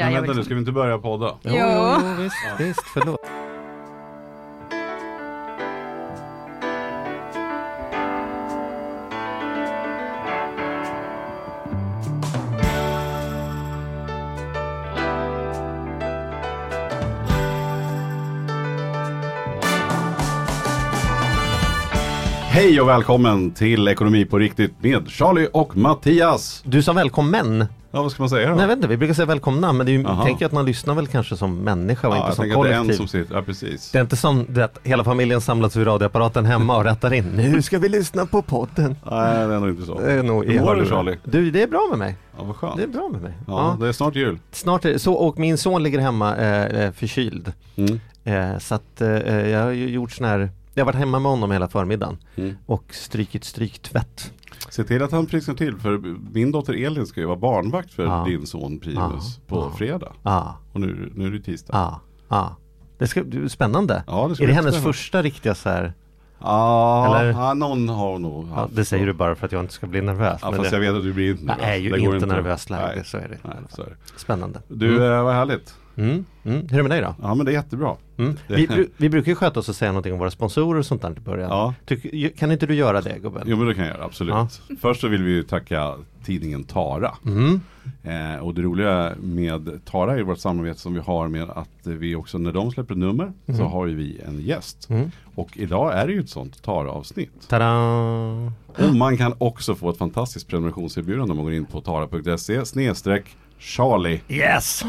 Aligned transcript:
där 0.00 0.06
Men 0.06 0.14
jag 0.14 0.20
vänta 0.20 0.32
nu, 0.32 0.38
liksom- 0.38 0.44
ska 0.44 0.54
vi 0.54 0.60
inte 0.60 0.72
börja 0.72 0.98
podda? 0.98 1.34
Jo, 1.42 1.52
Jo. 1.54 1.96
jo, 2.16 2.22
visst, 2.22 2.36
visst, 2.58 2.82
förlåt. 2.94 3.20
Hej 22.52 22.80
och 22.80 22.88
välkommen 22.88 23.50
till 23.50 23.88
Ekonomi 23.88 24.24
på 24.24 24.38
riktigt 24.38 24.72
med 24.82 25.08
Charlie 25.10 25.48
och 25.52 25.76
Mattias. 25.76 26.62
Du 26.66 26.82
sa 26.82 26.92
välkommen. 26.92 27.64
Ja, 27.92 28.02
vad 28.02 28.12
ska 28.12 28.22
man 28.22 28.30
säga 28.30 28.48
då? 28.48 28.54
Nej, 28.54 28.60
jag 28.62 28.68
vet 28.68 28.76
inte, 28.76 28.88
vi 28.88 28.96
brukar 28.96 29.14
säga 29.14 29.26
välkomna, 29.26 29.72
men 29.72 29.86
det 29.86 29.92
är 29.92 29.98
ju, 29.98 30.04
tänker 30.24 30.46
att 30.46 30.52
man 30.52 30.64
lyssnar 30.64 30.94
väl 30.94 31.06
kanske 31.06 31.36
som 31.36 31.56
människa 31.56 32.08
och 32.08 32.16
ja, 32.16 32.22
inte 32.24 32.36
som 32.36 32.42
att 32.44 32.48
det 32.48 32.52
är 32.52 32.54
kollektiv. 32.78 32.92
som 32.96 33.08
sitter, 33.08 33.34
ja 33.34 33.42
precis. 33.42 33.90
Det 33.90 33.98
är 33.98 34.02
inte 34.02 34.16
som 34.16 34.46
att 34.64 34.78
hela 34.82 35.04
familjen 35.04 35.40
samlas 35.40 35.76
vid 35.76 35.86
radioapparaten 35.86 36.44
hemma 36.44 36.76
och 36.76 36.84
rättar 36.84 37.12
in. 37.14 37.24
Nu 37.36 37.62
ska 37.62 37.78
vi 37.78 37.88
lyssna 37.88 38.26
på 38.26 38.42
podden. 38.42 38.96
Nej, 39.10 39.46
det 39.48 39.54
är 39.54 39.60
nog 39.60 39.68
inte 39.68 39.82
så. 39.86 40.00
Det 40.00 40.12
är 40.12 40.22
nog 40.22 40.44
Hur 40.46 40.60
mår 40.60 40.74
du. 40.74 40.86
Charlie? 40.86 41.16
Du, 41.24 41.50
det 41.50 41.62
är 41.62 41.66
bra 41.66 41.86
med 41.90 41.98
mig. 41.98 42.16
Ja, 42.38 42.44
vad 42.44 42.56
skönt. 42.56 42.76
Det 42.76 42.82
är 42.82 42.86
bra 42.88 43.08
med 43.12 43.22
mig. 43.22 43.32
Ja, 43.46 43.76
Ja. 43.80 43.84
det 43.84 43.88
är 43.88 43.92
snart 43.92 44.14
jul. 44.16 44.38
Snart 44.52 44.84
är 44.84 44.92
det 44.92 44.98
så, 44.98 45.14
och 45.14 45.38
min 45.38 45.58
son 45.58 45.82
ligger 45.82 45.98
hemma 45.98 46.36
eh, 46.36 46.64
eh, 46.84 46.92
förkyld. 46.92 47.52
Mm. 47.76 48.00
Eh, 48.24 48.58
så 48.58 48.74
att 48.74 49.00
eh, 49.00 49.08
jag 49.50 49.62
har 49.62 49.70
ju 49.70 49.88
gjort 49.88 50.12
sån 50.12 50.26
här, 50.26 50.50
jag 50.74 50.82
har 50.84 50.86
varit 50.86 50.98
hemma 50.98 51.18
med 51.18 51.30
honom 51.30 51.50
hela 51.50 51.68
förmiddagen 51.68 52.18
Mm. 52.36 52.56
och 52.66 52.84
strykit 52.94 53.44
stryktvätt. 53.44 54.32
Se 54.70 54.84
till 54.84 55.02
att 55.02 55.12
han 55.12 55.26
frisknar 55.26 55.54
till 55.54 55.76
för 55.76 55.98
min 56.32 56.52
dotter 56.52 56.84
Elin 56.86 57.06
ska 57.06 57.20
ju 57.20 57.26
vara 57.26 57.36
barnvakt 57.38 57.92
för 57.92 58.04
Ja. 58.04 58.24
din 58.28 58.46
son 58.46 58.78
Primus 58.78 59.38
Ja. 59.38 59.42
på 59.46 59.56
Ja. 59.56 59.76
fredag. 59.78 60.12
Ja, 60.22 60.56
Och 60.72 60.80
nu, 60.80 61.12
nu 61.14 61.26
är 61.26 61.30
det 61.30 61.40
tisdag. 61.40 61.72
ja, 61.74 62.00
ja. 62.28 62.56
Det 62.98 63.06
ska 63.06 63.24
bli 63.24 63.48
spännande. 63.48 64.04
Ja, 64.06 64.28
det 64.38 64.44
är 64.44 64.46
det 64.46 64.52
hennes 64.52 64.74
spännande. 64.74 64.92
första 64.92 65.22
riktiga 65.22 65.54
så 65.54 65.68
här, 65.68 65.92
Ja, 66.42 67.16
Eller? 67.20 67.30
ja, 67.30 67.54
någon 67.54 67.88
har 67.88 68.18
nog 68.18 68.48
ja, 68.50 68.54
haft 68.54 68.76
det 68.76 68.84
säger 68.84 69.06
du 69.06 69.12
bara 69.12 69.34
för 69.34 69.46
att 69.46 69.52
jag 69.52 69.60
inte 69.62 69.72
ska 69.72 69.86
bli 69.86 70.00
nervös. 70.02 70.38
Ja, 70.42 70.50
men 70.50 70.58
fast 70.58 70.70
det, 70.70 70.76
jag 70.76 70.80
vet 70.80 70.94
att 70.98 71.02
du 71.02 71.12
blir 71.12 71.30
inte 71.30 71.42
jag 71.42 71.46
nervös. 71.58 71.66
är 71.66 71.76
ju 71.76 71.90
Det 71.90 72.14
inte 72.14 72.26
nervös 72.26 72.70
läge, 72.70 72.92
Nej. 72.96 73.04
så 73.04 73.16
är 73.18 73.28
det. 73.28 73.38
Nej, 73.42 73.54
så 73.68 73.82
är 73.82 73.86
det. 73.86 73.96
Spännande. 74.20 74.60
Du, 74.68 74.96
mm. 74.96 75.12
eh, 75.12 75.22
vad 75.24 75.34
härligt. 75.34 75.74
Mm. 76.00 76.24
Mm. 76.44 76.56
Hur 76.68 76.72
är 76.72 76.76
det 76.76 76.82
med 76.82 76.90
dig 76.90 77.00
då? 77.00 77.14
Ja, 77.22 77.34
men 77.34 77.46
det 77.46 77.52
är 77.52 77.54
jättebra. 77.54 77.96
Mm. 78.18 78.36
Vi, 78.46 78.66
bru- 78.66 78.90
vi 78.96 79.08
brukar 79.08 79.32
ju 79.32 79.36
sköta 79.36 79.60
oss 79.60 79.68
och 79.68 79.76
säga 79.76 79.92
någonting 79.92 80.12
om 80.12 80.18
våra 80.18 80.30
sponsorer 80.30 80.78
och 80.78 80.86
sånt 80.86 81.02
där 81.02 81.12
till 81.14 81.22
början. 81.22 81.50
Ja. 81.50 81.74
Tyck, 81.86 82.38
kan 82.38 82.52
inte 82.52 82.66
du 82.66 82.74
göra 82.74 83.00
det 83.00 83.18
gubben? 83.22 83.42
Jo 83.46 83.56
men 83.56 83.66
det 83.66 83.74
kan 83.74 83.84
jag 83.84 83.94
göra, 83.96 84.04
absolut. 84.04 84.34
Ja. 84.34 84.48
Först 84.80 85.00
så 85.00 85.08
vill 85.08 85.22
vi 85.22 85.30
ju 85.30 85.42
tacka 85.42 85.94
tidningen 86.24 86.64
Tara. 86.64 87.14
Mm. 87.26 87.60
Eh, 88.02 88.40
och 88.42 88.54
det 88.54 88.62
roliga 88.62 89.12
med 89.22 89.80
Tara 89.84 90.18
är 90.18 90.22
vårt 90.22 90.38
samarbete 90.38 90.80
som 90.80 90.94
vi 90.94 91.00
har 91.00 91.28
med 91.28 91.50
att 91.50 91.68
vi 91.82 92.14
också 92.14 92.38
när 92.38 92.52
de 92.52 92.70
släpper 92.70 92.94
nummer 92.94 93.32
så 93.46 93.64
har 93.64 93.86
ju 93.86 93.94
vi 93.94 94.20
en 94.26 94.40
gäst. 94.40 94.90
Mm. 94.90 95.10
Och 95.34 95.48
idag 95.56 95.98
är 95.98 96.06
det 96.06 96.12
ju 96.12 96.20
ett 96.20 96.28
sånt 96.28 96.62
Tara-avsnitt. 96.62 97.48
Tada! 97.48 97.72
Och 98.88 98.94
man 98.94 99.16
kan 99.16 99.34
också 99.38 99.74
få 99.74 99.90
ett 99.90 99.98
fantastiskt 99.98 100.48
prenumerationserbjudande 100.48 101.30
om 101.30 101.36
man 101.36 101.44
går 101.44 101.54
in 101.54 101.64
på 101.64 101.80
tara.se 101.80 102.64
snedstreck 102.66 103.36
Charlie. 103.58 104.20
Yes! 104.28 104.84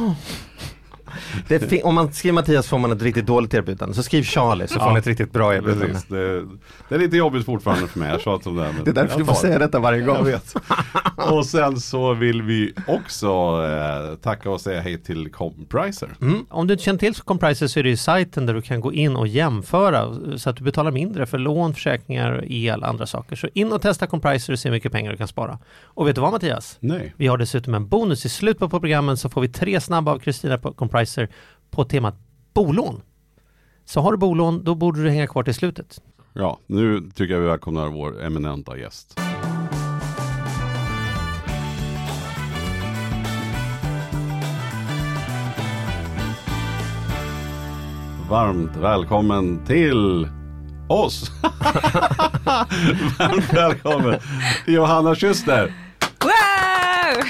Det 1.47 1.83
om 1.83 1.95
man 1.95 2.13
skriver 2.13 2.33
Mattias 2.33 2.67
får 2.67 2.77
man 2.79 2.91
ett 2.91 3.01
riktigt 3.01 3.25
dåligt 3.25 3.53
erbjudande. 3.53 3.95
Så 3.95 4.03
skriv 4.03 4.23
Charlie 4.23 4.67
så 4.67 4.73
får 4.73 4.81
Ja. 4.81 4.87
man 4.87 4.97
ett 4.97 5.07
riktigt 5.07 5.31
bra 5.33 5.55
erbjudande. 5.55 5.85
Precis, 5.87 6.05
det, 6.09 6.41
det 6.89 6.95
är 6.95 6.99
lite 6.99 7.17
jobbigt 7.17 7.45
fortfarande 7.45 7.87
för 7.87 7.99
mig, 7.99 8.09
jag 8.11 8.21
tjatar 8.21 8.49
om 8.51 8.57
det 8.57 8.63
här, 8.63 8.73
Det 8.85 8.91
är 8.91 8.93
därför 8.95 9.19
du 9.19 9.25
får 9.25 9.33
säga 9.33 9.59
detta 9.59 9.79
varje 9.79 10.01
gång. 10.01 10.15
Jag 10.15 10.23
vet. 10.23 10.53
Och 11.31 11.45
sen 11.45 11.79
så 11.79 12.13
vill 12.13 12.41
vi 12.41 12.73
också 12.87 13.27
eh, 13.27 14.15
tacka 14.15 14.49
och 14.49 14.61
säga 14.61 14.81
hej 14.81 14.97
till 15.03 15.31
Compriser. 15.31 16.09
Mm. 16.21 16.45
Om 16.49 16.67
du 16.67 16.73
inte 16.73 16.83
känner 16.83 16.99
till 16.99 17.15
Compriser 17.15 17.67
så 17.67 17.79
är 17.79 17.83
det 17.83 17.89
ju 17.89 17.97
sajten 17.97 18.45
där 18.45 18.53
du 18.53 18.61
kan 18.61 18.81
gå 18.81 18.93
in 18.93 19.15
och 19.15 19.27
jämföra 19.27 20.07
så 20.37 20.49
att 20.49 20.55
du 20.55 20.63
betalar 20.63 20.91
mindre 20.91 21.25
för 21.25 21.37
lån, 21.37 21.73
försäkringar, 21.73 22.43
el 22.47 22.81
och 22.81 22.87
andra 22.87 23.05
saker. 23.05 23.35
Så 23.35 23.47
in 23.53 23.71
och 23.73 23.81
testa 23.81 24.07
Compriser 24.07 24.53
och 24.53 24.59
se 24.59 24.69
hur 24.69 24.75
mycket 24.75 24.91
pengar 24.91 25.11
du 25.11 25.17
kan 25.17 25.27
spara. 25.27 25.59
Och 25.83 26.07
vet 26.07 26.15
du 26.15 26.21
vad 26.21 26.31
Mattias? 26.31 26.77
Nej. 26.79 27.13
Vi 27.17 27.27
har 27.27 27.37
dessutom 27.37 27.73
en 27.73 27.87
bonus 27.87 28.25
i 28.25 28.29
slutet 28.29 28.59
på 28.59 28.79
programmen 28.79 29.17
så 29.17 29.29
får 29.29 29.41
vi 29.41 29.49
tre 29.49 29.81
snabba 29.81 30.11
av 30.11 30.19
Kristina 30.19 30.57
på 30.57 30.73
Compriser 30.73 31.00
på 31.69 31.83
temat 31.83 32.15
bolån. 32.53 33.01
Så 33.85 34.01
har 34.01 34.11
du 34.11 34.17
bolån, 34.17 34.63
då 34.63 34.75
borde 34.75 35.03
du 35.03 35.09
hänga 35.09 35.27
kvar 35.27 35.43
till 35.43 35.53
slutet. 35.53 36.01
Ja, 36.33 36.59
nu 36.67 37.11
tycker 37.15 37.33
jag 37.33 37.41
vi 37.41 37.47
välkomnar 37.47 37.87
vår 37.87 38.23
eminenta 38.23 38.77
gäst. 38.77 39.19
Varmt 48.29 48.75
välkommen 48.75 49.65
till 49.65 50.27
oss! 50.89 51.31
Varmt 53.19 53.53
välkommen 53.53 54.19
Johanna 54.67 55.15
Schuster! 55.15 55.73
Wow! 56.23 57.23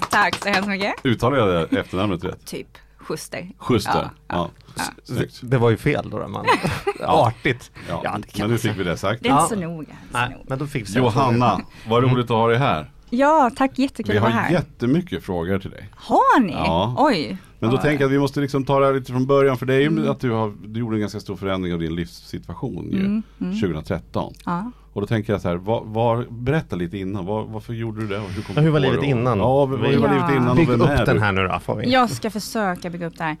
Tack 0.10 0.42
så 0.42 0.48
hemskt 0.48 0.68
mycket. 0.68 0.94
Uttalar 1.04 1.36
jag 1.36 1.70
det 1.70 1.80
efternamnet 1.80 2.24
rätt? 2.24 2.46
Typ 2.46 2.68
Schuster. 3.08 3.50
Schuster? 3.58 4.10
Ja, 4.28 4.50
Ja, 4.76 4.82
snyggt. 5.04 5.40
Det 5.42 5.58
var 5.58 5.70
ju 5.70 5.76
fel 5.76 6.10
då, 6.10 6.28
man. 6.28 6.46
Artigt. 7.00 7.70
Ja, 7.88 8.00
Ja, 8.04 8.18
det 8.22 8.28
kan 8.32 8.40
men 8.46 8.50
nu 8.50 8.58
fick 8.58 8.78
vi 8.78 8.84
det 8.84 8.96
sagt. 8.96 9.22
Det 9.22 9.28
är 9.28 9.32
inte 9.32 9.42
Ja. 9.42 9.48
så 9.48 9.56
noga. 9.68 9.96
Nej, 10.12 10.36
men 10.48 10.58
då 10.58 10.66
fick 10.66 10.88
vi 10.88 10.98
Johanna, 10.98 11.60
vad 11.88 12.02
roligt 12.02 12.24
att 12.24 12.30
ha 12.36 12.48
dig 12.48 12.58
här. 12.58 12.90
Ja, 13.10 13.50
tack 13.56 13.78
jättekul 13.78 14.12
Vi 14.12 14.18
att 14.18 14.22
vara 14.22 14.32
har 14.32 14.40
här. 14.40 14.52
jättemycket 14.52 15.24
frågor 15.24 15.58
till 15.58 15.70
dig. 15.70 15.88
Har 15.96 16.40
ni? 16.40 16.52
Ja. 16.52 16.94
Oj. 16.98 17.36
Men 17.58 17.70
då 17.70 17.76
Ja. 17.76 17.80
tänker 17.82 18.00
jag 18.04 18.08
att 18.08 18.12
vi 18.12 18.18
måste 18.18 18.40
liksom 18.40 18.64
ta 18.64 18.80
det 18.80 18.86
här 18.86 18.94
lite 18.94 19.12
från 19.12 19.26
början 19.26 19.56
för 19.56 19.66
det 19.66 19.74
är 19.74 19.80
ju 19.80 19.86
Mm. 19.86 20.10
att 20.10 20.20
du, 20.20 20.30
har, 20.30 20.52
du 20.66 20.80
gjorde 20.80 20.96
en 20.96 21.00
ganska 21.00 21.20
stor 21.20 21.36
förändring 21.36 21.72
av 21.72 21.78
din 21.80 21.94
livssituation 21.94 22.88
ju, 22.92 23.00
Mm, 23.00 23.22
mm. 23.40 23.60
2013. 23.60 24.34
Ja. 24.44 24.70
Och 24.96 25.02
då 25.02 25.06
tänker 25.06 25.32
jag 25.32 25.42
så 25.42 25.48
här, 25.48 25.56
vad, 25.56 25.84
vad, 25.86 26.32
berätta 26.32 26.76
lite 26.76 26.98
innan, 26.98 27.26
vad, 27.26 27.46
varför 27.46 27.72
gjorde 27.72 28.00
du 28.00 28.06
det? 28.06 28.18
Och 28.18 28.30
hur, 28.30 28.42
kom 28.42 28.54
Ja, 28.56 28.62
hur 28.62 28.70
var 28.70 28.80
livet 28.80 29.02
innan? 29.02 29.38
Ja, 29.38 29.66
hur 29.66 29.76
var 29.76 29.86
Ja. 29.88 30.12
livet 30.12 30.36
innan 30.36 30.56
Bygg 30.56 30.68
upp 30.68 31.06
den 31.06 31.22
här 31.22 31.32
nu 31.32 31.48
då 31.48 31.58
får 31.58 31.76
vi. 31.76 31.92
Jag 31.92 32.10
ska 32.10 32.30
försöka 32.30 32.90
bygga 32.90 33.06
upp 33.06 33.18
det 33.18 33.24
här. 33.24 33.36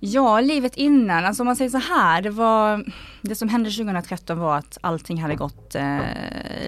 Ja, 0.00 0.40
livet 0.40 0.76
innan, 0.76 1.24
alltså 1.24 1.42
om 1.42 1.46
man 1.46 1.56
säger 1.56 1.70
så 1.70 1.78
här, 1.78 2.22
det 2.22 2.30
var, 2.30 2.84
det 3.22 3.34
som 3.34 3.48
hände 3.48 3.70
2013 3.70 4.38
var 4.38 4.56
att 4.56 4.78
allting 4.80 5.22
hade 5.22 5.34
gått 5.34 5.74
eh, 5.74 5.98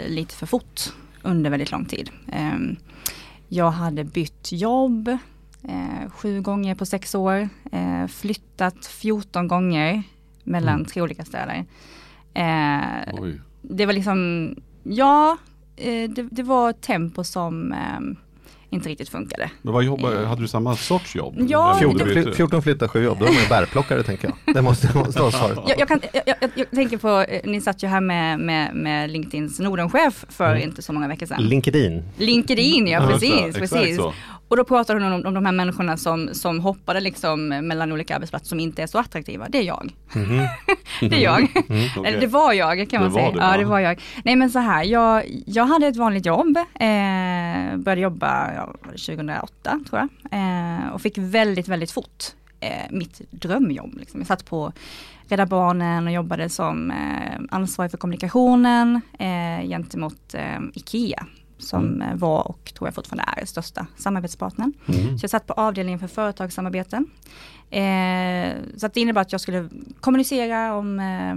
lite 0.09 0.34
för 0.34 0.47
fort 0.47 0.81
under 1.22 1.50
väldigt 1.50 1.70
lång 1.72 1.84
tid. 1.84 2.10
Ehm, 2.32 2.76
jag 3.48 3.70
hade 3.70 4.04
bytt 4.04 4.53
jobb 4.53 5.09
eh, 5.62 6.10
sju 6.10 6.41
gånger 6.41 6.75
på 6.75 6.86
sex 6.86 7.15
år, 7.15 7.48
eh, 7.72 8.06
flyttat 8.09 8.86
14 8.86 9.48
gånger 9.48 10.03
mellan 10.44 10.75
Mm. 10.75 10.84
tre 10.86 11.03
olika 11.03 11.25
städer. 11.25 11.65
Eh, 12.34 13.12
Oj. 13.12 13.41
Det 13.71 13.87
var 13.87 13.93
liksom, 13.93 14.54
ja, 14.82 15.37
eh, 15.77 16.10
det, 16.10 16.28
det 16.31 16.43
var 16.43 16.71
ett 16.71 16.81
tempo 16.81 17.25
som 17.25 17.72
eh, 17.72 17.78
inte 18.71 18.88
riktigt 18.88 19.09
funkade. 19.09 19.50
Men 19.62 19.72
vad 19.75 19.84
jobbade, 19.84 20.27
hade 20.27 20.41
du 20.43 20.49
samma 20.49 20.77
sorts 20.77 21.16
jobb? 21.16 21.34
Ja, 21.49 21.71
Eller 21.71 21.78
14, 21.81 21.93
gjorde 21.93 22.04
du 22.04 22.12
fly- 22.12 22.22
inte? 22.22 22.37
14 22.37 22.62
flyttar 22.62 22.88
sju 22.88 23.04
jobb, 23.04 23.19
då 23.21 23.25
är 23.25 23.31
man 23.32 23.43
ju 23.43 23.49
bärplockare 23.49 24.03
tänker 24.03 24.28
jag. 24.44 24.54
Det 24.54 24.62
måste, 24.62 24.99
måste 24.99 25.21
vara 25.21 25.31
svaret. 25.31 25.59
Jag, 25.69 25.78
jag, 25.81 25.88
kan, 25.88 26.00
jag, 26.12 26.22
jag, 26.41 26.50
jag 26.54 26.71
tänker 26.71 26.99
på, 26.99 27.21
eh, 27.21 27.41
ni 27.44 27.60
satt 27.60 27.82
ju 27.82 27.87
här 27.88 28.00
med, 28.00 28.41
med, 28.41 28.75
med 28.75 29.10
LinkedIns 29.10 29.60
Nordenchef 29.60 30.25
för 30.28 30.50
Mm. 30.50 30.62
inte 30.69 30.83
så 30.83 30.93
många 30.93 31.09
veckor 31.09 31.27
sedan. 31.27 31.43
LinkedIn. 31.43 32.03
LinkedIn, 32.19 32.87
ja 32.87 33.00
Ja, 33.03 33.09
precis. 33.09 33.33
exakt 33.56 33.59
precis. 33.72 33.97
så. 33.97 34.12
Och 34.48 34.56
då 34.56 34.64
pratade 34.64 35.04
hon 35.04 35.12
om, 35.12 35.26
om 35.26 35.34
de 35.34 35.44
här 35.46 35.52
människorna 35.52 35.96
som, 35.96 36.28
som 36.32 36.60
hoppade 36.60 37.00
liksom 37.00 37.48
mellan 37.48 37.92
olika 37.92 38.14
arbetsplatser 38.14 38.48
som 38.48 38.60
inte 38.60 38.82
är 38.82 38.86
så 38.86 38.98
attraktiva. 38.98 39.48
Det 39.48 39.58
är 39.58 39.62
jag. 39.62 39.90
Mhm. 40.14 40.46
Det 41.00 41.16
är 41.16 41.20
jag. 41.20 41.48
Okej. 41.54 41.90
Eller 42.04 42.20
det 42.20 42.26
var 42.26 42.52
jag 42.52 42.90
kan 42.90 43.00
man 43.02 43.10
Det 43.10 43.14
säga. 43.18 43.30
du, 43.30 43.38
ja, 43.38 43.56
det 43.56 43.64
var 43.64 43.78
jag. 43.78 44.00
Nej 44.24 44.36
men 44.36 44.50
så 44.50 44.58
här, 44.58 44.84
jag, 44.84 45.22
jag 45.46 45.64
hade 45.66 45.86
ett 45.86 45.96
vanligt 45.96 46.26
jobb. 46.26 46.56
Eh, 46.56 47.76
började 47.76 48.00
jobba 48.00 48.52
ja, 48.54 48.66
var 48.66 48.92
det 48.92 48.98
2008 48.98 49.80
tror 49.90 50.00
jag. 50.00 50.08
Eh, 50.40 50.88
och 50.92 51.00
fick 51.02 51.18
väldigt, 51.18 51.68
väldigt 51.68 51.90
fort 51.90 52.24
eh, 52.60 52.71
mitt 52.91 53.21
drömjobb. 53.30 53.97
Liksom. 53.98 54.21
Jag 54.21 54.26
satt 54.26 54.44
på 54.44 54.72
Rädda 55.28 55.47
Barnen 55.47 56.06
och 56.06 56.12
jobbade 56.12 56.48
som 56.48 56.91
eh, 56.91 57.41
ansvarig 57.50 57.91
för 57.91 57.98
kommunikationen 57.98 59.00
eh, 59.18 59.68
gentemot 59.68 60.34
eh, 60.34 60.60
IKEA. 60.74 61.26
Som 61.58 62.03
eh, 62.03 62.14
var 62.14 62.48
och 62.48 62.72
tror 62.74 62.88
jag 62.88 62.94
fortfarande 62.94 63.24
är 63.36 63.47
största 63.47 63.86
samarbetspartnern. 63.97 64.72
Mm. 64.88 65.18
Så 65.18 65.24
jag 65.24 65.30
satt 65.30 65.47
på 65.47 65.53
avdelningen 65.53 65.98
för 66.00 66.06
företagssamarbeten. 66.06 67.06
Eh, 67.70 68.53
så 68.76 68.86
att 68.86 68.94
det 68.94 69.00
innebar 69.00 69.22
att 69.22 69.32
jag 69.32 69.41
skulle 69.41 69.68
kommunicera 70.00 70.74
om 70.74 70.98
eh, 71.00 71.30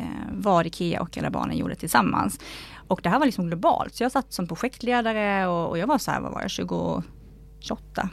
eh, 0.00 0.08
vad 0.32 0.66
IKEA 0.66 1.00
och 1.02 1.16
Rädda 1.16 1.30
Barnen 1.30 1.56
gjorde 1.56 1.74
tillsammans. 1.74 2.40
Och 2.88 3.00
det 3.02 3.08
här 3.08 3.18
var 3.18 3.26
liksom 3.26 3.46
globalt, 3.46 3.94
så 3.94 4.02
jag 4.02 4.12
satt 4.12 4.32
som 4.32 4.46
projektledare 4.48 5.46
och, 5.46 5.68
och 5.68 5.78
jag 5.78 5.86
var 5.86 5.98
så 5.98 6.10
här, 6.10 6.20
vad 6.20 6.32
var 6.32 6.40
jag, 6.42 6.50
20, 6.50 7.02
28? 7.60 8.08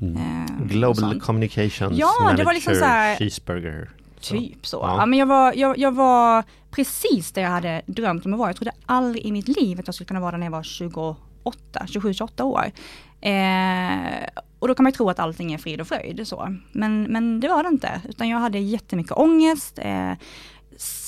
Mm. 0.00 0.16
Eh, 0.16 0.66
Global. 0.66 1.20
Communications 1.20 1.98
Ja, 1.98 2.32
det 2.36 2.44
var 2.44 2.52
liksom 2.52 2.70
Manager, 2.72 2.86
så 2.86 2.92
här- 2.92 3.16
Cheeseburger. 3.16 3.90
Typ 4.30 4.66
så. 4.66 4.76
Ja. 4.76 4.96
Ja. 4.96 5.06
men 5.06 5.18
jag 5.18 5.26
var, 5.26 5.52
jag, 5.56 5.78
jag 5.78 5.92
var 5.92 6.44
precis 6.70 7.32
där 7.32 7.42
jag 7.42 7.50
hade 7.50 7.82
drömt 7.86 8.26
om 8.26 8.32
att 8.32 8.38
vara. 8.38 8.48
Jag 8.48 8.56
trodde 8.56 8.72
aldrig 8.86 9.24
i 9.24 9.32
mitt 9.32 9.48
liv 9.48 9.80
att 9.80 9.88
jag 9.88 9.94
skulle 9.94 10.08
kunna 10.08 10.20
vara 10.20 10.30
där 10.30 10.38
när 10.38 10.46
jag 10.46 10.50
var 10.50 10.62
28, 10.62 11.16
27-28 11.86 12.42
år. 12.42 12.70
Eh, 13.20 14.28
och 14.58 14.68
då 14.68 14.74
kan 14.74 14.82
man 14.82 14.90
ju 14.90 14.96
tro 14.96 15.10
att 15.10 15.18
allting 15.18 15.52
är 15.52 15.58
frid 15.58 15.80
och 15.80 15.88
fröjd 15.88 16.28
så. 16.28 16.56
Men, 16.72 17.02
men 17.02 17.40
det 17.40 17.48
var 17.48 17.62
det 17.62 17.68
inte, 17.68 18.00
utan 18.08 18.28
jag 18.28 18.38
hade 18.38 18.58
jättemycket 18.58 19.12
ångest, 19.12 19.78
eh, 19.82 20.12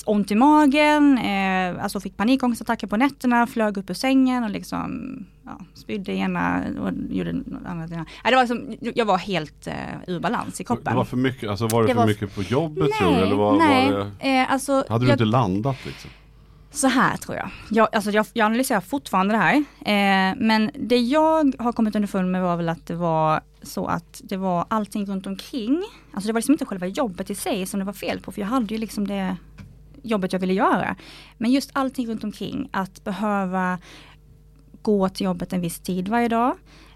ont 0.05 0.31
i 0.31 0.35
magen, 0.35 1.17
eh, 1.17 1.83
alltså 1.83 1.99
fick 1.99 2.17
panikångestattacker 2.17 2.87
på 2.87 2.97
nätterna, 2.97 3.47
flög 3.47 3.77
upp 3.77 3.89
ur 3.89 3.93
sängen 3.93 4.43
och 4.43 4.49
liksom 4.49 5.09
ja, 5.45 5.59
spydde 5.73 6.13
ena 6.13 6.63
och 6.81 6.91
gjorde 7.09 7.33
något 7.33 7.65
annat. 7.65 7.89
Nej, 7.89 8.05
det 8.23 8.35
var 8.35 8.41
liksom, 8.43 8.75
jag 8.95 9.05
var 9.05 9.17
helt 9.17 9.67
eh, 9.67 9.73
ur 10.07 10.19
balans 10.19 10.61
i 10.61 10.63
kroppen. 10.63 10.93
Det 10.93 10.97
var 10.97 11.05
för 11.05 11.17
mycket, 11.17 11.49
alltså 11.49 11.67
var 11.67 11.81
det, 11.81 11.87
Det 11.87 11.93
för 11.93 11.99
var- 11.99 12.07
mycket 12.07 12.35
på 12.35 12.41
jobbet 12.41 12.89
tror 12.99 13.11
du? 13.11 13.15
Eller 13.17 13.35
var, 13.35 13.57
nej. 13.57 13.91
var 13.91 13.99
det, 14.19 14.37
Eh, 14.39 14.51
alltså, 14.51 14.85
hade 14.89 15.05
du 15.05 15.09
jag, 15.09 15.13
inte 15.15 15.25
landat 15.25 15.77
liksom? 15.85 16.09
Så 16.71 16.87
här 16.87 17.17
tror 17.17 17.37
jag. 17.37 17.49
Jag, 17.69 17.87
alltså 17.95 18.11
jag, 18.11 18.25
jag 18.33 18.45
analyserar 18.45 18.81
fortfarande 18.81 19.33
det 19.33 19.37
här. 19.37 19.55
Eh, 19.55 20.35
men 20.37 20.71
det 20.79 20.97
jag 20.97 21.53
har 21.59 21.71
kommit 21.73 21.95
underfund 21.95 22.31
med 22.31 22.41
var 22.41 22.57
väl 22.57 22.69
att 22.69 22.85
det 22.87 22.95
var 22.95 23.39
så 23.61 23.85
att 23.87 24.21
det 24.23 24.37
var 24.37 24.65
allting 24.67 25.05
runt 25.05 25.27
omkring. 25.27 25.83
Alltså 26.13 26.27
det 26.27 26.33
var 26.33 26.37
liksom 26.39 26.53
inte 26.53 26.65
själva 26.65 26.87
jobbet 26.87 27.29
i 27.29 27.35
sig 27.35 27.65
som 27.65 27.79
det 27.79 27.85
var 27.85 27.93
fel 27.93 28.19
på. 28.19 28.31
För 28.31 28.41
jag 28.41 28.47
hade 28.47 28.73
ju 28.73 28.77
liksom 28.77 29.07
det 29.07 29.35
jobbet 30.03 30.33
jag 30.33 30.39
ville 30.39 30.53
göra. 30.53 30.95
Men 31.37 31.51
just 31.51 31.69
allting 31.73 32.07
runt 32.07 32.23
omkring. 32.23 32.69
Att 32.71 33.03
behöva 33.03 33.79
gå 34.81 35.09
till 35.09 35.25
jobbet 35.25 35.53
en 35.53 35.61
viss 35.61 35.79
tid 35.79 36.07
varje 36.07 36.27
dag. 36.27 36.55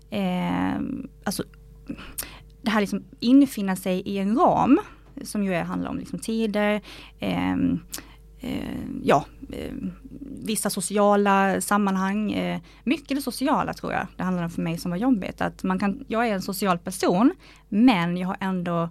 Eh, 0.10 0.80
alltså 1.24 1.44
det 2.62 2.72
här 2.72 2.82
liksom 2.82 3.04
infinna 3.20 3.76
sig 3.76 4.00
i 4.00 4.18
en 4.18 4.38
ram. 4.38 4.80
Som 5.24 5.44
ju 5.44 5.54
är, 5.54 5.64
handlar 5.64 5.90
om 5.90 5.98
liksom 5.98 6.20
tider. 6.20 6.82
eh, 7.20 7.54
eh, 8.40 8.80
ja, 9.04 9.26
eh, 9.52 9.74
vissa 10.46 10.70
sociala 10.70 11.62
sammanhang. 11.62 12.32
Eh, 12.32 12.62
mycket 12.84 13.18
det 13.18 13.22
sociala 13.22 13.74
tror 13.74 13.94
jag 13.94 14.08
det 14.18 14.24
handlar 14.24 14.44
om 14.44 14.50
för 14.50 14.62
mig 14.62 14.78
som 14.78 14.92
var 14.92 14.98
jobbigt. 14.98 15.42
Att 15.42 15.64
man 15.64 15.80
kan, 15.80 16.06
jag 16.08 16.28
är 16.28 16.34
en 16.34 16.42
social 16.42 16.78
person 16.78 17.34
men 17.70 18.18
jag 18.18 18.28
har 18.28 18.38
ändå 18.40 18.90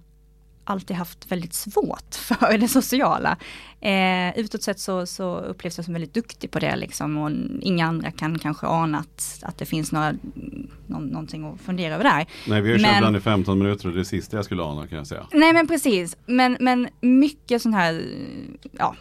alltid 0.65 0.97
haft 0.97 1.33
väldigt 1.33 1.55
svårt 1.55 2.15
för 2.15 2.59
det 2.59 2.69
sociala. 2.69 3.37
Eh, 3.81 4.39
utåt 4.39 4.63
sett 4.63 4.81
så, 4.81 5.07
så 5.07 5.39
upplevs 5.39 5.79
jag 5.79 5.85
som 5.85 5.95
väldigt 5.95 6.15
duktig 6.15 6.51
på 6.51 6.59
det 6.59 6.77
liksom 6.77 7.17
och 7.17 7.31
inga 7.61 7.87
andra 7.87 8.11
kan 8.11 8.39
kanske 8.39 8.67
ana 8.67 8.99
att, 8.99 9.43
att 9.43 9.59
det 9.59 9.65
finns 9.65 9.93
några, 9.93 10.15
någon, 10.87 11.07
någonting 11.07 11.45
att 11.45 11.61
fundera 11.61 11.95
över 11.95 12.05
där. 12.05 12.27
Nej 12.47 12.61
vi 12.61 12.71
har 12.71 12.79
ju 12.79 12.85
kört 12.85 12.97
ibland 12.97 13.17
i 13.17 13.21
15 13.21 13.59
minuter 13.59 13.87
och 13.87 13.93
det 13.93 13.97
är 13.97 13.99
det 13.99 14.05
sista 14.05 14.37
jag 14.37 14.45
skulle 14.45 14.63
ana 14.63 14.87
kan 14.87 14.99
jag 14.99 15.07
säga. 15.07 15.27
Nej 15.33 15.53
men 15.53 15.67
precis, 15.67 16.17
men, 16.27 16.57
men 16.61 16.89
mycket 17.01 17.63
sån 17.63 17.75
här, 17.75 18.05
ja, 18.79 18.97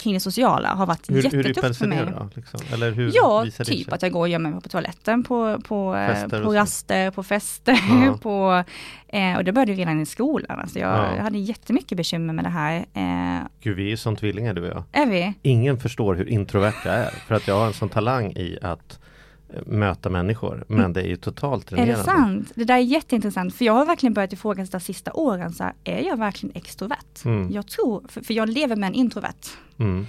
kring 0.00 0.14
det 0.14 0.20
sociala 0.20 0.68
har 0.68 0.86
varit 0.86 1.10
Hur, 1.10 1.14
hur 1.14 1.22
jättetufft 1.22 1.58
yppar 1.58 1.72
för 1.72 1.86
mig. 1.86 1.98
då? 2.18 2.28
Liksom? 2.34 2.60
Eller 2.72 2.90
hur 2.92 3.10
Ja, 3.14 3.46
typ 3.64 3.92
att 3.92 4.02
jag 4.02 4.12
går 4.12 4.20
och 4.20 4.28
gömmer 4.28 4.50
mig 4.50 4.60
på 4.60 4.68
toaletten 4.68 5.22
på, 5.24 5.58
på, 5.68 5.94
eh, 5.96 6.06
Fester 6.14 6.44
på 6.44 6.54
raster, 6.54 7.10
på 7.10 7.22
fester, 7.22 7.78
Ja. 8.06 8.18
på, 8.22 8.64
eh, 9.08 9.36
och 9.36 9.44
det 9.44 9.52
började 9.52 9.72
redan 9.72 10.00
i 10.00 10.06
skolan. 10.06 10.60
Alltså 10.60 10.78
jag, 10.78 10.90
Ja. 10.98 11.16
jag 11.16 11.22
hade 11.22 11.38
jättemycket 11.38 11.96
bekymmer 11.96 12.34
med 12.34 12.44
det 12.44 12.48
här. 12.50 12.76
Eh, 12.94 13.46
Gud, 13.62 13.76
vi 13.76 13.84
är 13.84 13.88
ju 13.90 13.96
som 13.96 14.16
tvillingar 14.16 14.54
du 14.54 14.62
och 14.70 14.76
jag. 14.76 15.02
är 15.02 15.06
vi? 15.10 15.34
Ingen 15.42 15.78
förstår 15.80 16.14
hur 16.14 16.28
introvert 16.28 16.74
jag 16.84 16.94
är. 16.94 17.10
För 17.10 17.34
att 17.34 17.48
jag 17.48 17.54
har 17.58 17.66
en 17.66 17.72
sån 17.72 17.88
talang 17.88 18.32
i 18.32 18.58
att 18.62 18.99
möta 19.66 20.10
människor. 20.10 20.64
Men 20.68 20.92
det 20.92 21.00
är 21.00 21.06
ju 21.06 21.16
totalt 21.16 21.72
Mm. 21.72 21.82
Är 21.82 21.86
dränerande. 21.86 22.12
det 22.12 22.18
sant? 22.18 22.52
Det 22.54 22.64
där 22.64 22.74
är 22.74 22.78
jätteintressant, 22.78 23.54
för 23.54 23.64
jag 23.64 23.72
har 23.72 23.86
verkligen 23.86 24.14
börjat 24.14 24.32
ifrågasätta 24.32 24.80
sista 24.80 25.12
åren, 25.12 25.52
så 25.52 25.64
här, 25.64 25.72
är 25.84 26.02
jag 26.06 26.16
verkligen 26.16 26.56
extrovert? 26.56 27.24
Mm. 27.24 27.50
Jag 27.52 27.66
tror, 27.66 28.02
för, 28.08 28.20
för 28.20 28.34
jag 28.34 28.48
lever 28.48 28.76
med 28.76 28.86
en 28.86 28.94
introvert. 28.94 29.46
Mm. 29.78 30.06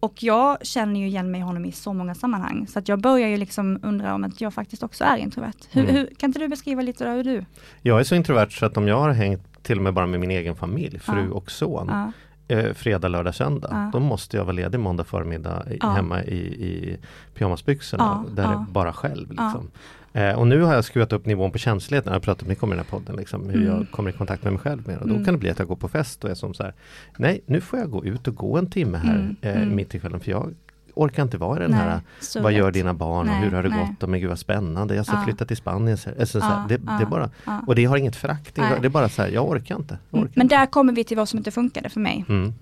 Och 0.00 0.22
jag 0.22 0.66
känner 0.66 1.00
ju 1.00 1.06
igen 1.06 1.30
mig 1.30 1.40
i 1.40 1.44
honom 1.44 1.64
i 1.64 1.72
så 1.72 1.92
många 1.92 2.14
sammanhang. 2.14 2.66
Så 2.66 2.78
att 2.78 2.88
jag 2.88 3.00
börjar 3.00 3.28
ju 3.28 3.36
liksom 3.36 3.80
undra 3.82 4.14
om 4.14 4.24
att 4.24 4.40
jag 4.40 4.54
faktiskt 4.54 4.82
också 4.82 5.04
är 5.04 5.16
introvert. 5.16 5.52
Hur, 5.70 5.82
Mm. 5.82 5.94
hur, 5.94 6.06
kan 6.16 6.28
inte 6.28 6.38
du 6.38 6.48
beskriva 6.48 6.82
lite 6.82 7.08
hur 7.08 7.24
du? 7.24 7.44
Jag 7.82 8.00
är 8.00 8.04
så 8.04 8.14
introvert 8.14 8.50
så 8.50 8.66
att 8.66 8.76
om 8.76 8.88
jag 8.88 9.00
har 9.00 9.10
hängt 9.10 9.62
till 9.62 9.76
och 9.78 9.82
med 9.84 9.94
bara 9.94 10.06
med 10.06 10.20
min 10.20 10.30
egen 10.30 10.56
familj, 10.56 10.98
fru 10.98 11.26
Ja. 11.28 11.34
och 11.34 11.50
son, 11.50 11.86
Ja, 11.90 12.12
eh, 12.50 12.72
fredag, 12.74 13.08
lördag, 13.08 13.34
söndag. 13.34 13.68
Ja. 13.70 13.90
Då 13.92 14.00
måste 14.00 14.36
jag 14.36 14.44
vara 14.44 14.52
ledig 14.56 14.80
måndag 14.80 15.04
förmiddag 15.04 15.64
i, 15.70 15.78
Ja. 15.80 15.88
hemma 15.90 16.22
i, 16.24 16.36
i 16.38 16.98
pyjamasbyxorna. 17.34 18.24
Ja, 18.28 18.34
där 18.34 18.42
ja. 18.52 18.66
bara 18.70 18.92
själv. 18.92 19.28
Liksom. 19.30 19.70
Eh, 20.12 20.32
och 20.38 20.46
nu 20.46 20.60
har 20.62 20.74
jag 20.74 20.84
skruvat 20.84 21.12
upp 21.12 21.26
nivån 21.26 21.52
på 21.52 21.58
känsligheten. 21.58 22.10
Jag 22.12 22.14
har 22.14 22.20
pratat 22.24 22.48
mycket 22.48 22.64
om 22.64 22.72
i 22.72 22.76
den 22.76 22.84
här 22.84 22.90
podden. 22.98 23.16
Liksom, 23.16 23.50
hur 23.50 23.62
Mm. 23.62 23.66
jag 23.76 23.90
kommer 23.90 24.10
i 24.10 24.12
kontakt 24.12 24.44
med 24.44 24.52
mig 24.52 24.62
själv 24.62 24.88
mer. 24.88 24.98
Och 24.98 25.08
då 25.08 25.14
Mm. 25.14 25.24
kan 25.24 25.34
det 25.34 25.38
bli 25.40 25.50
att 25.50 25.58
jag 25.58 25.68
går 25.68 25.76
på 25.76 25.88
fest 25.88 26.24
och 26.24 26.30
är 26.30 26.34
som 26.34 26.54
så 26.54 26.62
här. 26.62 26.74
Nej, 27.16 27.40
nu 27.46 27.60
får 27.60 27.78
jag 27.78 27.90
gå 27.90 28.04
ut 28.04 28.28
och 28.28 28.34
gå 28.34 28.58
en 28.58 28.70
timme 28.70 28.98
här 28.98 29.14
Mm, 29.14 29.36
eh, 29.40 29.62
mm. 29.62 29.76
mitt 29.76 29.94
i 29.94 30.00
kvällen. 30.00 30.20
För 30.20 30.30
jag 30.30 30.54
orkar 30.94 31.22
inte 31.22 31.38
vara 31.38 31.56
i 31.58 31.62
den 31.62 31.70
nej, 31.70 31.80
här 31.80 32.00
vad 32.42 32.52
gör 32.52 32.70
dina 32.70 32.94
barn 32.94 33.18
och 33.18 33.26
Nej, 33.26 33.40
hur 33.44 33.50
har 33.52 33.62
det 33.62 33.68
nej. 33.68 33.86
gått 33.88 34.02
och 34.02 34.08
men 34.08 34.20
gud 34.20 34.28
vad 34.28 34.38
spännande. 34.38 34.94
Jag 34.94 35.06
ska 35.06 35.16
Ja. 35.16 35.24
flytta 35.24 35.44
till 35.44 35.56
Spanien. 35.56 35.98
Så, 35.98 36.10
alltså, 36.20 36.40
så 36.40 36.46
här, 36.46 36.54
Ja, 36.60 36.66
det, 36.68 36.80
ja, 36.86 36.92
det 36.92 37.02
är 37.04 37.06
bara, 37.06 37.30
ja. 37.44 37.62
och 37.66 37.74
det 37.74 37.84
har 37.84 37.96
inget 37.96 38.16
frakt. 38.16 38.54
Det 38.54 38.62
det 38.80 38.86
är 38.86 38.88
bara 38.88 39.08
så 39.08 39.22
här, 39.22 39.28
jag 39.28 39.48
orkar 39.48 39.76
inte. 39.76 39.98
Jag 40.10 40.18
Mm, 40.18 40.24
orkar 40.24 40.32
Men 40.38 40.44
inte. 40.46 40.56
där 40.56 40.66
kommer 40.66 40.92
vi 40.92 41.04
till 41.04 41.16
vad 41.16 41.28
som 41.28 41.38
inte 41.38 41.50
funkade 41.50 41.88
för 41.88 42.00
mig. 42.00 42.24
Mm. 42.28 42.52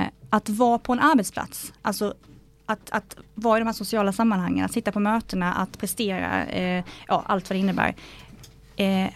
Eh, 0.00 0.06
att 0.30 0.48
vara 0.48 0.78
på 0.78 0.92
en 0.92 1.00
arbetsplats, 1.00 1.72
alltså 1.82 2.14
att, 2.66 2.90
att 2.90 3.16
vara 3.34 3.56
i 3.58 3.60
de 3.60 3.66
här 3.66 3.72
sociala 3.72 4.12
sammanhangen, 4.12 4.64
att 4.64 4.72
sitta 4.72 4.92
på 4.92 5.00
mötena, 5.00 5.54
att 5.54 5.78
prestera, 5.78 6.44
eh, 6.46 6.84
ja 7.08 7.22
allt 7.26 7.50
vad 7.50 7.56
det 7.56 7.60
innebär. 7.60 7.94
Eh, 8.76 9.06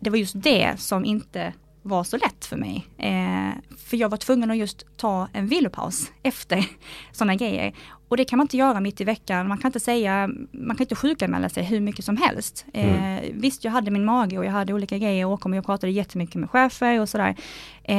det 0.00 0.10
var 0.10 0.16
just 0.16 0.42
det 0.42 0.74
som 0.80 1.04
inte 1.04 1.52
var 1.82 2.04
så 2.04 2.16
lätt 2.16 2.44
för 2.44 2.56
mig. 2.56 2.86
Eh, 2.98 3.50
för 3.76 3.96
jag 3.96 4.08
var 4.08 4.16
tvungen 4.16 4.50
att 4.50 4.56
just 4.56 4.86
ta 4.96 5.28
en 5.32 5.46
vilopaus 5.46 6.12
efter 6.22 6.66
sådana 7.12 7.34
grejer. 7.34 7.74
Och 8.08 8.16
det 8.16 8.24
kan 8.24 8.36
man 8.36 8.44
inte 8.44 8.56
göra 8.56 8.80
mitt 8.80 9.00
i 9.00 9.04
veckan. 9.04 9.48
Man 9.48 9.58
kan 9.58 9.68
inte 9.68 9.80
säga, 9.80 10.30
man 10.52 10.76
kan 10.76 10.84
inte 10.84 10.94
sjukanmäla 10.94 11.48
sig 11.48 11.64
hur 11.64 11.80
mycket 11.80 12.04
som 12.04 12.16
helst. 12.16 12.64
Eh, 12.72 13.18
Visst, 13.32 13.64
jag 13.64 13.72
hade 13.72 13.90
min 13.90 14.04
mage 14.04 14.38
och 14.38 14.44
jag 14.44 14.52
hade 14.52 14.74
olika 14.74 14.98
grejer 14.98 15.26
och 15.26 15.56
jag 15.56 15.66
pratade 15.66 15.92
jättemycket 15.92 16.34
med 16.34 16.50
chefer 16.50 17.00
och 17.00 17.08
sådär. 17.08 17.36
Eh, 17.84 17.96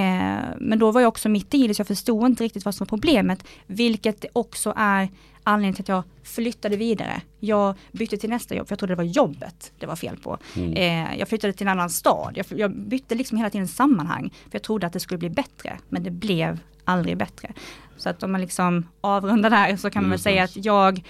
men 0.57 0.79
då 0.79 0.91
var 0.91 1.01
jag 1.01 1.07
också 1.07 1.29
mitt 1.29 1.53
i 1.53 1.67
det 1.67 1.73
så 1.73 1.79
jag 1.79 1.87
förstod 1.87 2.25
inte 2.25 2.43
riktigt 2.43 2.65
vad 2.65 2.75
som 2.75 2.85
var 2.85 2.89
problemet. 2.89 3.43
Vilket 3.67 4.25
också 4.33 4.73
är 4.77 5.09
anledningen 5.43 5.73
till 5.73 5.83
att 5.83 5.89
jag 5.89 6.03
flyttade 6.23 6.77
vidare. 6.77 7.21
Jag 7.39 7.75
bytte 7.91 8.17
till 8.17 8.29
nästa 8.29 8.55
jobb 8.55 8.67
för 8.67 8.71
jag 8.71 8.79
trodde 8.79 8.91
det 8.91 8.97
var 8.97 9.03
jobbet 9.03 9.71
det 9.79 9.85
var 9.85 9.95
fel 9.95 10.17
på. 10.17 10.37
Mm. 10.55 10.73
Eh, 10.73 11.19
jag 11.19 11.27
flyttade 11.27 11.53
till 11.53 11.67
en 11.67 11.71
annan 11.71 11.89
stad. 11.89 12.33
Jag, 12.35 12.45
jag 12.49 12.71
bytte 12.71 13.15
liksom 13.15 13.37
hela 13.37 13.49
tiden 13.49 13.67
sammanhang. 13.67 14.33
För 14.43 14.55
jag 14.55 14.63
trodde 14.63 14.87
att 14.87 14.93
det 14.93 14.99
skulle 14.99 15.17
bli 15.17 15.29
bättre. 15.29 15.77
Men 15.89 16.03
det 16.03 16.11
blev 16.11 16.59
aldrig 16.85 17.17
bättre. 17.17 17.53
Så 17.97 18.09
att 18.09 18.23
om 18.23 18.31
man 18.31 18.41
liksom 18.41 18.87
avrundar 19.01 19.49
där 19.49 19.77
så 19.77 19.89
kan 19.89 20.03
man 20.03 20.09
väl 20.09 20.15
Just 20.15 20.23
säga 20.23 20.43
att 20.43 20.65
jag 20.65 21.03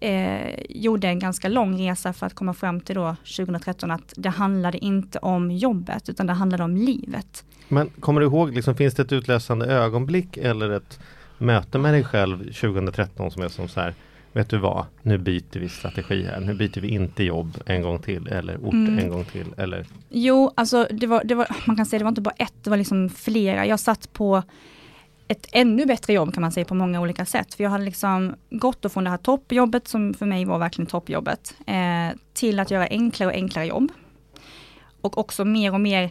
eh, 0.00 0.60
gjorde 0.68 1.08
en 1.08 1.18
ganska 1.18 1.48
lång 1.48 1.80
resa 1.80 2.12
för 2.12 2.26
att 2.26 2.34
komma 2.34 2.54
fram 2.54 2.80
till 2.80 2.94
då 2.94 3.16
2013 3.36 3.90
att 3.90 4.14
det 4.16 4.28
handlade 4.28 4.78
inte 4.78 5.18
om 5.18 5.50
jobbet 5.50 6.08
utan 6.08 6.26
det 6.26 6.32
handlade 6.32 6.64
om 6.64 6.76
livet. 6.76 7.44
Men 7.68 7.90
kommer 8.00 8.20
du 8.20 8.26
ihåg, 8.26 8.54
liksom, 8.54 8.74
finns 8.74 8.94
det 8.94 9.02
ett 9.02 9.12
utlösande 9.12 9.66
ögonblick 9.66 10.36
eller 10.36 10.70
ett 10.70 11.00
möte 11.38 11.78
med 11.78 11.94
dig 11.94 12.04
själv 12.04 12.38
2013 12.38 13.30
som 13.30 13.42
är 13.42 13.48
som 13.48 13.68
så 13.68 13.80
här 13.80 13.94
Vet 14.32 14.50
du 14.50 14.58
vad, 14.58 14.84
nu 15.02 15.18
byter 15.18 15.58
vi 15.58 15.68
strategi 15.68 16.22
här. 16.24 16.40
Nu 16.40 16.54
byter 16.54 16.80
vi 16.80 16.88
inte 16.88 17.24
jobb 17.24 17.56
en 17.66 17.82
gång 17.82 17.98
till 17.98 18.28
eller 18.28 18.56
ort 18.56 18.72
Mm. 18.72 18.98
en 18.98 19.08
gång 19.08 19.24
till. 19.24 19.46
Eller, 19.56 19.86
Jo, 20.08 20.52
alltså 20.54 20.86
det 20.90 21.06
var, 21.06 21.24
det 21.24 21.34
var, 21.34 21.46
man 21.66 21.76
kan 21.76 21.86
säga 21.86 21.98
det 21.98 22.04
var 22.04 22.08
inte 22.08 22.20
bara 22.20 22.34
ett, 22.38 22.54
det 22.64 22.70
var 22.70 22.76
liksom 22.76 23.08
flera. 23.08 23.66
Jag 23.66 23.80
satt 23.80 24.12
på 24.12 24.42
ett 25.28 25.46
ännu 25.52 25.86
bättre 25.86 26.12
jobb 26.12 26.34
kan 26.34 26.40
man 26.40 26.52
säga 26.52 26.64
på 26.64 26.74
många 26.74 27.00
olika 27.00 27.24
sätt. 27.24 27.54
För 27.54 27.64
jag 27.64 27.70
hade 27.70 27.84
liksom 27.84 28.34
gått 28.50 28.92
från 28.92 29.04
det 29.04 29.10
här 29.10 29.16
toppjobbet 29.16 29.88
som 29.88 30.14
för 30.14 30.26
mig 30.26 30.44
var 30.44 30.58
verkligen 30.58 30.86
toppjobbet, 30.86 31.54
eh, 31.66 32.16
till 32.34 32.60
att 32.60 32.70
göra 32.70 32.86
enklare 32.86 33.28
och 33.30 33.36
enklare 33.36 33.66
jobb. 33.66 33.92
Och 35.00 35.18
också 35.18 35.44
mer 35.44 35.74
och 35.74 35.80
mer 35.80 36.10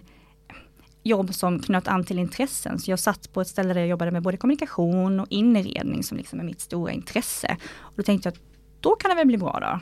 jobb 1.05 1.33
som 1.33 1.59
knöt 1.59 1.87
an 1.87 2.03
till 2.03 2.19
intressen. 2.19 2.79
Så 2.79 2.91
jag 2.91 2.99
satt 2.99 3.33
på 3.33 3.41
ett 3.41 3.47
ställe 3.47 3.73
där 3.73 3.81
jag 3.81 3.89
jobbade 3.89 4.11
med 4.11 4.23
både 4.23 4.37
kommunikation 4.37 5.19
och 5.19 5.27
inredning 5.29 6.03
som 6.03 6.17
liksom 6.17 6.39
är 6.39 6.43
mitt 6.43 6.61
stora 6.61 6.91
intresse. 6.91 7.57
Och 7.79 7.93
då 7.95 8.03
tänkte 8.03 8.27
jag 8.27 8.33
att 8.33 8.41
då 8.79 8.95
kan 8.95 9.09
det 9.09 9.15
väl 9.15 9.27
bli 9.27 9.37
bra 9.37 9.59
då. 9.61 9.79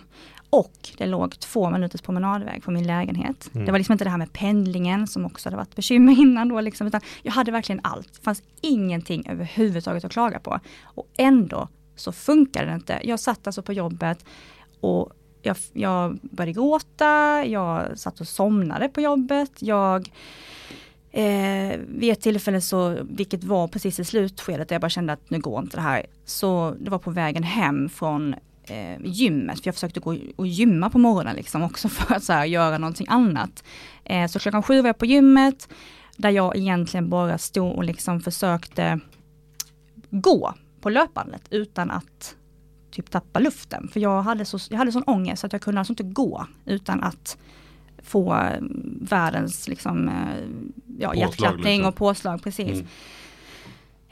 Och 0.49 0.89
det 0.97 1.05
låg 1.05 1.39
två 1.39 1.69
minuters 1.69 2.01
promenadväg 2.01 2.63
från 2.63 2.73
min 2.73 2.87
lägenhet. 2.87 3.49
Mm. 3.53 3.65
Det 3.65 3.71
var 3.71 3.79
liksom 3.79 3.93
inte 3.93 4.03
det 4.03 4.09
här 4.09 4.17
med 4.17 4.33
pendlingen 4.33 5.07
som 5.07 5.25
också 5.25 5.47
hade 5.47 5.57
varit 5.57 5.75
bekymmer 5.75 6.13
innan 6.19 6.49
då 6.49 6.61
liksom, 6.61 6.87
utan 6.87 7.01
jag 7.23 7.31
hade 7.31 7.51
verkligen 7.51 7.81
allt. 7.83 8.13
Det 8.13 8.23
fanns 8.23 8.43
ingenting 8.61 9.29
överhuvudtaget 9.29 10.05
att 10.05 10.11
klaga 10.11 10.39
på. 10.39 10.59
Och 10.83 11.07
ändå 11.17 11.67
så 11.95 12.11
funkade 12.11 12.65
det 12.65 12.75
inte. 12.75 12.99
Jag 13.03 13.19
satt 13.19 13.47
alltså 13.47 13.61
på 13.61 13.73
jobbet 13.73 14.25
och 14.79 15.13
jag, 15.41 15.57
jag 15.73 16.19
började 16.21 16.53
gråta, 16.53 17.45
jag 17.45 17.99
satt 17.99 18.21
och 18.21 18.27
somnade 18.27 18.89
på 18.89 19.01
jobbet, 19.01 19.51
jag 19.59 20.09
Eh, 21.15 21.79
vid 21.87 22.11
ett 22.11 22.21
tillfälle 22.21 22.61
så, 22.61 22.97
vilket 23.09 23.43
var 23.43 23.67
precis 23.67 23.99
i 23.99 24.05
slutskedet, 24.05 24.69
där 24.69 24.75
jag 24.75 24.81
bara 24.81 24.89
kände 24.89 25.13
att 25.13 25.29
nu 25.29 25.39
går 25.39 25.59
inte 25.59 25.77
det 25.77 25.81
här. 25.81 26.05
Så 26.25 26.75
det 26.79 26.89
var 26.89 26.99
på 26.99 27.11
vägen 27.11 27.43
hem 27.43 27.89
från 27.89 28.35
eh, 28.63 29.01
gymmet, 29.03 29.59
för 29.59 29.67
jag 29.67 29.75
försökte 29.75 29.99
gå 29.99 30.17
och 30.35 30.47
gymma 30.47 30.89
på 30.89 30.97
morgonen 30.97 31.35
liksom 31.35 31.63
också 31.63 31.89
för 31.89 32.15
att 32.15 32.23
så 32.23 32.33
här, 32.33 32.45
göra 32.45 32.77
någonting 32.77 33.07
annat. 33.09 33.63
Eh, 34.03 34.27
så 34.27 34.39
klockan 34.39 34.63
sju 34.63 34.81
var 34.81 34.89
jag 34.89 34.97
på 34.97 35.05
gymmet, 35.05 35.69
där 36.17 36.29
jag 36.29 36.57
egentligen 36.57 37.09
bara 37.09 37.37
stod 37.37 37.71
och 37.71 37.83
liksom 37.83 38.21
försökte 38.21 38.99
gå 40.09 40.53
på 40.81 40.89
löpbandet 40.89 41.41
utan 41.49 41.91
att 41.91 42.35
typ 42.91 43.11
tappa 43.11 43.39
luften. 43.39 43.87
För 43.87 43.99
jag 43.99 44.21
hade, 44.21 44.45
så, 44.45 44.59
jag 44.69 44.77
hade 44.77 44.91
sån 44.91 45.03
ångest 45.03 45.43
att 45.43 45.53
jag 45.53 45.61
kunde 45.61 45.79
alltså 45.81 45.91
inte 45.91 46.03
gå 46.03 46.47
utan 46.65 47.03
att 47.03 47.37
få 48.03 48.47
världens 49.01 49.67
liksom, 49.67 50.07
eh, 50.07 50.13
ja, 50.99 51.09
Påslag, 51.09 51.17
hjärtklappning 51.17 51.65
liksom. 51.65 51.85
och 51.85 51.95
påslag 51.95 52.43
precis. 52.43 52.67
Mm. 52.79 52.87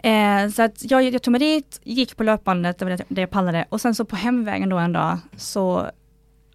Eh, 0.04 0.52
så 0.52 0.62
att 0.62 0.92
jag, 0.92 1.04
jag 1.04 1.22
tog 1.22 1.32
mig 1.32 1.40
dit, 1.40 1.80
gick 1.84 2.18
på 2.18 2.24
löpbandet, 2.24 2.78
det 2.78 2.86
var 2.86 2.90
det, 2.92 3.04
det 3.08 3.22
jag 3.22 3.30
pallade. 3.30 3.66
Och 3.70 3.82
sen 3.82 3.96
så 3.96 4.06
på 4.06 4.16
hemvägen 4.16 4.70
då 4.70 4.78
en 4.78 4.94
dag 4.94 5.18
så, 5.38 5.90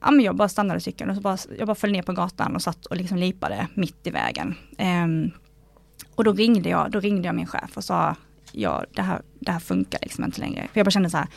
ja 0.01 0.11
men 0.11 0.25
jag 0.25 0.37
bara 0.37 0.49
stannade 0.49 0.81
cykeln 0.81 1.11
och 1.11 1.17
så 1.17 1.23
bara, 1.23 1.39
jag 1.59 1.67
bara 1.67 1.75
föll 1.75 1.93
ner 1.93 2.03
på 2.03 2.13
gatan 2.13 2.55
och 2.55 2.63
satt 2.63 2.87
och 2.87 2.97
liksom 2.97 3.19
lipade 3.19 3.67
mitt 3.75 4.07
i 4.07 4.11
vägen. 4.11 4.55
Ehm, 4.79 5.31
och 6.15 6.25
då 6.25 6.33
ringde 6.33 6.69
jag, 6.69 6.91
då 6.91 7.01
ringde 7.01 7.29
jag 7.29 7.35
min 7.35 7.47
chef 7.47 7.77
och 7.77 7.85
sa, 7.85 8.17
ja 8.53 8.85
det 8.93 9.03
här, 9.03 9.23
det 9.41 9.53
här 9.53 9.61
funkar 9.61 9.99
liksom 10.03 10.25
inte 10.25 10.41
längre. 10.41 10.69
För 10.73 10.81
jag 10.81 10.85
bara 10.87 10.91
kände 10.91 11.11
så 11.11 11.17
här, 11.17 11.29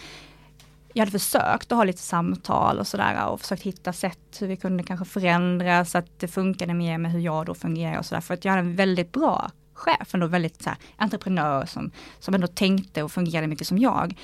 jag 1.00 1.06
hade 1.06 1.20
försökt 1.20 1.72
att 1.72 1.78
ha 1.78 1.84
lite 1.84 2.02
samtal 2.02 2.80
och 2.80 2.88
sådär 2.88 3.28
och 3.28 3.42
försökt 3.42 3.64
hitta 3.64 3.94
sätt 3.94 4.38
hur 4.40 4.48
vi 4.48 4.58
kunde 4.58 4.84
kanske 4.84 5.06
förändra 5.06 5.86
så 5.86 5.98
att 5.98 6.20
det 6.20 6.28
funkade 6.28 6.74
mer 6.74 6.98
med 6.98 7.12
hur 7.12 7.20
jag 7.20 7.46
då 7.46 7.54
fungerar 7.54 8.00
och 8.00 8.06
sådär. 8.06 8.22
För 8.22 8.34
att 8.34 8.46
jag 8.46 8.52
hade 8.52 8.62
en 8.62 8.76
väldigt 8.76 9.12
bra 9.12 9.52
chef, 9.74 10.14
ändå 10.14 10.28
väldigt 10.28 10.62
så 10.62 10.70
här, 10.70 10.78
entreprenör 10.98 11.66
som, 11.66 11.92
som 12.20 12.34
ändå 12.34 12.48
tänkte 12.48 13.04
och 13.04 13.12
fungerade 13.12 13.48
mycket 13.48 13.68
som 13.68 13.78
jag. 13.78 14.16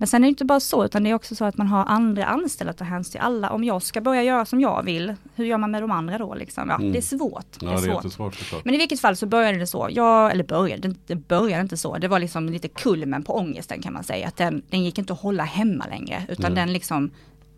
Men 0.00 0.08
sen 0.08 0.22
är 0.24 0.26
det 0.26 0.28
inte 0.28 0.44
bara 0.44 0.60
så, 0.60 0.84
utan 0.84 1.04
det 1.04 1.10
är 1.10 1.14
också 1.14 1.34
så 1.34 1.44
att 1.44 1.56
man 1.56 1.66
har 1.66 1.84
andra 1.84 2.24
anställda 2.24 2.70
att 2.70 2.76
ta 2.76 2.84
hänsyn 2.84 3.10
till 3.12 3.20
alla. 3.20 3.50
Om 3.50 3.64
jag 3.64 3.82
ska 3.82 4.00
börja 4.00 4.22
göra 4.22 4.44
som 4.44 4.60
jag 4.60 4.82
vill, 4.82 5.14
hur 5.34 5.44
gör 5.44 5.58
man 5.58 5.70
med 5.70 5.82
de 5.82 5.90
andra 5.90 6.18
då? 6.18 6.34
Liksom? 6.34 6.68
Ja, 6.68 6.74
Mm. 6.74 6.92
Det 6.92 6.98
är 6.98 7.02
svårt. 7.02 7.46
Ja, 7.60 7.68
det 7.70 7.74
är 7.76 8.02
det 8.02 8.06
är 8.06 8.08
svårt. 8.08 8.64
Men 8.64 8.74
i 8.74 8.78
vilket 8.78 9.00
fall 9.00 9.16
så 9.16 9.26
började 9.26 9.58
det 9.58 9.66
så. 9.66 9.88
Jag, 9.90 10.30
eller 10.32 10.44
började, 10.44 10.94
det- 11.06 11.14
började 11.28 11.62
inte 11.62 11.76
så. 11.76 11.98
Det 11.98 12.08
var 12.08 12.18
liksom 12.18 12.48
lite 12.48 12.68
kulmen 12.68 13.22
på 13.22 13.36
ångesten 13.36 13.82
kan 13.82 13.92
man 13.92 14.04
säga. 14.04 14.28
Att 14.28 14.36
den, 14.36 14.62
den 14.70 14.84
gick 14.84 14.98
inte 14.98 15.12
att 15.12 15.20
hålla 15.20 15.42
hemma 15.44 15.86
längre. 15.90 16.22
Utan 16.28 16.52
Nej. 16.52 16.62
den 16.64 16.72
liksom, 16.72 17.10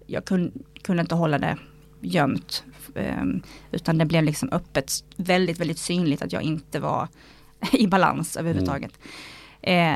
jag 0.07 0.25
kun, 0.25 0.53
kunde 0.83 1.01
inte 1.01 1.15
hålla 1.15 1.39
det 1.39 1.57
gömt. 2.01 2.65
ehm, 2.95 3.43
utan 3.71 3.99
det 3.99 4.05
blev 4.05 4.25
liksom 4.25 4.49
öppet, 4.53 4.93
väldigt, 5.17 5.61
väldigt 5.61 5.79
synligt 5.79 6.23
att 6.23 6.33
jag 6.33 6.43
inte 6.43 6.81
var 6.81 7.09
i 7.73 7.87
balans 7.87 8.37
överhuvudtaget. 8.37 8.93
Eh, 9.63 9.95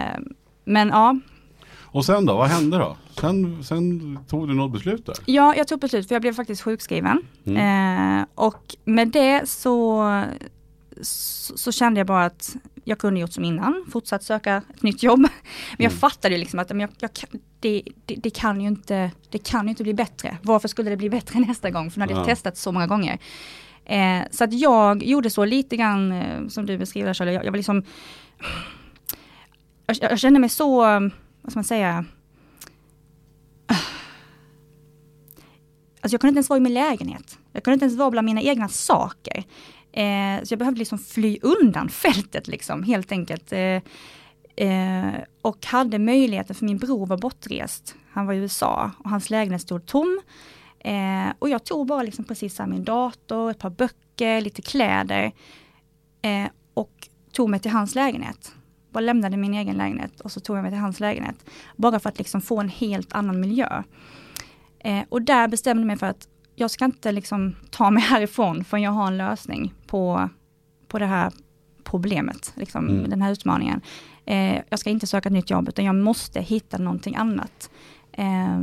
men 0.64 0.88
ja, 0.88 1.18
Och 1.94 2.04
sen 2.04 2.26
då, 2.26 2.36
vad 2.36 2.48
hände 2.48 2.78
då? 2.78 2.96
Sen, 3.20 3.64
sen 3.64 4.18
tog 4.28 4.48
du 4.48 4.54
något 4.54 4.72
beslut 4.72 5.06
där? 5.06 5.16
Ja, 5.26 5.54
jag 5.56 5.68
tog 5.68 5.80
beslut 5.80 6.08
för 6.08 6.14
jag 6.14 6.22
blev 6.22 6.32
faktiskt 6.34 6.62
sjukskriven. 6.62 7.22
Mm. 7.46 8.18
Eh, 8.20 8.26
och 8.34 8.76
med 8.84 9.08
det 9.08 9.48
så, 9.48 10.04
så, 11.02 11.56
så 11.56 11.72
kände 11.72 12.00
jag 12.00 12.06
bara 12.06 12.24
att 12.24 12.56
jag 12.84 12.98
kunde 12.98 13.20
gjort 13.20 13.32
som 13.32 13.44
innan, 13.44 13.84
fortsatt 13.92 14.22
söka 14.22 14.62
ett 14.74 14.82
nytt 14.82 15.02
jobb. 15.02 15.20
Men 15.20 15.30
jag 15.78 15.90
Mm. 15.92 15.98
fattade 15.98 16.34
ju 16.34 16.38
liksom 16.40 16.58
att 16.58 16.68
men 16.68 16.80
jag, 16.80 16.90
jag, 16.98 17.10
det, 17.60 17.82
det, 18.06 18.14
det, 18.14 18.30
kan 18.30 18.60
ju 18.60 18.68
inte, 18.68 19.10
det 19.30 19.38
kan 19.38 19.64
ju 19.66 19.70
inte 19.70 19.82
bli 19.82 19.94
bättre. 19.94 20.38
Varför 20.42 20.68
skulle 20.68 20.90
det 20.90 20.96
bli 20.96 21.10
bättre 21.10 21.38
nästa 21.48 21.70
gång? 21.70 21.90
För 21.90 21.98
nu 21.98 22.02
hade 22.02 22.12
jag 22.12 22.20
Ja. 22.20 22.24
testat 22.24 22.56
så 22.56 22.72
många 22.72 22.86
gånger. 22.86 23.18
Eh, 23.84 24.20
så 24.30 24.44
att 24.44 24.52
jag 24.52 25.02
gjorde 25.02 25.30
så 25.30 25.44
lite 25.44 25.76
grann 25.76 26.12
eh, 26.12 26.48
som 26.48 26.66
du 26.66 26.78
beskriver 26.78 27.14
Charlie, 27.14 27.32
jag, 27.34 27.44
jag 27.44 27.50
var 27.52 27.56
liksom 27.56 27.82
jag, 29.86 29.96
jag 30.00 30.18
kände 30.18 30.40
mig 30.40 30.48
så, 30.50 30.84
vad 31.44 31.52
ska 31.52 31.58
man 31.58 31.64
säga, 31.64 32.04
Alltså 36.04 36.14
jag 36.14 36.20
kunde 36.20 36.28
inte 36.28 36.38
ens 36.38 36.50
vara 36.50 36.56
i 36.56 36.60
min 36.60 36.74
lägenhet. 36.74 37.38
Jag 37.52 37.64
kunde 37.64 37.74
inte 37.74 37.84
ens 37.84 37.98
vara 37.98 38.10
bland 38.10 38.24
mina 38.24 38.42
egna 38.42 38.68
saker. 38.68 39.44
Eh, 39.92 40.42
så 40.42 40.52
jag 40.52 40.58
behövde 40.58 40.78
liksom 40.78 40.98
fly 40.98 41.38
undan 41.42 41.88
fältet 41.88 42.48
liksom, 42.48 42.82
helt 42.82 43.12
enkelt. 43.12 43.52
Eh, 43.52 43.80
eh, 44.56 45.14
och 45.42 45.66
hade 45.66 45.98
möjligheten, 45.98 46.56
för 46.56 46.64
min 46.64 46.78
bror 46.78 47.06
var 47.06 47.16
bortrest. 47.16 47.94
Han 48.10 48.26
var 48.26 48.34
i 48.34 48.36
USA 48.36 48.90
och 48.98 49.10
hans 49.10 49.30
lägenhet 49.30 49.62
stod 49.62 49.86
tom. 49.86 50.20
Eh, 50.78 51.26
och 51.38 51.48
jag 51.48 51.64
tog 51.64 51.86
bara 51.86 52.02
liksom 52.02 52.24
precis 52.24 52.54
så 52.54 52.62
här 52.62 52.70
min 52.70 52.84
dator, 52.84 53.50
ett 53.50 53.58
par 53.58 53.70
böcker, 53.70 54.40
lite 54.40 54.62
kläder. 54.62 55.32
Eh, 56.22 56.46
och 56.74 57.08
tog 57.32 57.50
mig 57.50 57.60
till 57.60 57.70
hans 57.70 57.94
lägenhet. 57.94 58.54
Bara 58.94 59.00
lämnade 59.00 59.36
min 59.36 59.54
egen 59.54 59.76
lägenhet 59.76 60.20
och 60.20 60.32
så 60.32 60.40
tog 60.40 60.56
jag 60.56 60.62
mig 60.62 60.70
till 60.70 60.80
hans 60.80 61.00
lägenhet. 61.00 61.44
Bara 61.76 61.98
för 62.00 62.08
att 62.08 62.18
liksom 62.18 62.40
få 62.40 62.60
en 62.60 62.68
helt 62.68 63.12
annan 63.12 63.40
miljö. 63.40 63.82
Eh, 64.78 65.02
och 65.08 65.22
där 65.22 65.48
bestämde 65.48 65.80
jag 65.80 65.86
mig 65.86 65.96
för 65.96 66.06
att 66.06 66.28
jag 66.54 66.70
ska 66.70 66.84
inte 66.84 67.12
liksom 67.12 67.56
ta 67.70 67.90
mig 67.90 68.02
härifrån 68.10 68.64
förrän 68.64 68.82
jag 68.82 68.90
har 68.90 69.06
en 69.06 69.16
lösning 69.18 69.74
på, 69.86 70.28
på 70.88 70.98
det 70.98 71.06
här 71.06 71.32
problemet, 71.84 72.52
liksom, 72.56 72.88
Mm. 72.88 73.10
den 73.10 73.22
här 73.22 73.32
utmaningen. 73.32 73.80
Eh, 74.26 74.60
jag 74.68 74.78
ska 74.78 74.90
inte 74.90 75.06
söka 75.06 75.28
ett 75.28 75.32
nytt 75.32 75.50
jobb 75.50 75.68
utan 75.68 75.84
jag 75.84 75.94
måste 75.94 76.40
hitta 76.40 76.78
någonting 76.78 77.16
annat 77.16 77.70
eh, 78.12 78.60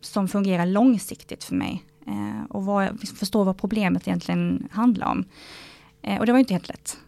som 0.00 0.28
fungerar 0.28 0.66
långsiktigt 0.66 1.44
för 1.44 1.54
mig. 1.54 1.84
Eh, 2.06 2.44
och 2.50 2.64
vad, 2.64 3.00
förstå 3.00 3.44
vad 3.44 3.56
problemet 3.58 4.08
egentligen 4.08 4.68
handlar 4.72 5.06
om. 5.06 5.24
Eh, 6.02 6.18
och 6.20 6.26
det 6.26 6.32
var 6.32 6.38
inte 6.38 6.54
helt 6.54 6.68
lätt. 6.68 6.98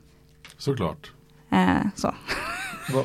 Såklart. 0.56 1.12
Eh, 1.50 1.86
så. 1.94 2.14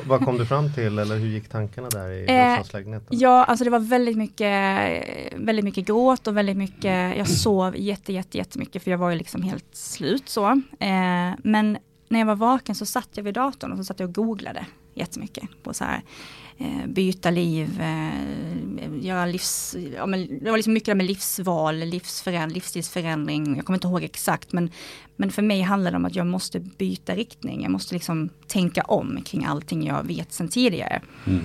Vad, 0.06 0.24
kom 0.24 0.38
du 0.38 0.46
fram 0.46 0.72
till 0.72 0.98
eller 0.98 1.16
hur 1.16 1.26
gick 1.26 1.48
tankarna 1.48 1.88
där 1.88 2.10
i 2.10 2.24
Eh, 2.24 2.48
bostadslägenheten? 2.48 3.18
Ja, 3.18 3.44
alltså 3.44 3.64
det 3.64 3.70
var 3.70 3.78
väldigt 3.78 4.16
mycket, 4.16 5.04
väldigt 5.36 5.64
mycket 5.64 5.86
gråt 5.86 6.26
och 6.26 6.36
väldigt 6.36 6.56
mycket, 6.56 7.16
jag 7.16 7.28
sov 7.28 7.76
jätte, 7.76 8.12
jätte, 8.12 8.38
jättemycket 8.38 8.82
för 8.82 8.90
jag 8.90 8.98
var 8.98 9.10
ju 9.10 9.16
liksom 9.16 9.42
helt 9.42 9.76
slut 9.76 10.28
så. 10.28 10.46
Eh, 10.78 11.32
men 11.44 11.78
när 12.08 12.18
jag 12.18 12.26
var 12.26 12.36
vaken 12.36 12.74
så 12.74 12.86
satt 12.86 13.08
jag 13.12 13.24
vid 13.24 13.34
datorn 13.34 13.72
och 13.72 13.78
så 13.78 13.84
satt 13.84 14.00
jag 14.00 14.08
och 14.08 14.14
googlade 14.14 14.66
jättemycket 14.94 15.44
på 15.62 15.74
så 15.74 15.84
här 15.84 16.02
byta 16.86 17.30
liv, 17.30 17.80
eh, 17.80 19.04
göra 19.06 19.26
livs, 19.26 19.76
ja, 19.96 20.06
men 20.06 20.38
det 20.44 20.50
var 20.50 20.56
liksom 20.56 20.72
mycket 20.72 20.96
med 20.96 21.06
livsval, 21.06 21.76
livsföränd, 21.78 22.52
livsstilsförändring, 22.52 23.56
jag 23.56 23.66
kommer 23.66 23.76
inte 23.76 23.86
ihåg 23.88 24.02
exakt 24.02 24.52
men, 24.52 24.70
men 25.16 25.30
för 25.30 25.42
mig 25.42 25.60
handlar 25.60 25.90
det 25.90 25.96
om 25.96 26.04
att 26.04 26.16
jag 26.16 26.26
måste 26.26 26.60
byta 26.60 27.14
riktning, 27.14 27.62
jag 27.62 27.70
måste 27.70 27.94
liksom 27.94 28.28
tänka 28.46 28.82
om 28.82 29.22
kring 29.24 29.44
allting 29.44 29.86
jag 29.86 30.06
vet 30.06 30.32
sedan 30.32 30.48
tidigare. 30.48 31.02
Mm. 31.26 31.44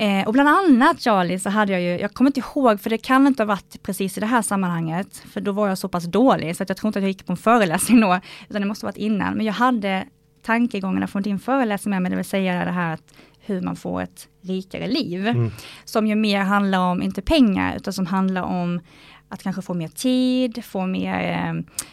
Eh, 0.00 0.26
och 0.26 0.32
bland 0.32 0.48
annat 0.48 1.02
Charlie 1.02 1.38
så 1.38 1.50
hade 1.50 1.72
jag 1.72 1.82
ju, 1.82 2.00
jag 2.00 2.14
kommer 2.14 2.28
inte 2.28 2.40
ihåg 2.40 2.80
för 2.80 2.90
det 2.90 2.98
kan 2.98 3.26
inte 3.26 3.42
ha 3.42 3.46
varit 3.46 3.82
precis 3.82 4.16
i 4.16 4.20
det 4.20 4.26
här 4.26 4.42
sammanhanget, 4.42 5.16
för 5.16 5.40
då 5.40 5.52
var 5.52 5.68
jag 5.68 5.78
så 5.78 5.88
pass 5.88 6.04
dålig 6.04 6.56
så 6.56 6.62
att 6.62 6.68
jag 6.68 6.76
tror 6.76 6.88
inte 6.88 6.98
att 6.98 7.02
jag 7.02 7.10
gick 7.10 7.26
på 7.26 7.32
en 7.32 7.36
föreläsning 7.36 8.00
då, 8.00 8.20
utan 8.48 8.62
det 8.62 8.68
måste 8.68 8.86
ha 8.86 8.88
varit 8.88 8.98
innan. 8.98 9.34
Men 9.34 9.46
jag 9.46 9.52
hade 9.52 10.06
tankegångarna 10.42 11.06
från 11.06 11.22
din 11.22 11.38
föreläsning 11.38 11.90
med 11.90 12.02
mig, 12.02 12.10
det 12.10 12.16
vill 12.16 12.24
säga 12.24 12.64
det 12.64 12.70
här 12.70 12.94
att 12.94 13.14
hur 13.48 13.60
man 13.60 13.76
får 13.76 14.02
ett 14.02 14.28
rikare 14.40 14.86
liv. 14.86 15.26
Mm. 15.26 15.50
Som 15.84 16.06
ju 16.06 16.14
mer 16.14 16.40
handlar 16.40 16.78
om, 16.78 17.02
inte 17.02 17.22
pengar, 17.22 17.76
utan 17.76 17.92
som 17.92 18.06
handlar 18.06 18.42
om 18.42 18.80
att 19.28 19.42
kanske 19.42 19.62
få 19.62 19.74
mer 19.74 19.88
tid, 19.88 20.64
få 20.64 20.86
mer 20.86 21.20
eh, 21.20 21.84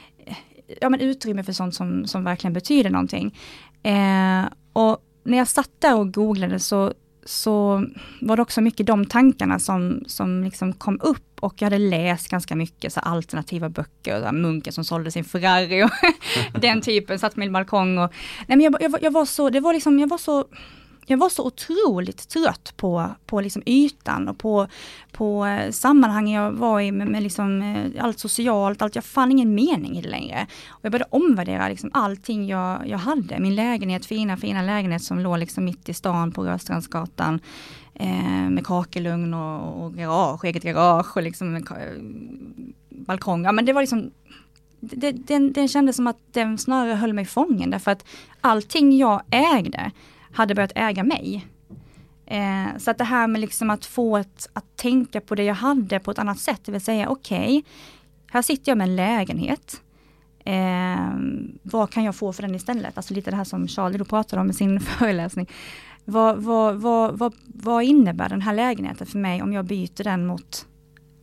ja, 0.81 0.89
men 0.89 0.99
utrymme 0.99 1.43
för 1.43 1.53
sånt 1.53 1.75
som, 1.75 2.07
som 2.07 2.23
verkligen 2.23 2.53
betyder 2.53 2.89
någonting. 2.89 3.37
Eh, 3.83 4.45
och 4.73 4.97
när 5.23 5.37
jag 5.37 5.47
satt 5.47 5.71
där 5.79 5.95
och 5.95 6.13
googlade 6.13 6.59
så, 6.59 6.93
så 7.25 7.85
var 8.21 8.35
det 8.35 8.41
också 8.41 8.61
mycket 8.61 8.87
de 8.87 9.05
tankarna 9.05 9.59
som, 9.59 10.03
som 10.07 10.43
liksom 10.43 10.73
kom 10.73 10.99
upp 11.01 11.21
och 11.39 11.61
jag 11.61 11.65
hade 11.65 11.77
läst 11.77 12.27
ganska 12.27 12.55
mycket 12.55 12.93
så 12.93 12.99
alternativa 12.99 13.69
böcker, 13.69 14.21
så 14.21 14.31
munken 14.31 14.73
som 14.73 14.83
sålde 14.83 15.11
sin 15.11 15.23
Ferrari 15.23 15.83
och 15.83 15.89
den 16.61 16.81
typen, 16.81 17.19
satt 17.19 17.33
på 17.33 17.39
min 17.39 17.53
balkong 17.53 17.97
och 17.97 18.13
nej 18.47 18.57
men 18.57 18.61
jag, 18.61 18.75
jag, 18.81 18.95
jag 19.01 19.11
var 19.11 19.25
så, 19.25 19.49
det 19.49 19.59
var 19.59 19.73
liksom, 19.73 19.99
jag 19.99 20.07
var 20.07 20.17
så 20.17 20.45
jag 21.05 21.17
var 21.17 21.29
så 21.29 21.45
otroligt 21.45 22.29
trött 22.29 22.73
på, 22.77 23.09
på 23.25 23.41
liksom 23.41 23.63
ytan 23.65 24.27
och 24.27 24.37
på, 24.37 24.67
på 25.11 25.45
eh, 25.45 25.71
sammanhang 25.71 26.29
jag 26.29 26.51
var 26.51 26.81
i 26.81 26.91
med, 26.91 27.07
med 27.07 27.23
liksom, 27.23 27.61
eh, 27.61 28.03
allt 28.03 28.19
socialt, 28.19 28.81
allt. 28.81 28.95
Jag 28.95 29.05
fann 29.05 29.31
ingen 29.31 29.55
mening 29.55 29.97
i 29.97 30.01
det 30.01 30.09
längre. 30.09 30.47
Och 30.69 30.79
jag 30.81 30.91
började 30.91 31.09
omvärdera 31.11 31.69
liksom 31.69 31.89
allting 31.93 32.47
jag, 32.47 32.87
jag 32.87 32.97
hade. 32.97 33.39
Min 33.39 33.55
lägenhet, 33.55 34.05
fina 34.05 34.37
fina 34.37 34.61
lägenhet 34.61 35.03
som 35.03 35.19
låg 35.19 35.39
liksom 35.39 35.65
mitt 35.65 35.89
i 35.89 35.93
stan 35.93 36.31
på 36.31 36.43
Rörstrandsgatan. 36.43 37.39
Eh, 37.93 38.49
med 38.49 38.65
kakelugn 38.65 39.33
och, 39.33 39.83
och 39.83 39.93
garage, 39.93 40.45
eget 40.45 40.63
garage 40.63 41.17
och 41.17 41.23
liksom 41.23 41.55
eh, 41.55 41.61
balkong. 42.89 43.43
Ja 43.43 43.51
men 43.51 43.65
det 43.65 43.73
var 43.73 43.81
liksom 43.81 44.11
det, 44.79 45.11
den, 45.11 45.53
den 45.53 45.67
kändes 45.67 45.95
som 45.95 46.07
att 46.07 46.17
den 46.31 46.57
snarare 46.57 46.93
höll 46.93 47.13
mig 47.13 47.25
fången 47.25 47.69
därför 47.69 47.91
att 47.91 48.05
allting 48.41 48.97
jag 48.97 49.21
ägde 49.29 49.91
hade 50.35 50.55
börjat 50.55 50.71
äga 50.75 51.03
mig. 51.03 51.47
Eh, 52.25 52.77
så 52.77 52.91
att 52.91 52.97
det 52.97 53.03
här 53.03 53.27
med 53.27 53.41
liksom 53.41 53.69
att 53.69 53.85
få 53.85 54.17
ett, 54.17 54.49
att 54.53 54.77
tänka 54.77 55.21
på 55.21 55.35
det 55.35 55.43
jag 55.43 55.55
hade 55.55 55.99
på 55.99 56.11
ett 56.11 56.19
annat 56.19 56.39
sätt, 56.39 56.61
det 56.65 56.71
vill 56.71 56.81
säga 56.81 57.09
okej, 57.09 57.63
här 58.31 58.41
sitter 58.41 58.71
jag 58.71 58.77
med 58.77 58.87
en 58.87 58.95
lägenhet. 58.95 59.81
Eh, 60.45 61.09
vad 61.63 61.89
kan 61.89 62.03
jag 62.03 62.15
få 62.15 62.33
för 62.33 62.41
den 62.41 62.55
istället? 62.55 62.97
Alltså 62.97 63.13
lite 63.13 63.31
det 63.31 63.37
här 63.37 63.43
som 63.43 63.67
Charlie 63.67 63.97
då 63.97 64.05
pratade 64.05 64.41
om 64.41 64.49
i 64.49 64.53
sin 64.53 64.79
föreläsning. 64.99 65.49
Vad, 66.05 66.37
vad, 66.43 66.75
vad, 66.75 67.17
vad, 67.17 67.33
vad 67.45 67.83
innebär 67.83 68.29
den 68.29 68.41
här 68.41 68.53
lägenheten 68.53 69.07
för 69.07 69.19
mig 69.19 69.41
om 69.41 69.53
jag 69.53 69.65
byter 69.65 70.03
den 70.03 70.25
mot 70.25 70.67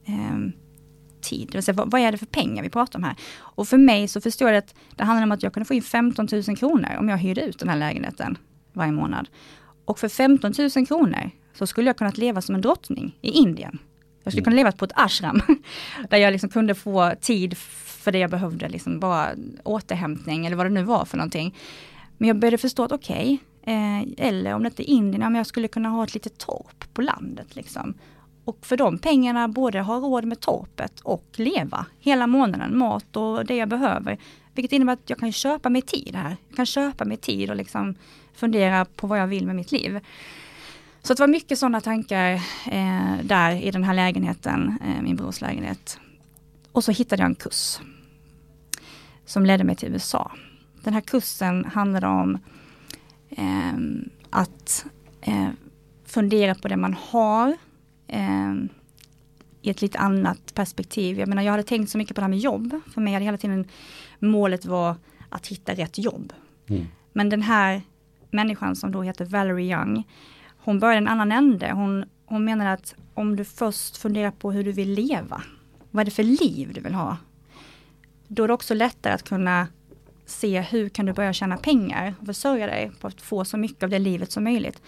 eh, 0.06 0.38
tid? 1.20 1.48
Det 1.48 1.58
vill 1.58 1.62
säga, 1.62 1.74
vad, 1.74 1.90
vad 1.90 2.00
är 2.00 2.12
det 2.12 2.18
för 2.18 2.26
pengar 2.26 2.62
vi 2.62 2.70
pratar 2.70 2.98
om 2.98 3.04
här? 3.04 3.16
Och 3.38 3.68
för 3.68 3.78
mig 3.78 4.08
så 4.08 4.20
förstår 4.20 4.48
jag 4.48 4.58
att 4.58 4.74
det 4.96 5.04
handlar 5.04 5.22
om 5.22 5.32
att 5.32 5.42
jag 5.42 5.52
kunde 5.52 5.64
få 5.64 5.74
in 5.74 5.82
15 5.82 6.28
000 6.32 6.56
kronor 6.56 6.96
om 6.98 7.08
jag 7.08 7.18
hyrde 7.18 7.40
ut 7.40 7.58
den 7.58 7.68
här 7.68 7.76
lägenheten 7.76 8.38
varje 8.72 8.92
månad. 8.92 9.28
Och 9.84 9.98
för 9.98 10.08
15 10.08 10.52
000 10.76 10.86
kronor 10.86 11.30
så 11.54 11.66
skulle 11.66 11.88
jag 11.88 11.96
kunnat 11.96 12.18
leva 12.18 12.40
som 12.40 12.54
en 12.54 12.60
drottning 12.60 13.18
i 13.20 13.30
Indien. 13.30 13.78
Jag 14.24 14.32
skulle 14.32 14.40
Mm. 14.40 14.44
kunna 14.44 14.56
leva 14.56 14.72
på 14.72 14.84
ett 14.84 14.92
ashram. 14.94 15.40
där 16.10 16.18
jag 16.18 16.32
liksom 16.32 16.48
kunde 16.50 16.74
få 16.74 17.12
tid 17.20 17.58
för 17.58 18.12
det 18.12 18.18
jag 18.18 18.30
behövde, 18.30 18.68
liksom 18.68 19.00
bara 19.00 19.28
återhämtning 19.64 20.46
eller 20.46 20.56
vad 20.56 20.66
det 20.66 20.70
nu 20.70 20.82
var 20.82 21.04
för 21.04 21.16
någonting. 21.16 21.54
Men 22.18 22.28
jag 22.28 22.38
började 22.38 22.58
förstå 22.58 22.84
att 22.84 22.92
okej, 22.92 23.38
eh, 23.66 24.26
eller 24.26 24.54
om 24.54 24.62
det 24.62 24.68
inte 24.68 24.90
är 24.90 24.94
Indien, 24.94 25.20
men 25.20 25.34
jag 25.34 25.46
skulle 25.46 25.68
kunna 25.68 25.88
ha 25.88 26.04
ett 26.04 26.14
litet 26.14 26.38
torp 26.38 26.94
på 26.94 27.02
landet. 27.02 27.56
Liksom. 27.56 27.94
Och 28.44 28.58
för 28.66 28.76
de 28.76 28.98
pengarna 28.98 29.48
både 29.48 29.80
ha 29.80 29.96
råd 29.96 30.24
med 30.24 30.40
torpet 30.40 31.00
och 31.00 31.26
leva 31.36 31.86
hela 32.00 32.26
månaden, 32.26 32.78
mat 32.78 33.16
och 33.16 33.46
det 33.46 33.56
jag 33.56 33.68
behöver. 33.68 34.18
Vilket 34.54 34.72
innebär 34.72 34.92
att 34.92 35.10
jag 35.10 35.18
kan 35.18 35.32
köpa 35.32 35.70
mig 35.70 35.82
tid 35.82 36.16
här. 36.16 36.36
Jag 36.48 36.56
kan 36.56 36.66
köpa 36.66 37.04
mig 37.04 37.16
tid 37.16 37.50
och 37.50 37.56
liksom 37.56 37.94
fundera 38.34 38.84
på 38.84 39.06
vad 39.06 39.18
jag 39.18 39.26
vill 39.26 39.46
med 39.46 39.56
mitt 39.56 39.72
liv. 39.72 40.00
Så 41.02 41.14
det 41.14 41.20
var 41.20 41.28
mycket 41.28 41.58
sådana 41.58 41.80
tankar 41.80 42.32
eh, 42.70 43.14
där 43.22 43.62
i 43.62 43.70
den 43.70 43.84
här 43.84 43.94
lägenheten, 43.94 44.78
eh, 44.84 45.02
min 45.02 45.16
brors 45.16 45.40
lägenhet. 45.40 45.98
Och 46.72 46.84
så 46.84 46.92
hittade 46.92 47.22
jag 47.22 47.28
en 47.28 47.34
kurs 47.34 47.78
som 49.24 49.46
ledde 49.46 49.64
mig 49.64 49.76
till 49.76 49.92
USA. 49.92 50.32
Den 50.82 50.94
här 50.94 51.00
kursen 51.00 51.64
handlade 51.64 52.06
om 52.06 52.38
eh, 53.30 53.74
att 54.30 54.86
eh, 55.20 55.48
fundera 56.04 56.54
på 56.54 56.68
det 56.68 56.76
man 56.76 56.96
har 57.10 57.56
eh, 58.06 58.54
i 59.62 59.70
ett 59.70 59.82
lite 59.82 59.98
annat 59.98 60.54
perspektiv. 60.54 61.18
Jag 61.18 61.28
menar 61.28 61.42
jag 61.42 61.50
hade 61.50 61.62
tänkt 61.62 61.90
så 61.90 61.98
mycket 61.98 62.14
på 62.14 62.20
det 62.20 62.24
här 62.24 62.30
med 62.30 62.38
jobb. 62.38 62.80
För 62.94 63.00
mig 63.00 63.12
hade 63.12 63.24
hela 63.24 63.38
tiden 63.38 63.68
målet 64.18 64.64
var 64.64 64.96
att 65.28 65.46
hitta 65.46 65.74
rätt 65.74 65.98
jobb. 65.98 66.32
Mm. 66.68 66.86
Men 67.12 67.28
den 67.28 67.42
här 67.42 67.82
människan 68.32 68.76
som 68.76 68.92
då 68.92 69.02
heter 69.02 69.24
Valerie 69.24 69.76
Young, 69.76 70.04
hon 70.58 70.78
började 70.80 70.98
en 70.98 71.08
annan 71.08 71.32
ände. 71.32 71.72
Hon, 71.72 72.04
hon 72.26 72.44
menar 72.44 72.66
att 72.66 72.94
om 73.14 73.36
du 73.36 73.44
först 73.44 73.96
funderar 73.96 74.30
på 74.30 74.52
hur 74.52 74.64
du 74.64 74.72
vill 74.72 74.92
leva, 74.92 75.42
vad 75.90 76.00
är 76.00 76.04
det 76.04 76.10
för 76.10 76.22
liv 76.22 76.72
du 76.74 76.80
vill 76.80 76.94
ha? 76.94 77.16
Då 78.28 78.44
är 78.44 78.48
det 78.48 78.54
också 78.54 78.74
lättare 78.74 79.12
att 79.12 79.28
kunna 79.28 79.66
se 80.26 80.60
hur 80.60 80.88
kan 80.88 81.06
du 81.06 81.12
börja 81.12 81.32
tjäna 81.32 81.56
pengar 81.56 82.14
och 82.20 82.26
försörja 82.26 82.66
dig 82.66 82.90
på 83.00 83.06
att 83.06 83.20
få 83.22 83.44
så 83.44 83.56
mycket 83.56 83.82
av 83.82 83.90
det 83.90 83.98
livet 83.98 84.32
som 84.32 84.44
möjligt. 84.44 84.82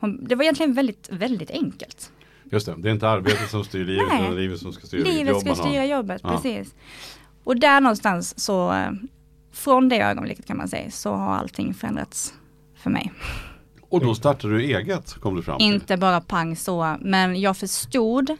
Hon, 0.00 0.24
det 0.24 0.34
var 0.34 0.42
egentligen 0.42 0.74
väldigt, 0.74 1.08
väldigt 1.12 1.50
enkelt. 1.50 2.12
Just 2.44 2.66
det, 2.66 2.74
det 2.78 2.88
är 2.88 2.92
inte 2.92 3.08
arbetet 3.08 3.50
som 3.50 3.64
styr 3.64 3.84
livet 3.84 4.04
utan 4.06 4.36
livet 4.36 4.58
som 4.58 4.72
ska 4.72 4.86
styra 4.86 5.04
Livet 5.04 5.32
jobb 5.32 5.40
ska 5.40 5.54
styra 5.54 5.84
jobbet, 5.86 6.20
Ja. 6.24 6.30
precis. 6.30 6.74
Och 7.44 7.60
där 7.60 7.80
någonstans 7.80 8.40
så, 8.40 8.72
eh, 8.72 8.90
från 9.52 9.88
det 9.88 10.00
ögonblicket 10.02 10.46
kan 10.46 10.56
man 10.56 10.68
säga, 10.68 10.90
så 10.90 11.12
har 11.14 11.34
allting 11.36 11.74
förändrats 11.74 12.34
för 12.80 12.90
mig. 12.90 13.12
Och 13.90 14.00
då 14.00 14.14
startar 14.14 14.48
du 14.48 14.60
eget 14.64 15.14
kom 15.14 15.36
du 15.36 15.42
fram 15.42 15.58
till. 15.58 15.66
Inte 15.66 15.96
bara 15.96 16.20
pang 16.20 16.56
så, 16.56 16.96
men 17.00 17.40
jag 17.40 17.56
förstod 17.56 18.36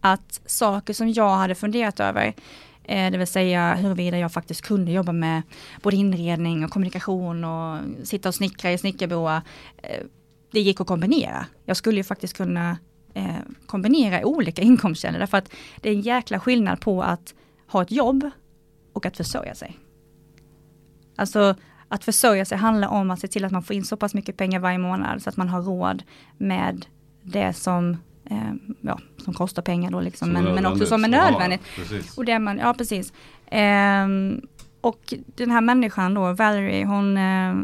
att 0.00 0.40
saker 0.46 0.94
som 0.94 1.12
jag 1.12 1.36
hade 1.36 1.54
funderat 1.54 2.00
över, 2.00 2.34
eh, 2.84 3.10
det 3.10 3.18
vill 3.18 3.26
säga 3.26 3.74
huruvida 3.74 4.18
jag 4.18 4.32
faktiskt 4.32 4.62
kunde 4.62 4.92
jobba 4.92 5.12
med 5.12 5.42
både 5.82 5.96
inredning 5.96 6.64
och 6.64 6.70
kommunikation 6.70 7.44
och 7.44 7.80
sitta 8.04 8.28
och 8.28 8.34
snickra 8.34 8.72
i 8.72 8.78
snickarboa. 8.78 9.42
Eh, 9.76 10.04
det 10.52 10.60
gick 10.60 10.80
att 10.80 10.86
kombinera. 10.86 11.46
Jag 11.64 11.76
skulle 11.76 11.96
ju 11.96 12.04
faktiskt 12.04 12.36
kunna 12.36 12.78
eh, 13.14 13.36
kombinera 13.66 14.26
olika 14.26 14.62
inkomstkällor 14.70 15.18
därför 15.18 15.38
att 15.38 15.52
det 15.80 15.88
är 15.88 15.92
en 15.92 16.00
jäkla 16.00 16.40
skillnad 16.40 16.80
på 16.80 17.02
att 17.02 17.34
ha 17.66 17.82
ett 17.82 17.90
jobb 17.90 18.30
och 18.92 19.06
att 19.06 19.16
försörja 19.16 19.54
sig. 19.54 19.78
Alltså 21.16 21.54
att 21.88 22.04
försörja 22.04 22.44
sig 22.44 22.58
handlar 22.58 22.88
om 22.88 23.10
att 23.10 23.20
se 23.20 23.28
till 23.28 23.44
att 23.44 23.52
man 23.52 23.62
får 23.62 23.76
in 23.76 23.84
så 23.84 23.96
pass 23.96 24.14
mycket 24.14 24.36
pengar 24.36 24.60
varje 24.60 24.78
månad 24.78 25.22
så 25.22 25.28
att 25.30 25.36
man 25.36 25.48
har 25.48 25.62
råd 25.62 26.02
med 26.38 26.86
det 27.22 27.52
som, 27.52 27.96
eh, 28.30 28.52
ja, 28.80 28.98
som 29.24 29.34
kostar 29.34 29.62
pengar 29.62 29.90
då 29.90 30.00
liksom, 30.00 30.26
Som 30.34 30.44
men, 30.44 30.54
men 30.54 30.66
också 30.66 30.86
som 30.86 31.04
är 31.04 31.08
Ja, 31.08 31.30
nödvändigt. 31.30 31.60
precis. 31.76 32.18
Och 32.18 32.24
det 32.24 32.38
man, 32.38 32.58
ja 32.58 32.74
precis. 32.74 33.12
Ehm, 33.46 34.40
och 34.80 35.14
den 35.36 35.50
här 35.50 35.60
människan 35.60 36.14
då, 36.14 36.32
Valerie, 36.32 36.84
hon, 36.86 37.16
eh, 37.16 37.54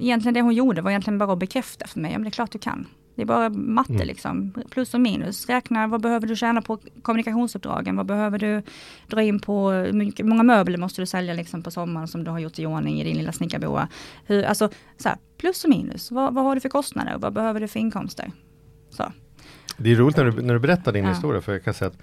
egentligen 0.00 0.34
det 0.34 0.40
hon 0.42 0.54
gjorde 0.54 0.82
var 0.82 0.90
egentligen 0.90 1.18
bara 1.18 1.32
att 1.32 1.38
bekräfta 1.38 1.86
för 1.86 2.00
mig, 2.00 2.12
ja 2.12 2.18
men 2.18 2.24
det 2.24 2.28
är 2.28 2.30
klart 2.30 2.52
du 2.52 2.58
kan. 2.58 2.86
Det 3.18 3.22
är 3.22 3.26
bara 3.26 3.48
matte 3.48 3.92
Mm. 3.92 4.06
liksom, 4.06 4.52
plus 4.70 4.94
och 4.94 5.00
minus. 5.00 5.46
Räkna, 5.48 5.86
vad 5.86 6.00
behöver 6.02 6.26
du 6.26 6.36
tjäna 6.36 6.62
på 6.62 6.78
kommunikationsuppdragen? 7.02 7.96
Vad 7.96 8.06
behöver 8.06 8.38
du 8.38 8.62
dra 9.06 9.22
in 9.22 9.40
på? 9.40 9.70
Hur 9.70 10.24
många 10.24 10.42
möbler 10.42 10.78
måste 10.78 11.02
du 11.02 11.06
sälja 11.06 11.34
liksom 11.34 11.62
på 11.62 11.70
sommaren 11.70 12.08
som 12.08 12.24
du 12.24 12.30
har 12.30 12.38
gjort 12.38 12.58
i 12.58 12.66
ordning 12.66 13.00
i 13.00 13.04
din 13.04 13.16
lilla 13.16 13.32
snickarboa? 13.32 13.88
Hur, 14.26 14.42
alltså, 14.44 14.68
så 14.96 15.08
här, 15.08 15.18
plus 15.38 15.64
och 15.64 15.70
minus. 15.70 16.10
Vad, 16.10 16.34
vad 16.34 16.44
har 16.44 16.54
du 16.54 16.60
för 16.60 16.68
kostnader? 16.68 17.18
Vad 17.18 17.32
behöver 17.32 17.60
du 17.60 17.68
för 17.68 17.80
inkomster? 17.80 18.30
Så. 18.90 19.12
Det 19.76 19.92
är 19.92 19.96
roligt 19.96 20.16
när 20.16 20.24
du, 20.24 20.42
när 20.42 20.54
du 20.54 20.60
berättar 20.60 20.92
din 20.92 21.04
Ja. 21.04 21.10
historia 21.10 21.40
för 21.40 21.52
jag 21.52 21.64
kan 21.64 21.74
säga 21.74 21.88
att 21.90 21.98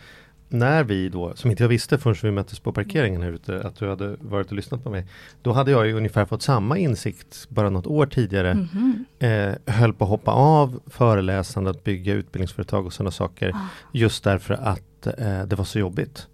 när 0.49 0.83
vi 0.83 1.09
då, 1.09 1.35
som 1.35 1.51
inte 1.51 1.63
jag 1.63 1.69
visste 1.69 1.97
förrän 1.97 2.15
vi 2.23 2.31
möttes 2.31 2.59
på 2.59 2.71
parkeringen 2.71 3.21
här 3.21 3.31
ute, 3.31 3.61
att 3.61 3.75
du 3.75 3.89
hade 3.89 4.15
varit 4.19 4.47
och 4.47 4.53
lyssnat 4.53 4.83
på 4.83 4.89
mig. 4.89 5.05
Då 5.41 5.51
hade 5.51 5.71
jag 5.71 5.87
ju 5.87 5.93
ungefär 5.93 6.25
fått 6.25 6.41
samma 6.41 6.77
insikt 6.77 7.47
bara 7.49 7.69
något 7.69 7.87
år 7.87 8.05
tidigare. 8.05 8.53
Mhm. 8.53 9.05
Eh, 9.19 9.73
höll 9.73 9.93
på 9.93 10.03
att 10.03 10.09
hoppa 10.09 10.31
av 10.31 10.79
föreläsandet, 10.87 11.83
bygga 11.83 12.13
utbildningsföretag 12.13 12.85
och 12.85 12.93
sådana 12.93 13.11
saker. 13.11 13.51
Ah. 13.55 13.59
Just 13.93 14.23
därför 14.23 14.53
att 14.53 15.07
eh, 15.07 15.43
det 15.43 15.55
var 15.55 15.65
så 15.65 15.79
jobbigt. 15.79 16.27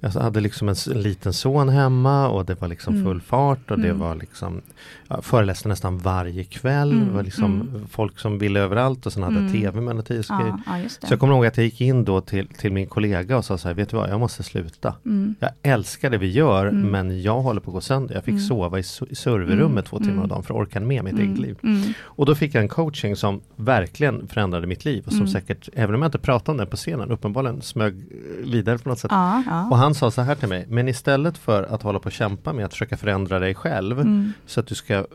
Jag 0.00 0.10
hade 0.10 0.40
liksom 0.40 0.68
en, 0.68 0.74
en 0.94 1.02
liten 1.02 1.32
son 1.32 1.68
hemma 1.68 2.28
och 2.28 2.44
det 2.44 2.60
var 2.60 2.68
liksom 2.68 2.94
Mm. 2.94 3.06
full 3.06 3.20
fart 3.20 3.70
och 3.70 3.78
det 3.78 3.88
Mm. 3.88 3.98
var 4.00 4.14
liksom 4.14 4.60
ja, 5.08 5.22
Föreläste 5.22 5.68
nästan 5.68 5.98
varje 5.98 6.44
kväll. 6.44 6.92
Mm, 6.92 7.06
Det 7.08 7.12
var 7.14 7.22
liksom 7.22 7.60
mm. 7.60 7.86
folk 7.90 8.18
som 8.18 8.38
ville 8.38 8.60
överallt 8.60 9.06
och 9.06 9.12
sen 9.12 9.22
hade 9.22 9.34
jag 9.34 9.40
Mm. 9.42 9.52
tv 9.82 10.02
tio 10.02 10.22
skrev. 10.22 10.38
Ja, 10.40 10.58
ja, 10.66 10.82
det. 10.82 10.88
Så 11.06 11.12
jag 11.12 11.20
kommer 11.20 11.34
ihåg 11.34 11.46
att 11.46 11.56
jag 11.56 11.64
gick 11.64 11.80
in 11.80 12.04
då 12.04 12.20
till, 12.20 12.46
till 12.48 12.72
min 12.72 12.86
kollega 12.86 13.36
och 13.38 13.44
sa 13.44 13.58
så 13.58 13.68
här, 13.68 13.74
vet 13.74 13.88
du 13.88 13.96
vad, 13.96 14.10
jag 14.10 14.20
måste 14.20 14.42
sluta. 14.42 14.94
Jag 15.40 15.50
älskar 15.62 16.10
det 16.10 16.18
vi 16.18 16.30
gör 16.30 16.70
men 16.70 17.22
jag 17.22 17.40
håller 17.42 17.60
på 17.60 17.70
att 17.70 17.74
gå 17.74 17.80
sönder. 17.80 18.14
Jag 18.14 18.24
fick 18.24 18.40
sova 18.48 18.78
i, 18.78 18.82
i 19.10 19.14
serverrummet 19.14 19.60
Mm. 19.70 19.82
två 19.84 19.98
timmar 19.98 20.22
om 20.22 20.28
dagen 20.28 20.42
för 20.42 20.54
att 20.54 20.60
orka 20.60 20.80
med 20.80 21.04
mitt 21.04 21.18
eget 21.18 21.38
liv. 21.38 21.56
Och 22.02 22.26
då 22.26 22.34
fick 22.34 22.54
jag 22.54 22.62
en 22.62 22.68
coaching 22.68 23.16
som 23.16 23.40
verkligen 23.56 24.26
förändrade 24.28 24.66
mitt 24.66 24.84
liv 24.84 25.02
och 25.06 25.12
som 25.12 25.26
säkert, 25.28 25.68
även 25.74 25.94
om 25.94 26.02
jag 26.02 26.08
inte 26.08 26.18
pratade 26.18 26.50
om 26.50 26.56
det 26.56 26.66
på 26.66 26.76
scenen, 26.76 27.10
uppenbarligen 27.10 27.62
smög 27.62 27.94
eh, 27.94 28.50
vidare 28.50 28.78
på 28.78 28.88
något 28.88 28.98
sätt. 28.98 29.10
Ja. 29.10 29.68
Och 29.70 29.76
han 29.78 29.89
sa 29.94 30.10
så 30.10 30.22
här 30.22 30.34
till 30.34 30.48
mig, 30.48 30.66
men 30.68 30.88
istället 30.88 31.38
för 31.38 31.62
att 31.62 31.82
hålla 31.82 31.98
på 31.98 32.06
och 32.06 32.12
kämpa 32.12 32.52
med 32.52 32.64
att 32.64 32.72
försöka 32.72 32.96
förändra 32.96 33.38
dig 33.38 33.54
själv 33.54 34.00
Mm. 34.00 34.32
så 34.46 34.60
att 34.60 34.66
du 34.66 34.74
ska 34.74 35.06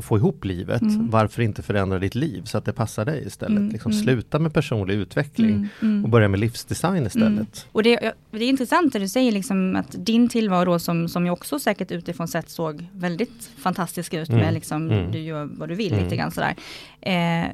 få 0.00 0.16
ihop 0.16 0.44
livet, 0.44 0.82
Mm. 0.82 1.10
varför 1.10 1.42
inte 1.42 1.62
förändra 1.62 1.98
ditt 1.98 2.14
liv 2.14 2.42
så 2.44 2.58
att 2.58 2.64
det 2.64 2.72
passar 2.72 3.04
dig 3.04 3.26
istället? 3.26 3.58
Mm, 3.58 3.68
Liksom 3.72 3.92
mm. 3.92 4.02
Sluta 4.04 4.38
med 4.38 4.54
personlig 4.54 4.94
utveckling 4.94 5.50
Mm, 5.54 5.68
mm. 5.82 6.04
och 6.04 6.10
börja 6.10 6.28
med 6.28 6.40
livsdesign 6.40 7.06
istället. 7.06 7.66
Och 7.72 7.82
det, 7.82 8.12
det 8.30 8.44
är 8.44 8.48
intressant 8.48 8.92
det 8.92 8.98
du 8.98 9.08
säger 9.08 9.32
liksom 9.32 9.76
att 9.76 9.94
din 10.06 10.28
tillvaro 10.28 10.78
som, 10.78 11.08
som 11.08 11.26
jag 11.26 11.32
också 11.32 11.58
säkert 11.58 11.90
utifrån 11.90 12.28
sett 12.28 12.48
såg 12.50 12.86
väldigt 12.92 13.50
fantastisk 13.58 14.14
ut 14.14 14.28
med 14.28 14.54
liksom 14.54 14.88
du 15.12 15.18
gör 15.18 15.44
vad 15.58 15.68
du 15.68 15.74
vill 15.74 15.96
lite 15.96 16.16
grann 16.16 16.30
sådär. 16.30 16.54
Eh, 17.00 17.46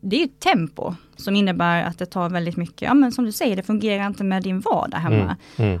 det 0.00 0.16
är 0.16 0.20
ju 0.20 0.24
ett 0.24 0.40
tempo 0.40 0.94
som 1.16 1.36
innebär 1.36 1.82
att 1.82 1.98
det 1.98 2.06
tar 2.06 2.28
väldigt 2.30 2.56
mycket, 2.56 2.82
ja 2.82 2.94
men 2.94 3.12
som 3.12 3.24
du 3.24 3.32
säger 3.32 3.56
det 3.56 3.62
fungerar 3.62 4.06
inte 4.06 4.24
med 4.24 4.42
din 4.42 4.60
vardag 4.60 4.98
hemma. 4.98 5.36
Mm. 5.56 5.70
Mm. 5.70 5.80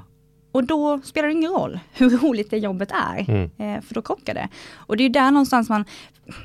Och 0.54 0.64
då 0.64 1.00
spelar 1.04 1.28
det 1.28 1.34
ingen 1.34 1.50
roll 1.50 1.80
hur 1.92 2.10
roligt 2.18 2.50
det 2.50 2.58
jobbet 2.58 2.90
är, 2.90 3.24
Mm. 3.30 3.50
eh, 3.58 3.82
för 3.82 3.94
då 3.94 4.02
krockar 4.02 4.34
det. 4.34 4.48
Och 4.74 4.96
det 4.96 5.02
är 5.02 5.06
ju 5.06 5.12
där 5.12 5.30
någonstans 5.30 5.68
man, 5.68 5.84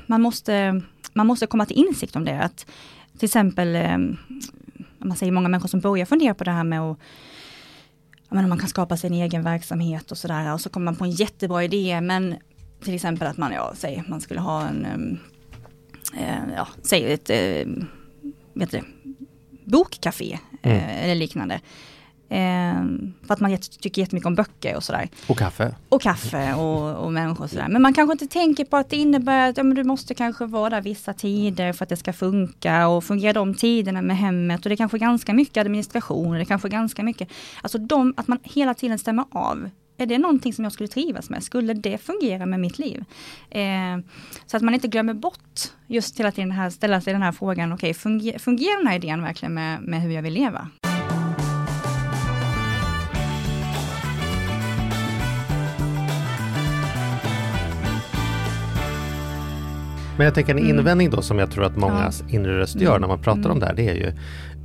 man, 0.06 0.22
måste, 0.22 0.82
man 1.12 1.26
måste 1.26 1.46
komma 1.46 1.66
till 1.66 1.76
insikt 1.76 2.16
om 2.16 2.24
det. 2.24 2.38
Att 2.42 2.66
till 3.18 3.24
exempel, 3.26 3.76
eh, 3.76 3.98
man 4.98 5.16
säger 5.16 5.32
många 5.32 5.48
människor 5.48 5.68
som 5.68 5.80
börjar 5.80 6.06
fundera 6.06 6.34
på 6.34 6.44
det 6.44 6.50
här 6.50 6.64
med 6.64 6.80
att 6.80 6.98
menar, 8.30 8.48
man 8.48 8.58
kan 8.58 8.68
skapa 8.68 8.96
sin 8.96 9.12
egen 9.14 9.42
verksamhet 9.42 10.10
och 10.10 10.18
sådär 10.18 10.52
och 10.54 10.60
så 10.60 10.68
kommer 10.70 10.84
man 10.84 10.96
på 10.96 11.04
en 11.04 11.10
jättebra 11.10 11.64
idé 11.64 12.00
men 12.00 12.34
till 12.84 12.94
exempel 12.94 13.28
att 13.28 13.36
man, 13.36 13.52
ja, 13.52 13.72
säg, 13.76 14.02
man 14.08 14.20
skulle 14.20 14.40
ha 14.40 14.62
en, 14.68 15.18
eh, 16.16 16.54
ja, 16.56 16.68
säg 16.82 17.12
ett, 17.12 17.30
eh, 17.30 17.66
vet 18.54 18.70
du, 18.70 18.80
bokcafé 19.64 20.38
eh, 20.62 20.72
Mm. 20.72 21.04
eller 21.04 21.14
liknande. 21.14 21.60
Eh, 22.30 22.84
för 23.26 23.34
att 23.34 23.40
man 23.40 23.58
tycker 23.80 24.02
jättemycket 24.02 24.26
om 24.26 24.34
böcker 24.34 24.76
och 24.76 24.84
sådär. 24.84 25.08
Och 25.26 25.38
kaffe. 25.38 25.74
Och 25.88 26.02
kaffe 26.02 26.54
och, 26.54 27.04
och 27.04 27.12
människor 27.12 27.44
och 27.44 27.50
sådär. 27.50 27.68
Men 27.68 27.82
man 27.82 27.94
kanske 27.94 28.12
inte 28.12 28.26
tänker 28.26 28.64
på 28.64 28.76
att 28.76 28.90
det 28.90 28.96
innebär 28.96 29.50
att 29.50 29.56
ja, 29.56 29.62
du 29.62 29.84
måste 29.84 30.14
kanske 30.14 30.46
vara 30.46 30.70
där 30.70 30.80
vissa 30.80 31.12
tider 31.12 31.72
för 31.72 31.82
att 31.82 31.88
det 31.88 31.96
ska 31.96 32.12
funka 32.12 32.88
och 32.88 33.04
fungera 33.04 33.32
de 33.32 33.54
tiderna 33.54 34.02
med 34.02 34.16
hemmet. 34.18 34.60
Och 34.66 34.68
det 34.68 34.74
är 34.74 34.76
kanske 34.76 34.98
ganska 34.98 35.32
mycket 35.34 35.56
administration, 35.56 36.28
och 36.28 36.34
det 36.34 36.40
är 36.40 36.44
kanske 36.44 36.68
ganska 36.68 37.02
mycket, 37.02 37.28
alltså 37.62 37.78
de, 37.78 38.14
att 38.16 38.28
man 38.28 38.38
hela 38.42 38.74
tiden 38.74 38.98
stämmer 38.98 39.24
av. 39.30 39.70
Är 39.96 40.06
det 40.06 40.18
någonting 40.18 40.52
som 40.52 40.64
jag 40.64 40.72
skulle 40.72 40.88
trivas 40.88 41.30
med? 41.30 41.42
Skulle 41.42 41.74
det 41.74 41.98
fungera 41.98 42.46
med 42.46 42.60
mitt 42.60 42.78
liv? 42.78 43.04
Eh, 43.50 43.98
så 44.46 44.56
att 44.56 44.62
man 44.62 44.74
inte 44.74 44.88
glömmer 44.88 45.14
bort 45.14 45.60
just 45.86 46.20
hela 46.20 46.32
tiden 46.32 46.50
här, 46.50 46.70
ställa 46.70 47.00
sig 47.00 47.12
den 47.12 47.22
här 47.22 47.32
frågan, 47.32 47.72
okej 47.72 47.94
funger, 47.94 48.38
fungerar 48.38 48.76
den 48.76 48.86
här 48.86 48.96
idén 48.96 49.22
verkligen 49.22 49.54
med, 49.54 49.82
med 49.82 50.02
hur 50.02 50.10
jag 50.10 50.22
vill 50.22 50.34
leva? 50.34 50.68
Men 60.20 60.24
jag 60.24 60.34
tänker 60.34 60.52
en 60.52 60.58
Mm. 60.58 60.78
invändning 60.78 61.10
då 61.10 61.22
som 61.22 61.38
jag 61.38 61.50
tror 61.50 61.64
att 61.64 61.76
många 61.76 62.10
inre 62.28 62.58
röst 62.58 62.80
gör 62.80 62.90
Mm. 62.90 63.00
när 63.00 63.08
man 63.08 63.18
pratar 63.22 63.40
Mm. 63.40 63.50
om 63.50 63.58
det 63.60 63.66
här, 63.66 63.74
det 63.74 63.88
är 63.88 63.94
ju 63.94 64.12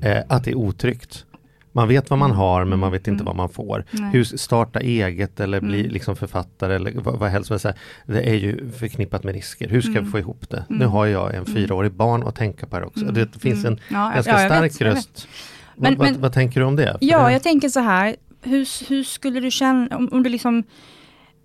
eh, 0.09 0.23
att 0.29 0.43
det 0.43 0.51
är 0.51 0.55
otryggt. 0.55 1.25
Man 1.71 1.87
vet 1.87 2.09
vad 2.09 2.19
man 2.19 2.31
har 2.31 2.59
men 2.65 2.79
man 2.79 2.87
Mm, 2.87 2.91
vet 2.91 3.07
inte 3.07 3.11
mm. 3.21 3.25
vad 3.25 3.35
man 3.35 3.49
får. 3.49 3.85
Nej. 3.91 4.09
Hur 4.13 4.23
starta 4.23 4.79
eget 4.79 5.39
eller 5.39 5.61
bli 5.61 5.79
Mm. 5.79 5.91
liksom 5.91 6.15
författare 6.15 6.75
eller 6.75 6.91
vad, 6.95 7.19
vad 7.19 7.29
helst. 7.29 7.49
Här, 7.49 7.73
Det 8.05 8.29
är 8.29 8.33
ju 8.35 8.71
förknippat 8.71 9.23
med 9.23 9.33
risker. 9.33 9.69
Hur 9.69 9.81
ska 9.81 9.91
Mm. 9.91 10.03
vi 10.05 10.11
få 10.11 10.19
ihop 10.19 10.49
det? 10.49 10.65
Nu 10.69 10.75
Mm. 10.75 10.89
har 10.91 11.05
jag 11.05 11.35
en 11.35 11.45
fyraårig 11.45 11.91
barn 11.91 12.23
att 12.23 12.35
tänka 12.35 12.65
på 12.67 12.75
här 12.75 12.83
också. 12.85 13.01
Mm. 13.01 13.13
Det 13.13 13.39
finns 13.39 13.65
Mm. 13.65 13.73
en 13.89 13.95
Ja, 13.95 14.11
ganska 14.15 14.31
ja, 14.31 14.37
stark 14.49 14.71
vet, 14.73 14.81
röst. 14.81 15.27
Men- 15.75 15.95
vad, 15.97 16.11
men- 16.11 16.21
vad, 16.21 16.33
tänker 16.33 16.59
du 16.59 16.65
om 16.65 16.75
det? 16.75 16.83
För 16.91 16.97
Ja, 17.01 17.31
jag 17.31 17.43
tänker 17.43 17.69
så 17.69 17.79
här. 17.79 18.15
Hur, 18.43 18.89
hur 18.89 19.03
skulle 19.03 19.39
du 19.39 19.51
känna 19.51 19.97
om, 19.97 20.09
om 20.11 20.23
du 20.23 20.29
liksom 20.29 20.63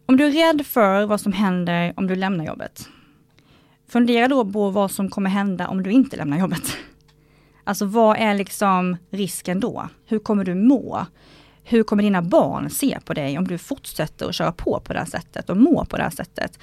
om 0.06 0.16
du 0.16 0.24
är 0.26 0.30
rädd 0.52 0.66
för 0.66 1.06
vad 1.06 1.20
som 1.20 1.32
händer 1.32 1.92
om 1.96 2.06
du 2.06 2.14
lämnar 2.16 2.44
jobbet. 2.46 2.88
Fundera 3.90 4.28
då 4.28 4.44
på 4.44 4.70
vad 4.70 4.90
som 4.90 5.10
kommer 5.10 5.30
hända 5.30 5.68
om 5.68 5.82
du 5.82 5.90
inte 5.90 6.16
lämnar 6.16 6.38
jobbet. 6.38 6.62
Alltså 7.64 7.84
vad 7.84 8.16
är 8.16 8.34
liksom 8.34 8.96
risken 9.10 9.60
då? 9.60 9.88
Hur 10.06 10.18
kommer 10.18 10.44
du 10.44 10.54
må? 10.54 11.06
Hur 11.64 11.82
kommer 11.82 12.02
dina 12.02 12.22
barn 12.22 12.70
se 12.70 12.98
på 13.04 13.14
dig 13.14 13.38
om 13.38 13.48
du 13.48 13.58
fortsätter 13.58 14.28
att 14.28 14.34
köra 14.34 14.52
på 14.52 14.80
på 14.84 14.92
det 14.92 14.98
här 14.98 15.06
sättet 15.06 15.50
och 15.50 15.56
må 15.56 15.84
på 15.84 15.96
det 15.96 16.02
här 16.02 16.10
sättet? 16.10 16.58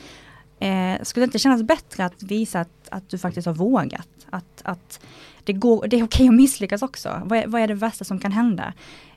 Eh, 0.59 1.03
skulle 1.03 1.21
det 1.21 1.27
inte 1.27 1.39
kännas 1.39 1.63
bättre 1.63 2.05
att 2.05 2.23
visa 2.23 2.59
att, 2.59 2.89
att 2.89 3.09
du 3.09 3.17
faktiskt 3.17 3.47
har 3.47 3.53
vågat? 3.53 4.09
Att, 4.29 4.61
att 4.63 4.99
det, 5.43 5.53
går, 5.53 5.87
det 5.87 5.99
är 5.99 6.03
okej 6.03 6.27
att 6.27 6.33
misslyckas 6.33 6.81
också. 6.81 7.21
Vad 7.25 7.39
är, 7.39 7.47
vad 7.47 7.61
är 7.61 7.67
det 7.67 7.73
värsta 7.73 8.05
som 8.05 8.19
kan 8.19 8.31
hända? 8.31 8.73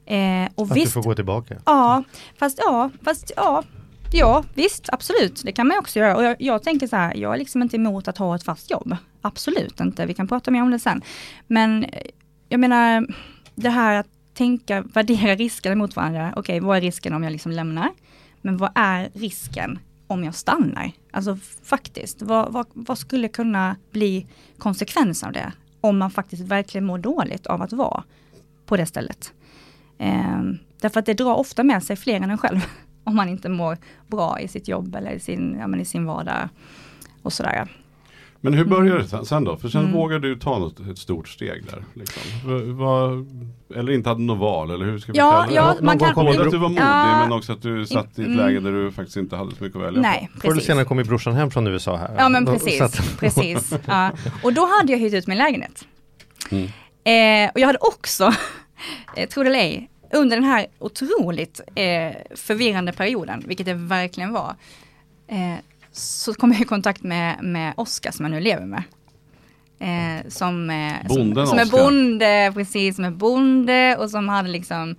Eh, 0.06 0.48
och 0.54 0.64
att 0.64 0.76
visst, 0.76 0.86
du 0.86 0.92
får 0.92 1.02
gå 1.02 1.14
tillbaka. 1.14 1.56
Ja, 1.66 2.04
fast 2.36 2.58
ja, 2.58 2.90
fast 3.02 3.32
ja. 3.36 3.64
Ja, 4.12 4.44
visst, 4.54 4.88
absolut. 4.92 5.42
Det 5.44 5.52
kan 5.52 5.66
man 5.66 5.78
också 5.78 5.98
göra. 5.98 6.16
Och 6.16 6.24
jag, 6.24 6.36
jag 6.38 6.62
tänker 6.62 6.86
så 6.86 6.96
här, 6.96 7.14
jag 7.14 7.34
är 7.34 7.38
liksom 7.38 7.62
inte 7.62 7.76
emot 7.76 8.08
att 8.08 8.18
ha 8.18 8.34
ett 8.34 8.42
fast 8.42 8.70
jobb. 8.70 8.96
Absolut 9.20 9.80
inte. 9.80 10.06
Vi 10.06 10.14
kan 10.14 10.28
prata 10.28 10.50
mer 10.50 10.62
om 10.62 10.70
det 10.70 10.78
sen. 10.78 11.02
Men 11.46 11.84
eh, 11.84 12.02
jag 12.48 12.60
menar, 12.60 13.06
det 13.54 13.70
här 13.70 13.94
att 14.00 14.06
tänka, 14.34 14.82
värdera 14.82 15.34
riskerna 15.34 15.74
mot 15.74 15.96
varandra. 15.96 16.32
Okej, 16.36 16.60
vad 16.60 16.76
är 16.76 16.80
risken 16.80 17.14
om 17.14 17.22
jag 17.22 17.32
liksom 17.32 17.52
lämnar? 17.52 17.88
Men 18.42 18.56
vad 18.56 18.70
är 18.74 19.10
risken 19.14 19.78
om 20.06 20.24
jag 20.24 20.34
stannar? 20.34 20.92
Alltså 21.10 21.38
faktiskt, 21.64 22.22
vad, 22.22 22.52
vad, 22.52 22.66
vad 22.72 22.98
skulle 22.98 23.28
kunna 23.28 23.76
bli 23.90 24.26
konsekvensen 24.58 25.26
av 25.26 25.32
det? 25.32 25.52
Om 25.80 25.98
man 25.98 26.10
faktiskt 26.10 26.42
verkligen 26.42 26.84
mår 26.84 26.98
dåligt 26.98 27.46
av 27.46 27.62
att 27.62 27.72
vara 27.72 28.04
på 28.66 28.76
det 28.76 28.86
stället. 28.86 29.32
Eh, 29.98 30.40
därför 30.80 31.00
att 31.00 31.06
det 31.06 31.14
drar 31.14 31.34
ofta 31.34 31.64
med 31.64 31.82
sig 31.82 31.96
fler 31.96 32.16
än 32.16 32.30
en 32.30 32.38
själv. 32.38 32.60
Om 33.04 33.16
man 33.16 33.28
inte 33.28 33.48
mår 33.48 33.76
bra 34.06 34.40
i 34.40 34.48
sitt 34.48 34.68
jobb 34.68 34.94
eller 34.96 35.10
i 35.10 35.20
sin, 35.20 35.56
ja, 35.60 35.66
men 35.66 35.80
i 35.80 35.84
sin 35.84 36.04
vardag. 36.06 36.48
Och 37.22 37.32
sådär. 37.32 37.68
Men 38.42 38.54
hur 38.54 38.64
börjar 38.64 38.98
det 38.98 39.26
sen- 39.26 39.44
då? 39.44 39.56
För 39.56 39.68
sen 39.68 39.80
Mm. 39.80 39.92
vågar 39.92 40.18
du 40.18 40.36
ta 40.38 40.58
något, 40.58 40.80
ett 40.80 40.98
stort 40.98 41.28
steg 41.28 41.64
där. 41.70 41.84
Liksom. 41.94 42.22
Va- 42.44 42.84
va- 42.84 43.24
eller 43.76 43.92
inte 43.92 44.08
hade 44.08 44.20
något 44.22 44.38
val, 44.38 44.70
eller 44.70 44.84
hur 44.84 44.98
ska 44.98 45.12
vi 45.12 45.18
Ja, 45.18 45.30
kalla 45.32 45.46
det? 45.46 45.54
ja, 45.54 45.74
Någon 45.74 45.84
man 45.84 45.98
kan... 45.98 46.14
kommer 46.14 46.30
Både 46.32 46.44
att 46.44 46.50
du 46.50 46.58
var 46.58 46.68
modig 46.68 46.82
Ja. 46.82 47.18
men 47.20 47.32
också 47.32 47.52
att 47.52 47.62
du 47.62 47.86
satt 47.86 48.18
i 48.18 48.22
ett 48.22 48.26
Mm. 48.28 48.38
läge 48.38 48.60
där 48.60 48.72
du 48.72 48.92
faktiskt 48.92 49.16
inte 49.16 49.36
hade 49.36 49.56
så 49.56 49.64
mycket 49.64 49.76
att 49.76 49.86
välja 49.86 50.00
Nej, 50.00 50.30
Förr 50.40 50.50
eller 50.50 50.60
senare 50.60 50.84
kommer 50.84 51.04
brorsan 51.04 51.34
hem 51.34 51.50
från 51.50 51.66
USA 51.66 51.96
här. 51.96 52.14
Ja 52.18 52.28
men 52.28 52.46
precis, 52.46 52.80
att- 52.80 53.16
precis. 53.20 53.74
Ja. 53.86 54.10
Och 54.42 54.52
då 54.54 54.68
hade 54.78 54.92
jag 54.92 54.98
hyrt 54.98 55.14
ut 55.14 55.26
min 55.26 55.38
lägenhet. 55.38 55.84
Mm. 56.50 56.64
Eh, 57.04 57.50
och 57.54 57.60
jag 57.60 57.66
hade 57.66 57.78
också, 57.78 58.24
eh, 59.16 59.28
tro 59.28 59.42
det 59.42 59.48
eller 59.48 59.58
ej, 59.58 59.89
under 60.12 60.36
den 60.36 60.44
här 60.44 60.66
otroligt 60.78 61.60
eh, 61.74 62.12
förvirrande 62.34 62.92
perioden, 62.92 63.44
vilket 63.46 63.66
det 63.66 63.74
verkligen 63.74 64.32
var, 64.32 64.54
eh, 65.28 65.56
så 65.92 66.34
kom 66.34 66.52
jag 66.52 66.60
i 66.60 66.64
kontakt 66.64 67.02
med, 67.02 67.44
med 67.44 67.74
Oskar 67.76 68.10
som 68.10 68.24
jag 68.24 68.32
nu 68.32 68.40
lever 68.40 68.66
med. 68.66 68.82
Eh, 69.78 70.28
som, 70.28 70.70
eh, 70.70 71.08
Bonden 71.08 71.46
som, 71.46 71.58
som 71.58 71.58
är 71.58 71.70
bonde, 71.70 72.52
precis, 72.54 72.96
som 72.96 73.04
är 73.04 73.10
bonde 73.10 73.96
och 73.96 74.10
som 74.10 74.28
hade 74.28 74.48
liksom 74.48 74.96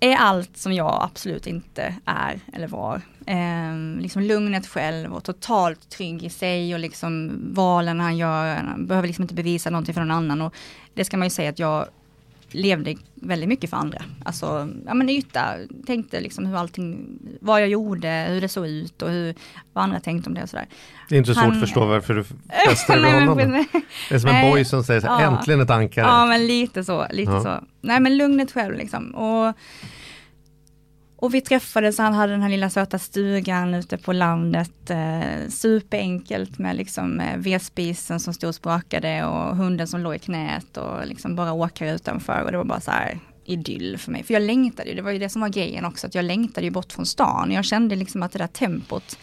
är 0.00 0.16
allt 0.16 0.56
som 0.56 0.72
jag 0.72 0.98
absolut 1.02 1.46
inte 1.46 1.94
är 2.04 2.40
eller 2.52 2.68
var. 2.68 3.02
Eh, 3.26 4.00
liksom 4.00 4.22
lugnet 4.22 4.66
själv 4.66 5.14
och 5.14 5.24
totalt 5.24 5.90
trygg 5.90 6.24
i 6.24 6.30
sig 6.30 6.74
och 6.74 6.80
liksom 6.80 7.40
valen 7.54 8.00
han 8.00 8.16
gör, 8.16 8.54
han 8.54 8.86
behöver 8.86 9.08
liksom 9.08 9.22
inte 9.22 9.34
bevisa 9.34 9.70
någonting 9.70 9.94
för 9.94 10.00
någon 10.00 10.16
annan. 10.16 10.42
Och 10.42 10.54
det 10.94 11.04
ska 11.04 11.16
man 11.16 11.26
ju 11.26 11.30
säga 11.30 11.50
att 11.50 11.58
jag 11.58 11.86
levde 12.56 12.94
väldigt 13.14 13.48
mycket 13.48 13.70
för 13.70 13.76
andra. 13.76 14.02
Alltså, 14.24 14.68
ja 14.86 14.94
men 14.94 15.08
yta, 15.08 15.44
tänkte 15.86 16.20
liksom 16.20 16.46
hur 16.46 16.56
allting, 16.56 17.18
vad 17.40 17.60
jag 17.62 17.68
gjorde, 17.68 18.26
hur 18.28 18.40
det 18.40 18.48
såg 18.48 18.66
ut 18.66 19.02
och 19.02 19.10
hur, 19.10 19.34
vad 19.72 19.84
andra 19.84 20.00
tänkte 20.00 20.30
om 20.30 20.34
det 20.34 20.42
och 20.42 20.48
sådär. 20.48 20.66
Det 21.08 21.14
är 21.14 21.18
inte 21.18 21.28
så 21.28 21.34
svårt 21.34 21.44
Han- 21.44 21.52
att 21.52 21.60
förstå 21.60 21.86
varför 21.86 22.14
du 22.14 22.24
fäster 22.68 23.00
vid 23.00 23.12
honom. 23.12 23.66
Det 24.08 24.14
är 24.14 24.18
som 24.18 24.30
en 24.30 24.50
boy 24.50 24.64
som 24.64 24.84
säger 24.84 25.00
så 25.00 25.06
här, 25.06 25.22
Ja. 25.22 25.36
äntligen 25.38 25.60
ett 25.60 25.70
ankare. 25.70 26.06
Ja 26.06 26.26
men 26.26 26.46
lite 26.46 26.84
så, 26.84 27.06
lite 27.10 27.32
Ja. 27.32 27.42
så. 27.42 27.64
Nej 27.80 28.00
men 28.00 28.16
lugnet 28.16 28.52
själv 28.52 28.74
liksom. 28.76 29.10
Och, 29.14 29.54
och 31.18 31.34
vi 31.34 31.40
träffades, 31.40 31.98
han 31.98 32.14
hade 32.14 32.32
den 32.32 32.42
här 32.42 32.48
lilla 32.48 32.70
söta 32.70 32.98
stugan 32.98 33.74
ute 33.74 33.98
på 33.98 34.12
landet. 34.12 34.90
Eh, 34.90 35.48
superenkelt 35.48 36.58
med 36.58 36.76
liksom 36.76 37.20
eh, 37.20 37.36
vedspisen 37.36 38.20
som 38.20 38.34
stod 38.34 38.48
och 38.48 38.54
sprakade 38.54 39.24
och 39.24 39.56
hunden 39.56 39.88
som 39.88 40.00
låg 40.00 40.14
i 40.14 40.18
knät 40.18 40.76
och 40.76 41.06
liksom 41.06 41.36
bara 41.36 41.52
åkare 41.52 41.94
utanför. 41.94 42.42
Och 42.42 42.52
det 42.52 42.58
var 42.58 42.64
bara 42.64 42.80
så 42.80 42.90
här 42.90 43.18
idyll 43.44 43.98
för 43.98 44.12
mig. 44.12 44.22
För 44.22 44.34
jag 44.34 44.42
längtade 44.42 44.88
ju, 44.88 44.94
det 44.94 45.02
var 45.02 45.10
ju 45.10 45.18
det 45.18 45.28
som 45.28 45.40
var 45.40 45.48
grejen 45.48 45.84
också, 45.84 46.06
att 46.06 46.14
jag 46.14 46.24
längtade 46.24 46.66
ju 46.66 46.70
bort 46.70 46.92
från 46.92 47.06
stan. 47.06 47.52
Jag 47.52 47.64
kände 47.64 47.96
liksom 47.96 48.22
att 48.22 48.32
det 48.32 48.38
där 48.38 48.46
tempot, 48.46 49.18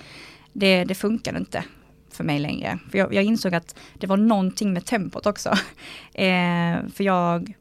det, 0.53 0.83
det 0.83 0.95
funkade 0.95 1.39
inte 1.39 1.63
för 2.11 2.23
mig 2.23 2.39
längre. 2.39 2.79
För 2.91 2.97
jag, 2.97 3.13
jag 3.13 3.23
insåg 3.23 3.55
att 3.55 3.75
det 3.93 4.07
var 4.07 4.17
någonting 4.17 4.73
med 4.73 4.85
tempot 4.85 5.25
också. 5.25 5.49
Eh, 6.15 6.87
för 6.93 7.03
jag, 7.03 7.53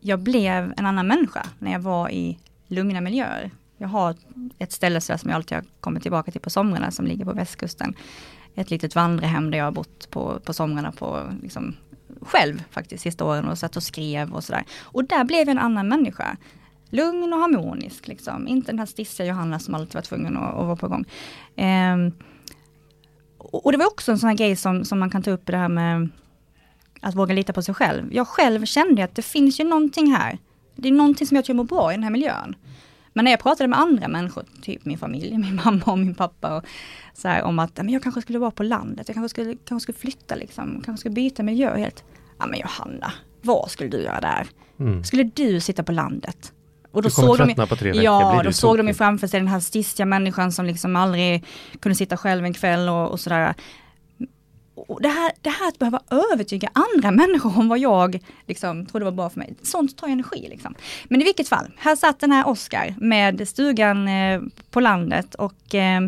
jag 0.00 0.18
blev 0.18 0.74
en 0.76 0.86
annan 0.86 1.06
människa 1.06 1.46
när 1.58 1.72
jag 1.72 1.80
var 1.80 2.10
i 2.10 2.38
lugna 2.68 3.00
miljöer. 3.00 3.50
Jag 3.78 3.88
har 3.88 4.14
ett 4.58 4.72
ställe 4.72 5.00
som 5.00 5.16
jag 5.22 5.32
alltid 5.32 5.56
har 5.56 5.64
kommit 5.80 6.02
tillbaka 6.02 6.30
till 6.30 6.40
på 6.40 6.50
somrarna 6.50 6.90
som 6.90 7.06
ligger 7.06 7.24
på 7.24 7.32
västkusten. 7.32 7.94
Ett 8.54 8.70
litet 8.70 8.94
vandrarhem 8.94 9.50
där 9.50 9.58
jag 9.58 9.64
har 9.64 9.72
bott 9.72 10.10
på, 10.10 10.40
på 10.44 10.52
somrarna 10.52 10.92
på 10.92 11.22
liksom, 11.42 11.76
själv 12.20 12.62
faktiskt 12.70 13.02
sista 13.02 13.24
åren 13.24 13.48
och 13.48 13.58
satt 13.58 13.76
och 13.76 13.82
skrev 13.82 14.32
och 14.32 14.44
sådär. 14.44 14.64
Och 14.82 15.04
där 15.04 15.24
blev 15.24 15.38
jag 15.38 15.48
en 15.48 15.58
annan 15.58 15.88
människa. 15.88 16.36
Lugn 16.90 17.32
och 17.32 17.38
harmonisk 17.38 18.08
liksom. 18.08 18.48
Inte 18.48 18.72
den 18.72 18.78
här 18.78 18.86
stissiga 18.86 19.26
Johanna 19.26 19.58
som 19.58 19.74
alltid 19.74 19.94
var 19.94 20.02
tvungen 20.02 20.36
att, 20.36 20.54
att 20.54 20.66
vara 20.66 20.76
på 20.76 20.88
gång. 20.88 21.04
Ehm, 21.56 22.12
och 23.38 23.66
och 23.66 23.72
det 23.72 23.78
var 23.78 23.86
också 23.86 24.12
en 24.12 24.18
sån 24.18 24.28
här 24.28 24.36
grej 24.36 24.56
som, 24.56 24.84
som 24.84 24.98
man 24.98 25.10
kan 25.10 25.22
ta 25.22 25.30
upp 25.30 25.48
i 25.48 25.52
det 25.52 25.58
här 25.58 25.68
med 25.68 26.08
att 27.00 27.14
våga 27.14 27.34
lita 27.34 27.52
på 27.52 27.62
sig 27.62 27.74
själv. 27.74 28.14
Jag 28.14 28.28
själv 28.28 28.64
kände 28.64 29.04
att 29.04 29.14
det 29.14 29.22
finns 29.22 29.60
ju 29.60 29.64
någonting 29.64 30.12
här. 30.12 30.38
Det 30.78 30.88
är 30.88 30.92
någonting 30.92 31.26
som 31.26 31.34
jag 31.34 31.44
tror 31.44 31.56
mår 31.56 31.64
bra 31.64 31.92
i 31.92 31.94
den 31.94 32.02
här 32.04 32.10
miljön. 32.10 32.56
Men 33.12 33.24
när 33.24 33.32
jag 33.32 33.40
pratade 33.40 33.68
med 33.68 33.78
andra 33.78 34.08
människor, 34.08 34.44
typ 34.62 34.84
min 34.84 34.98
familj, 34.98 35.38
min 35.38 35.60
mamma 35.64 35.82
och 35.84 35.98
min 35.98 36.14
pappa, 36.14 36.56
och 36.56 36.64
så 37.14 37.28
här, 37.28 37.42
om 37.42 37.58
att 37.58 37.76
men 37.76 37.88
jag 37.88 38.02
kanske 38.02 38.22
skulle 38.22 38.38
vara 38.38 38.50
på 38.50 38.62
landet, 38.62 39.08
jag 39.08 39.14
kanske 39.14 39.28
skulle, 39.28 39.56
kanske 39.64 39.82
skulle 39.82 39.98
flytta 39.98 40.34
liksom, 40.34 40.82
kanske 40.84 41.00
skulle 41.00 41.14
byta 41.14 41.42
miljö 41.42 41.76
helt. 41.76 42.04
Ja 42.38 42.46
men 42.46 42.60
Johanna, 42.60 43.12
vad 43.42 43.70
skulle 43.70 43.90
du 43.90 44.02
göra 44.02 44.20
där? 44.20 44.46
Mm. 44.80 45.04
Skulle 45.04 45.22
du 45.22 45.60
sitta 45.60 45.82
på 45.82 45.92
landet? 45.92 46.52
Och 46.92 47.02
Du 47.02 47.10
kommer 47.10 47.46
de 47.46 47.68
på 47.68 47.76
tre 47.76 47.90
veckor, 47.90 48.04
Ja, 48.04 48.42
då 48.44 48.52
såg 48.52 48.76
de 48.76 48.88
ju 48.88 48.94
framför 48.94 49.26
sig 49.26 49.40
den 49.40 49.48
här 49.48 49.60
stissiga 49.60 50.06
människan 50.06 50.52
som 50.52 50.66
liksom 50.66 50.96
aldrig 50.96 51.44
kunde 51.80 51.96
sitta 51.96 52.16
själv 52.16 52.44
en 52.44 52.54
kväll 52.54 52.88
och, 52.88 53.10
och 53.10 53.20
sådär. 53.20 53.54
Och 54.88 55.02
det, 55.02 55.08
här, 55.08 55.32
det 55.40 55.50
här 55.50 55.68
att 55.68 55.78
behöva 55.78 56.00
övertyga 56.10 56.70
andra 56.72 57.10
människor 57.10 57.58
om 57.58 57.68
vad 57.68 57.78
jag 57.78 58.18
liksom, 58.46 58.86
trodde 58.86 59.04
var 59.04 59.12
bra 59.12 59.30
för 59.30 59.38
mig, 59.38 59.54
sånt 59.62 59.96
tar 59.96 60.08
energi. 60.08 60.46
Liksom. 60.50 60.74
Men 61.04 61.20
i 61.20 61.24
vilket 61.24 61.48
fall, 61.48 61.72
här 61.76 61.96
satt 61.96 62.20
den 62.20 62.32
här 62.32 62.48
Oscar 62.48 62.94
med 62.98 63.48
stugan 63.48 64.08
eh, 64.08 64.40
på 64.70 64.80
landet 64.80 65.34
och 65.34 65.74
eh, 65.74 66.00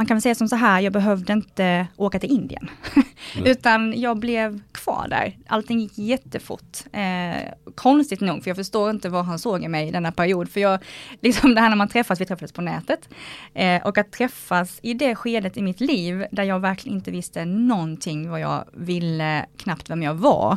man 0.00 0.06
kan 0.06 0.16
väl 0.16 0.22
säga 0.22 0.34
som 0.34 0.48
så 0.48 0.56
här, 0.56 0.80
jag 0.80 0.92
behövde 0.92 1.32
inte 1.32 1.86
åka 1.96 2.18
till 2.18 2.30
Indien. 2.30 2.70
Utan 3.44 4.00
jag 4.00 4.18
blev 4.18 4.60
kvar 4.72 5.06
där. 5.10 5.36
Allting 5.46 5.80
gick 5.80 5.98
jättefort. 5.98 6.78
Eh, 6.92 7.52
konstigt 7.74 8.20
nog, 8.20 8.42
för 8.42 8.50
jag 8.50 8.56
förstår 8.56 8.90
inte 8.90 9.08
vad 9.08 9.24
han 9.24 9.38
såg 9.38 9.64
i 9.64 9.68
mig 9.68 9.88
i 9.88 9.90
denna 9.90 10.12
period. 10.12 10.50
För 10.50 10.60
jag, 10.60 10.80
liksom 11.20 11.54
det 11.54 11.60
här 11.60 11.68
när 11.68 11.76
man 11.76 11.88
träffas, 11.88 12.20
vi 12.20 12.26
träffades 12.26 12.52
på 12.52 12.62
nätet. 12.62 13.08
Eh, 13.54 13.86
och 13.86 13.98
att 13.98 14.12
träffas 14.12 14.78
i 14.82 14.94
det 14.94 15.14
skedet 15.14 15.56
i 15.56 15.62
mitt 15.62 15.80
liv, 15.80 16.26
där 16.32 16.44
jag 16.44 16.60
verkligen 16.60 16.98
inte 16.98 17.10
visste 17.10 17.44
någonting 17.44 18.30
vad 18.30 18.40
jag 18.40 18.64
ville, 18.72 19.46
knappt 19.56 19.90
vem 19.90 20.02
jag 20.02 20.14
var. 20.14 20.56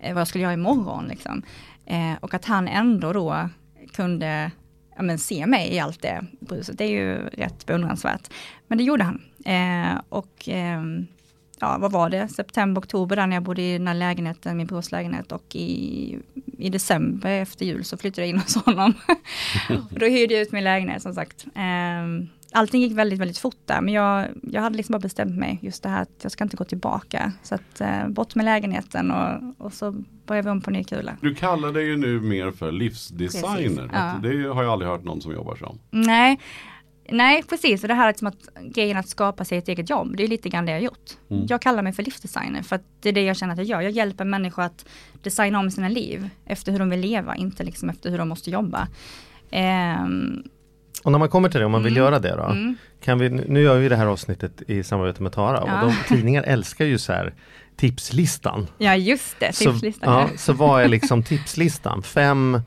Eh, 0.00 0.14
vad 0.14 0.20
jag 0.20 0.28
skulle 0.28 0.42
göra 0.42 0.54
imorgon 0.54 1.06
liksom. 1.08 1.42
Eh, 1.86 2.14
och 2.20 2.34
att 2.34 2.44
han 2.44 2.68
ändå 2.68 3.12
då 3.12 3.48
kunde 3.92 4.50
ja, 4.98 5.02
men, 5.02 5.18
se 5.18 5.46
mig 5.46 5.74
i 5.74 5.78
allt 5.78 6.02
det 6.02 6.24
bruset. 6.40 6.78
Det 6.78 6.84
är 6.84 6.88
ju 6.88 7.14
rätt 7.16 7.66
beundransvärt. 7.66 8.30
Men 8.68 8.78
det 8.78 8.84
gjorde 8.84 9.04
han. 9.04 9.22
Eh, 9.44 10.00
och 10.08 10.44
ehm, 10.46 11.06
ja, 11.60 11.78
vad 11.78 11.92
var 11.92 12.10
det, 12.10 12.28
september, 12.28 12.80
oktober 12.80 13.16
där 13.16 13.26
när 13.26 13.36
jag 13.36 13.42
bodde 13.42 13.62
i 13.62 13.72
den 13.72 13.86
här 13.86 13.94
lägenheten, 13.94 14.56
min 14.56 14.66
brors 14.66 14.92
lägenhet 14.92 15.32
och 15.32 15.56
i, 15.56 16.18
i 16.58 16.70
december 16.70 17.30
efter 17.30 17.66
jul 17.66 17.84
så 17.84 17.96
flyttade 17.96 18.22
jag 18.22 18.28
in 18.28 18.38
hos 18.38 18.56
honom. 18.56 18.94
och 19.92 19.98
då 19.98 20.06
hyrde 20.06 20.34
jag 20.34 20.42
ut 20.42 20.52
min 20.52 20.64
lägenhet 20.64 21.02
som 21.02 21.14
sagt. 21.14 21.46
Ehm, 21.54 22.28
allting 22.52 22.82
gick 22.82 22.92
väldigt, 22.92 23.18
väldigt 23.18 23.38
fort 23.38 23.60
där. 23.64 23.80
Men 23.80 23.94
jag, 23.94 24.26
jag 24.42 24.62
hade 24.62 24.76
liksom 24.76 24.92
bara 24.92 24.98
bestämt 24.98 25.36
mig, 25.36 25.58
just 25.62 25.82
det 25.82 25.88
här 25.88 26.02
att 26.02 26.18
jag 26.22 26.32
ska 26.32 26.44
inte 26.44 26.56
gå 26.56 26.64
tillbaka. 26.64 27.32
Så 27.42 27.54
att 27.54 27.80
eh, 27.80 28.08
bort 28.08 28.34
med 28.34 28.44
lägenheten 28.44 29.10
och, 29.10 29.66
och 29.66 29.72
så 29.72 29.94
börjar 30.26 30.42
vi 30.42 30.50
om 30.50 30.60
på 30.60 30.70
ny 30.70 30.84
kula. 30.84 31.16
Du 31.20 31.34
kallar 31.34 31.72
dig 31.72 31.84
ju 31.84 31.96
nu 31.96 32.20
mer 32.20 32.50
för 32.50 32.72
livsdesigner. 32.72 33.90
Ja. 33.92 34.14
Det 34.22 34.48
har 34.48 34.62
jag 34.62 34.72
aldrig 34.72 34.90
hört 34.90 35.04
någon 35.04 35.20
som 35.20 35.32
jobbar 35.32 35.56
som. 35.56 35.78
Nej, 35.90 36.38
nej 37.10 37.42
precis. 37.42 37.82
Och 37.82 37.88
det 37.88 37.94
här 37.94 38.08
liksom 38.08 38.26
att 38.28 38.48
grejen 38.62 38.96
att 38.96 39.08
skapa 39.08 39.44
sig 39.44 39.58
ett 39.58 39.68
eget 39.68 39.90
jobb, 39.90 40.16
det 40.16 40.22
är 40.24 40.28
lite 40.28 40.48
grann 40.48 40.66
det 40.66 40.72
jag 40.72 40.82
gjort. 40.82 41.10
Mm. 41.30 41.46
Jag 41.48 41.62
kallar 41.62 41.82
mig 41.82 41.92
för 41.92 42.02
livsdesigner 42.02 42.62
för 42.62 42.76
att 42.76 42.82
det 43.00 43.08
är 43.08 43.12
det 43.12 43.22
jag 43.22 43.36
känner 43.36 43.52
att 43.52 43.58
jag 43.58 43.66
gör. 43.66 43.80
Jag 43.80 43.90
hjälper 43.92 44.24
människor 44.24 44.62
att 44.62 44.84
designa 45.22 45.58
om 45.58 45.70
sina 45.70 45.88
liv 45.88 46.28
efter 46.46 46.72
hur 46.72 46.78
de 46.78 46.90
vill 46.90 47.00
leva, 47.00 47.36
inte 47.36 47.64
liksom 47.64 47.90
efter 47.90 48.10
hur 48.10 48.18
de 48.18 48.28
måste 48.28 48.50
jobba. 48.50 48.88
Ehm, 49.50 50.42
Och 51.04 51.12
när 51.12 51.18
man 51.18 51.28
kommer 51.28 51.48
till 51.48 51.60
det, 51.60 51.66
om 51.66 51.72
man 51.72 51.82
vill 51.82 51.92
Mm. 51.96 52.04
göra 52.04 52.18
det 52.18 52.36
då. 52.36 52.42
mm. 52.44 52.76
Kan 53.04 53.18
vi, 53.18 53.28
nu 53.30 53.62
gör 53.62 53.78
vi 53.78 53.88
det 53.88 53.96
här 53.96 54.06
avsnittet 54.06 54.62
i 54.68 54.82
samarbete 54.84 55.22
med 55.22 55.32
Tara 55.32 55.62
Ja. 55.66 55.82
och 55.82 55.88
de, 55.88 56.14
tidningar 56.16 56.42
älskar 56.42 56.84
ju 56.84 56.98
så 56.98 57.12
här 57.12 57.34
tipslistan. 57.76 58.66
Ja 58.78 58.96
just 58.96 59.40
det, 59.40 59.52
Så, 59.54 59.64
tipslistan. 59.72 60.12
ja, 60.12 60.28
så 60.38 60.52
vad 60.52 60.82
är 60.82 60.88
liksom 60.88 61.22
tipslistan? 61.22 62.02
Fem, 62.02 62.60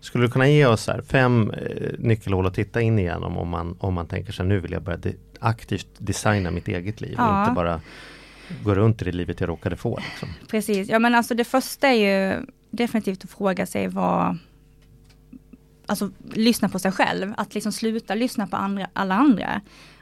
skulle 0.00 0.24
du 0.24 0.30
kunna 0.30 0.48
ge 0.48 0.66
oss 0.66 0.86
här, 0.86 1.02
fem 1.02 1.50
eh, 1.50 1.92
nyckelhål 1.98 2.46
att 2.46 2.54
titta 2.54 2.80
in 2.80 2.98
igenom 2.98 3.36
om 3.36 3.48
man, 3.48 3.76
om 3.80 3.94
man 3.94 4.06
tänker 4.06 4.32
sig 4.32 4.46
nu 4.46 4.60
vill 4.60 4.72
jag 4.72 4.82
börja 4.82 4.98
de, 4.98 5.14
aktivt 5.40 5.88
designa 5.98 6.50
mitt 6.50 6.68
eget 6.68 7.00
liv 7.00 7.12
och 7.12 7.24
Ja. 7.24 7.40
inte 7.42 7.54
bara 7.54 7.80
gå 8.64 8.74
runt 8.74 9.02
i 9.02 9.04
det 9.04 9.12
livet 9.12 9.40
jag 9.40 9.48
råkade 9.48 9.76
få. 9.76 9.98
Liksom. 10.10 10.28
Precis, 10.50 10.88
ja 10.88 10.98
men 10.98 11.14
alltså 11.14 11.34
det 11.34 11.44
första 11.44 11.88
är 11.88 11.94
ju 11.94 12.46
definitivt 12.70 13.24
att 13.24 13.30
fråga 13.30 13.66
sig 13.66 13.88
vad 13.88 14.38
Alltså 15.90 16.10
lyssna 16.32 16.68
på 16.68 16.78
sig 16.78 16.92
själv, 16.92 17.34
att 17.36 17.54
liksom 17.54 17.72
sluta 17.72 18.14
lyssna 18.14 18.46
på 18.46 18.56
andra, 18.56 18.86
alla 18.92 19.14
andra 19.14 19.60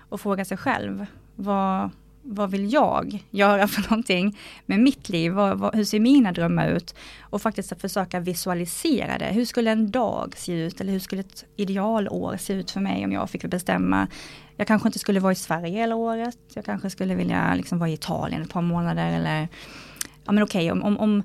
och 0.08 0.20
fråga 0.20 0.44
sig 0.44 0.56
själv 0.56 1.06
vad, 1.34 1.90
vad 2.28 2.50
vill 2.50 2.72
jag 2.72 3.24
göra 3.30 3.68
för 3.68 3.82
någonting 3.82 4.38
med 4.66 4.80
mitt 4.80 5.08
liv? 5.08 5.32
Vad, 5.32 5.58
vad, 5.58 5.74
hur 5.74 5.84
ser 5.84 6.00
mina 6.00 6.32
drömmar 6.32 6.68
ut? 6.68 6.94
Och 7.20 7.42
faktiskt 7.42 7.72
att 7.72 7.80
försöka 7.80 8.20
visualisera 8.20 9.18
det. 9.18 9.24
Hur 9.24 9.44
skulle 9.44 9.70
en 9.70 9.90
dag 9.90 10.34
se 10.36 10.52
ut? 10.52 10.80
Eller 10.80 10.92
hur 10.92 11.00
skulle 11.00 11.20
ett 11.20 11.44
idealår 11.56 12.36
se 12.36 12.52
ut 12.52 12.70
för 12.70 12.80
mig 12.80 13.04
om 13.04 13.12
jag 13.12 13.30
fick 13.30 13.44
bestämma? 13.44 14.06
Jag 14.56 14.66
kanske 14.66 14.88
inte 14.88 14.98
skulle 14.98 15.20
vara 15.20 15.32
i 15.32 15.36
Sverige 15.36 15.78
hela 15.78 15.94
året. 15.94 16.38
Jag 16.54 16.64
kanske 16.64 16.90
skulle 16.90 17.14
vilja 17.14 17.54
liksom 17.54 17.78
vara 17.78 17.90
i 17.90 17.92
Italien 17.92 18.42
ett 18.42 18.52
par 18.52 18.62
månader 18.62 19.12
eller 19.12 19.48
ja 20.24 20.32
men 20.32 20.42
okej, 20.42 20.72
om, 20.72 20.82
om, 20.82 20.98
om, 20.98 21.22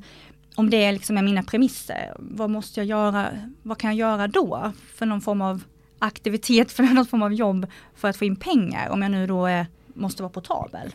om 0.56 0.70
det 0.70 0.92
liksom 0.92 1.18
är 1.18 1.22
mina 1.22 1.44
premisser, 1.44 2.14
vad 2.18 2.50
måste 2.50 2.80
jag 2.80 2.88
göra, 2.88 3.28
vad 3.64 3.78
kan 3.78 3.98
jag 3.98 4.10
göra 4.10 4.28
då? 4.28 4.72
För 4.96 5.06
någon 5.06 5.22
form 5.22 5.42
av 5.42 5.64
aktivitet, 6.00 6.72
för 6.76 6.84
någon 6.84 7.06
form 7.06 7.24
av 7.24 7.34
jobb 7.34 7.68
för 7.96 8.10
att 8.10 8.18
få 8.18 8.26
in 8.26 8.36
pengar, 8.36 8.90
om 8.90 9.02
jag 9.02 9.12
nu 9.12 9.28
då 9.28 9.46
är, 9.46 9.66
måste 9.96 10.24
vara 10.24 10.32
portabel. 10.32 10.90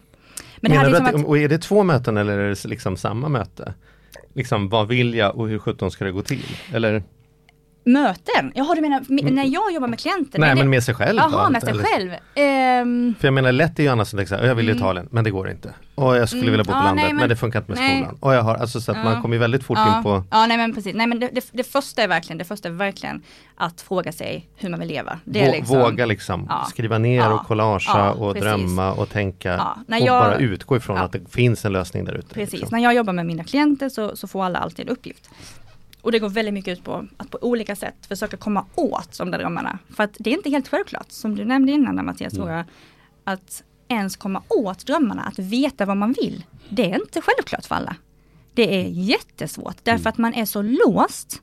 Men 0.60 0.72
Menar 0.72 0.90
liksom 0.90 1.06
att, 1.06 1.26
och 1.26 1.38
är 1.38 1.48
det 1.48 1.58
två 1.58 1.82
möten 1.82 2.16
eller 2.16 2.38
är 2.38 2.48
det 2.48 2.64
liksom 2.64 2.96
samma 2.96 3.28
möte? 3.28 3.74
Liksom 4.34 4.68
vad 4.68 4.88
vill 4.88 5.14
jag 5.14 5.36
och 5.36 5.48
hur 5.48 5.58
sjutton 5.58 5.90
ska 5.90 6.04
det 6.04 6.12
gå 6.12 6.22
till? 6.22 6.56
Eller, 6.72 7.02
möten, 7.86 8.52
jaha 8.54 8.74
du 8.74 8.80
menar 8.80 9.00
mi- 9.00 9.30
när 9.32 9.44
jag 9.44 9.72
jobbar 9.72 9.88
med 9.88 9.98
klienter? 9.98 10.38
nej 10.38 10.48
det- 10.50 10.54
men 10.56 10.70
med 10.70 10.82
sig 10.84 10.94
själv? 10.94 11.16
Jaha, 11.18 11.50
med 11.50 11.62
sig 11.62 11.70
Eller- 11.70 11.84
själv. 11.84 12.10
Ehm, 12.34 13.14
För 13.20 13.26
jag 13.26 13.34
menar 13.34 13.52
lätt 13.52 13.78
är 13.78 13.82
ju 13.82 13.88
annars 13.88 14.14
här, 14.14 14.44
jag 14.46 14.54
vill 14.54 14.66
Mm. 14.68 14.76
Italien 14.76 15.08
men 15.10 15.24
det 15.24 15.30
går 15.30 15.50
inte. 15.50 15.74
Och 15.94 16.16
jag 16.16 16.28
skulle 16.28 16.42
Mm, 16.42 16.50
vilja 16.52 16.64
bo 16.64 16.72
på 16.72 16.78
ja, 16.78 16.82
landet 16.82 16.96
nej, 17.04 17.12
men, 17.12 17.16
men- 17.16 17.28
det 17.28 17.36
funkar 17.36 17.58
inte 17.58 17.70
med 17.72 17.80
nej. 17.80 17.96
skolan. 18.02 18.16
Och 18.20 18.34
jag 18.34 18.42
har, 18.42 18.54
alltså 18.54 18.80
så 18.80 18.90
att 18.90 18.96
Ja. 18.98 19.04
man 19.04 19.22
kommer 19.22 19.38
väldigt 19.38 19.64
fort 19.64 19.78
ja, 19.78 19.96
in 19.96 20.02
på 20.02 20.24
ja, 20.30 20.46
nej 20.46 20.56
men 20.56 20.74
precis. 20.74 20.94
Nej 20.94 21.06
men 21.06 21.20
det, 21.20 21.28
det, 21.32 21.44
det 21.52 21.64
första 21.64 22.02
är 22.02 22.08
verkligen, 22.08 22.38
det 22.38 22.44
första 22.44 22.68
är 22.68 22.72
verkligen 22.72 23.22
att 23.54 23.80
fråga 23.80 24.12
sig 24.12 24.46
hur 24.56 24.68
man 24.70 24.80
vill 24.80 24.88
leva. 24.88 25.18
Det 25.24 25.40
är 25.46 25.52
liksom, 25.52 25.78
våga 25.78 26.06
liksom 26.06 26.50
skriva 26.68 26.98
ner 26.98 27.32
och 27.32 27.46
collagea 27.46 28.12
och 28.12 28.34
precis. 28.34 28.48
drömma 28.48 28.92
och 28.92 29.08
tänka 29.10 29.76
när 29.86 30.00
och 30.00 30.06
jag- 30.06 30.22
bara 30.24 30.36
utgå 30.36 30.76
ifrån 30.76 30.98
att 30.98 31.12
det 31.12 31.20
finns 31.30 31.64
en 31.64 31.72
lösning 31.72 32.04
där 32.04 32.12
ute. 32.14 32.34
Precis, 32.34 32.52
liksom. 32.60 32.76
när 32.78 32.84
jag 32.84 32.94
jobbar 32.94 33.12
med 33.12 33.26
mina 33.26 33.44
klienter 33.44 33.88
så, 33.88 34.16
så 34.16 34.26
får 34.28 34.44
alla 34.44 34.58
alltid 34.58 34.86
en 34.88 34.92
uppgift. 34.92 35.30
Och 36.06 36.12
det 36.12 36.18
går 36.18 36.28
väldigt 36.28 36.54
mycket 36.54 36.78
ut 36.78 36.84
på 36.84 37.06
att 37.16 37.30
på 37.30 37.38
olika 37.42 37.76
sätt 37.76 38.06
försöka 38.08 38.36
komma 38.36 38.64
åt 38.74 39.18
de 39.18 39.30
där 39.30 39.38
drömmarna. 39.38 39.78
För 39.96 40.04
att 40.04 40.16
det 40.18 40.30
är 40.30 40.34
inte 40.34 40.50
helt 40.50 40.68
självklart, 40.68 41.10
som 41.12 41.34
du 41.36 41.44
nämnde 41.44 41.72
innan 41.72 41.96
där, 41.96 42.02
Mattias, 42.02 42.34
Mm. 42.38 42.64
att 43.24 43.62
ens 43.88 44.16
komma 44.16 44.42
åt 44.48 44.86
drömmarna, 44.86 45.22
att 45.22 45.38
veta 45.38 45.84
vad 45.86 45.96
man 45.96 46.12
vill. 46.12 46.44
Det 46.68 46.92
är 46.92 47.00
inte 47.00 47.20
självklart 47.20 47.64
för 47.64 47.74
alla. 47.74 47.96
Det 48.54 48.74
är 48.84 48.88
jättesvårt 48.88 49.76
därför 49.82 50.00
Mm. 50.00 50.08
att 50.10 50.18
man 50.18 50.34
är 50.34 50.44
så 50.44 50.62
låst, 50.62 51.42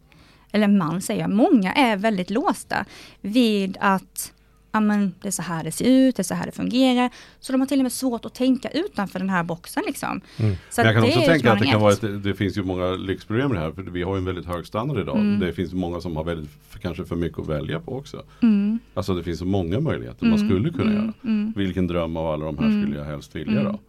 eller 0.52 0.68
man 0.68 1.02
säger 1.02 1.22
jag, 1.22 1.30
många 1.30 1.74
är 1.74 1.98
väldigt 1.98 2.30
låsta 2.30 2.86
vid 3.22 3.78
att 3.80 4.34
ja, 4.74 4.80
men 4.80 5.14
det 5.22 5.28
är 5.28 5.32
så 5.32 5.42
här 5.42 5.64
det 5.64 5.72
ser 5.72 5.86
ut, 5.86 6.16
det 6.16 6.22
är 6.22 6.24
så 6.24 6.34
här 6.34 6.46
det 6.46 6.52
fungerar. 6.52 7.10
Så 7.40 7.52
de 7.52 7.62
har 7.62 7.68
till 7.68 7.80
och 7.80 7.84
med 7.84 7.92
svårt 7.92 8.26
att 8.26 8.34
tänka 8.34 8.70
utanför 8.70 9.20
den 9.20 9.30
här 9.30 9.44
boxen. 9.44 9.84
Liksom. 9.88 10.22
Mm. 10.38 10.56
Så 10.70 10.82
jag 10.82 10.94
kan 10.96 11.04
också 11.04 11.20
tänka 11.20 11.52
att 11.52 11.60
det 11.60 11.66
kan 11.66 11.82
vara 11.82 11.94
ett. 11.94 12.24
det 12.24 12.34
finns 12.36 12.58
ju 12.58 12.64
många 12.64 12.86
lyxproblem 12.92 13.52
i 13.52 13.54
det 13.54 13.60
här. 13.60 13.72
För 13.72 13.82
vi 13.82 14.04
har 14.04 14.16
ju 14.16 14.18
en 14.20 14.26
väldigt 14.26 14.46
hög 14.46 14.66
standard 14.68 15.00
idag. 15.00 15.18
Mm. 15.18 15.40
Det 15.40 15.54
finns 15.54 15.74
många 15.74 16.02
som 16.02 16.16
har 16.18 16.24
väldigt, 16.24 16.50
kanske 16.82 17.06
för 17.06 17.16
mycket 17.16 17.40
att 17.40 17.48
välja 17.48 17.80
på 17.80 17.98
också. 17.98 18.24
Mm. 18.42 18.80
Alltså 18.94 19.16
det 19.16 19.24
finns 19.24 19.40
så 19.40 19.46
många 19.46 19.80
möjligheter 19.80 20.26
man 20.26 20.34
Mm, 20.40 20.50
skulle 20.50 20.70
kunna 20.70 20.92
mm, 20.92 20.96
göra. 21.04 21.14
mm. 21.24 21.54
Vilken 21.56 21.88
dröm 21.88 22.18
av 22.18 22.28
alla 22.28 22.46
de 22.46 22.58
här 22.58 22.82
skulle 22.84 22.98
jag 22.98 23.06
helst 23.06 23.36
vilja 23.36 23.64
då? 23.64 23.80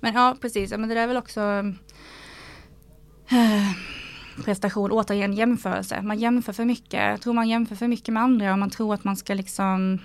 Men 0.00 0.14
ja, 0.14 0.36
precis. 0.40 0.70
Ja, 0.70 0.78
Men 0.78 0.88
det 0.88 0.94
där 0.94 1.02
är 1.02 1.06
väl 1.06 1.16
också 1.16 1.40
eh, 3.28 3.72
prestation, 4.44 4.90
återigen 4.92 5.32
jämförelse. 5.32 6.02
Man 6.02 6.18
jämför 6.18 6.52
för 6.52 6.64
mycket. 6.64 7.00
Jag 7.02 7.20
tror 7.20 7.32
man 7.34 7.48
jämför 7.48 7.76
för 7.76 7.88
mycket 7.88 8.14
med 8.14 8.22
andra 8.22 8.52
och 8.52 8.58
man 8.58 8.70
tror 8.70 8.94
att 8.94 9.04
man 9.04 9.16
ska 9.16 9.34
liksom 9.34 9.98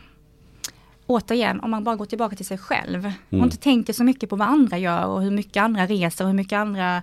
Återigen, 1.11 1.59
om 1.59 1.71
man 1.71 1.83
bara 1.83 1.95
går 1.95 2.05
tillbaka 2.05 2.35
till 2.35 2.45
sig 2.45 2.57
själv 2.57 3.05
och 3.05 3.11
Mm. 3.33 3.45
inte 3.45 3.57
tänker 3.57 3.93
så 3.93 4.03
mycket 4.03 4.29
på 4.29 4.35
vad 4.35 4.47
andra 4.47 4.77
gör 4.77 5.05
och 5.05 5.21
hur 5.21 5.31
mycket 5.31 5.63
andra 5.63 5.85
reser 5.87 6.23
och 6.25 6.29
hur 6.29 6.35
mycket 6.37 6.57
andra 6.57 7.01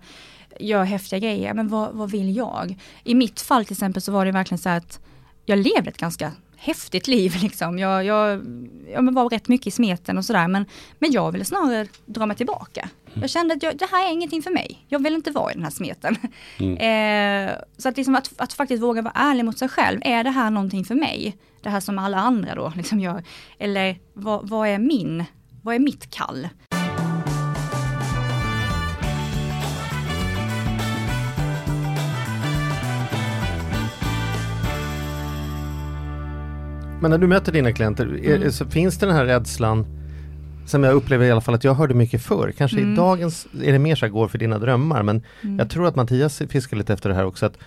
gör 0.60 0.84
häftiga 0.84 1.18
grejer. 1.18 1.54
Men 1.54 1.68
vad, 1.68 1.92
vad 1.94 2.10
vill 2.10 2.36
jag? 2.36 2.78
I 3.04 3.14
mitt 3.14 3.40
fall 3.40 3.64
till 3.64 3.74
exempel 3.74 4.02
så 4.02 4.12
var 4.12 4.24
det 4.24 4.32
verkligen 4.32 4.58
så 4.58 4.68
att 4.68 5.00
jag 5.46 5.58
levde 5.58 5.90
ett 5.90 5.98
ganska 5.98 6.32
häftigt 6.56 7.08
liv 7.08 7.34
liksom. 7.42 7.78
Jag, 7.78 8.04
jag, 8.04 8.44
jag 8.92 9.14
var 9.14 9.28
rätt 9.28 9.48
mycket 9.48 9.66
i 9.66 9.70
smeten 9.70 10.18
och 10.18 10.24
sådär 10.24 10.48
men, 10.48 10.64
men 10.98 11.12
jag 11.12 11.32
ville 11.32 11.44
snarare 11.44 11.86
dra 12.06 12.26
mig 12.26 12.36
tillbaka. 12.36 12.88
Jag 13.14 13.30
kände 13.30 13.54
att 13.54 13.62
jag, 13.62 13.76
det 13.78 13.88
här 13.90 14.08
är 14.08 14.12
ingenting 14.12 14.42
för 14.42 14.50
mig. 14.50 14.84
Jag 14.88 15.02
vill 15.02 15.14
inte 15.14 15.30
vara 15.30 15.50
i 15.50 15.54
den 15.54 15.62
här 15.64 15.70
smeten. 15.70 16.16
Mm. 16.58 16.76
Eh, 17.48 17.54
så 17.78 17.88
att, 17.88 17.96
liksom 17.96 18.14
att, 18.14 18.32
att 18.36 18.52
faktiskt 18.52 18.82
våga 18.82 19.02
vara 19.02 19.14
ärlig 19.16 19.44
mot 19.44 19.58
sig 19.58 19.68
själv. 19.68 20.00
Är 20.02 20.24
det 20.24 20.30
här 20.30 20.50
någonting 20.50 20.84
för 20.84 20.94
mig? 20.94 21.36
Det 21.68 21.72
här 21.72 21.80
som 21.80 21.98
alla 21.98 22.16
andra 22.18 22.54
då 22.54 22.72
liksom 22.76 23.00
gör. 23.00 23.22
Eller 23.58 23.98
vad, 24.14 24.48
vad 24.48 24.68
är 24.68 24.78
min, 24.78 25.24
vad 25.62 25.74
är 25.74 25.78
mitt 25.78 26.10
kall? 26.10 26.48
Men 37.00 37.10
när 37.10 37.18
du 37.18 37.26
möter 37.26 37.52
dina 37.52 37.72
klienter, 37.72 38.06
är, 38.24 38.36
Mm. 38.36 38.52
så 38.52 38.66
finns 38.66 38.98
det 38.98 39.06
den 39.06 39.14
här 39.14 39.24
rädslan 39.24 39.86
som 40.66 40.84
jag 40.84 40.94
upplever 40.94 41.26
i 41.26 41.30
alla 41.30 41.40
fall 41.40 41.54
att 41.54 41.64
jag 41.64 41.74
hörde 41.74 41.94
mycket 41.94 42.22
förr. 42.22 42.52
Kanske 42.58 42.78
Mm. 42.78 42.92
i 42.92 42.96
dagens 42.96 43.46
är 43.62 43.72
det 43.72 43.78
mer 43.78 43.94
så 43.96 44.06
här, 44.06 44.12
går 44.12 44.28
för 44.28 44.38
dina 44.38 44.58
drömmar 44.58 45.02
men 45.02 45.22
Mm. 45.42 45.58
jag 45.58 45.70
tror 45.70 45.86
att 45.86 45.96
Mattias 45.96 46.42
fiskar 46.50 46.76
lite 46.76 46.92
efter 46.92 47.08
det 47.08 47.14
här 47.14 47.24
också 47.24 47.46
att 47.46 47.58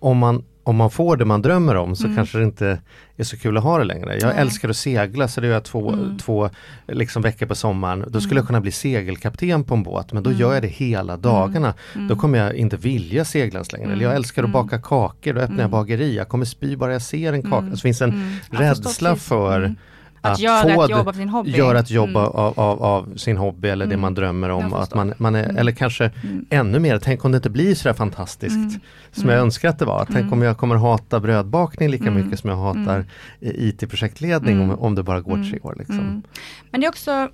om 0.00 0.18
man, 0.18 0.44
om 0.70 0.76
man 0.76 0.90
får 0.90 1.16
det 1.16 1.24
man 1.24 1.42
drömmer 1.42 1.74
om 1.74 1.96
så 1.96 2.04
Mm. 2.04 2.16
kanske 2.16 2.38
det 2.38 2.44
inte 2.44 2.78
är 3.16 3.24
så 3.24 3.36
kul 3.36 3.56
att 3.56 3.62
ha 3.62 3.78
det 3.78 3.84
längre. 3.84 4.18
Jag 4.20 4.28
Nej. 4.28 4.38
älskar 4.38 4.68
att 4.68 4.76
segla 4.76 5.28
så 5.28 5.40
det 5.40 5.46
gör 5.46 5.54
jag 5.54 5.64
två, 5.64 5.92
Mm. 5.92 6.18
två 6.18 6.50
liksom 6.88 7.22
veckor 7.22 7.46
på 7.46 7.54
sommaren. 7.54 8.04
Då 8.08 8.20
skulle 8.20 8.32
Mm. 8.32 8.36
jag 8.42 8.46
kunna 8.46 8.60
bli 8.60 8.72
segelkapten 8.72 9.64
på 9.64 9.74
en 9.74 9.82
båt 9.82 10.12
men 10.12 10.22
då 10.22 10.30
Mm. 10.30 10.40
gör 10.40 10.54
jag 10.54 10.62
det 10.62 10.68
hela 10.68 11.16
dagarna. 11.16 11.74
Mm. 11.94 12.08
Då 12.08 12.16
kommer 12.16 12.38
jag 12.38 12.54
inte 12.54 12.76
vilja 12.76 13.24
segla 13.24 13.62
längre. 13.72 13.86
Eller 13.92 14.02
jag 14.02 14.10
Mm. 14.10 14.16
älskar 14.16 14.42
att 14.42 14.48
Mm. 14.48 14.52
baka 14.62 14.78
kakor, 14.78 15.32
då 15.32 15.40
öppnar 15.40 15.56
jag 15.56 15.60
Mm. 15.60 15.70
bageri. 15.70 16.16
Jag 16.16 16.28
kommer 16.28 16.44
spy 16.44 16.76
bara 16.76 16.92
jag 16.92 17.02
ser 17.02 17.32
en 17.32 17.42
kaka. 17.42 17.56
Mm. 17.58 17.76
Så 17.76 17.80
finns 17.82 18.02
en 18.02 18.10
Mm. 18.10 18.32
Rädsla 18.50 19.16
för 19.16 19.56
Mm. 19.62 19.76
Att, 20.22 20.32
Att, 20.32 20.40
göra 20.40 20.62
få 20.62 20.82
ett 20.82 20.88
det- 20.88 20.96
jobb 20.96 21.08
av 21.08 21.12
sin 21.12 21.28
hobby. 21.28 21.50
göra 21.50 21.78
ett 21.78 21.90
jobb 21.90 22.08
Mm. 22.08 22.22
av, 22.22 22.58
av, 22.60 22.82
av 22.82 23.16
sin 23.16 23.36
hobby 23.36 23.68
eller 23.68 23.86
det 23.86 23.92
Mm. 23.94 24.00
man 24.00 24.14
drömmer 24.14 24.48
om. 24.48 24.72
Att 24.74 24.94
man, 24.94 25.14
man 25.18 25.34
är, 25.34 25.44
Mm. 25.44 25.56
Eller 25.56 25.72
kanske 25.72 26.10
Mm. 26.22 26.46
ännu 26.50 26.78
mer, 26.78 26.98
tänk 26.98 27.24
om 27.24 27.32
det 27.32 27.36
inte 27.36 27.50
blir 27.50 27.74
sådär 27.74 27.94
fantastiskt 27.94 28.54
Mm. 28.56 28.70
som 29.12 29.22
Mm. 29.22 29.34
jag 29.34 29.42
önskar 29.42 29.68
att 29.68 29.78
det 29.78 29.84
var. 29.84 30.04
Tänk 30.04 30.18
Mm. 30.18 30.32
om 30.32 30.42
jag 30.42 30.58
kommer 30.58 30.76
hata 30.76 31.20
brödbakning 31.20 31.88
lika 31.90 32.06
Mm. 32.06 32.24
mycket 32.24 32.40
som 32.40 32.50
jag 32.50 32.56
hatar 32.56 32.94
Mm. 32.94 33.06
IT-projektledning 33.40 34.54
Mm. 34.56 34.70
om, 34.70 34.78
om 34.78 34.94
det 34.94 35.02
bara 35.02 35.20
går 35.20 35.34
Mm. 35.34 35.50
tre 35.50 35.58
år. 35.62 35.74
Liksom. 35.78 35.98
Mm. 35.98 36.22
Men 36.70 36.80
det 36.80 36.86
är 36.86 36.88
också 36.88 37.28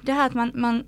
det 0.00 0.12
här 0.12 0.26
att 0.26 0.34
man, 0.34 0.50
man, 0.54 0.84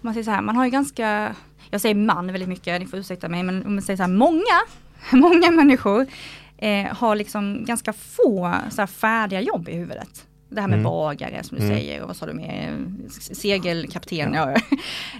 man 0.00 0.14
säger 0.14 0.24
så 0.24 0.30
här, 0.30 0.42
man 0.42 0.56
har 0.56 0.64
ju 0.64 0.70
ganska, 0.70 1.34
jag 1.70 1.80
säger 1.80 1.94
man 1.94 2.26
väldigt 2.26 2.48
mycket, 2.48 2.80
ni 2.80 2.86
får 2.86 2.98
ursäkta 2.98 3.28
mig, 3.28 3.42
men 3.42 3.66
om 3.66 3.74
man 3.74 3.82
säger 3.82 3.96
så 3.96 4.02
här, 4.02 4.10
många, 4.10 4.60
många 5.12 5.50
människor 5.50 6.06
eh, 6.58 6.84
har 6.96 7.16
liksom 7.16 7.64
ganska 7.64 7.92
få 7.92 8.54
så 8.70 8.82
här, 8.82 8.86
färdiga 8.86 9.40
jobb 9.40 9.68
i 9.68 9.74
huvudet. 9.76 10.26
Det 10.48 10.60
här 10.60 10.68
med 10.68 10.78
Mm. 10.78 10.84
bagare 10.84 11.42
som 11.42 11.58
du 11.58 11.64
Mm. 11.64 11.76
säger 11.76 12.00
och 12.02 12.06
vad 12.08 12.16
sa 12.16 12.26
du 12.26 12.32
mer? 12.34 12.78
Segelkapten. 13.34 14.34
Ja. 14.34 14.50
eh, 14.50 14.56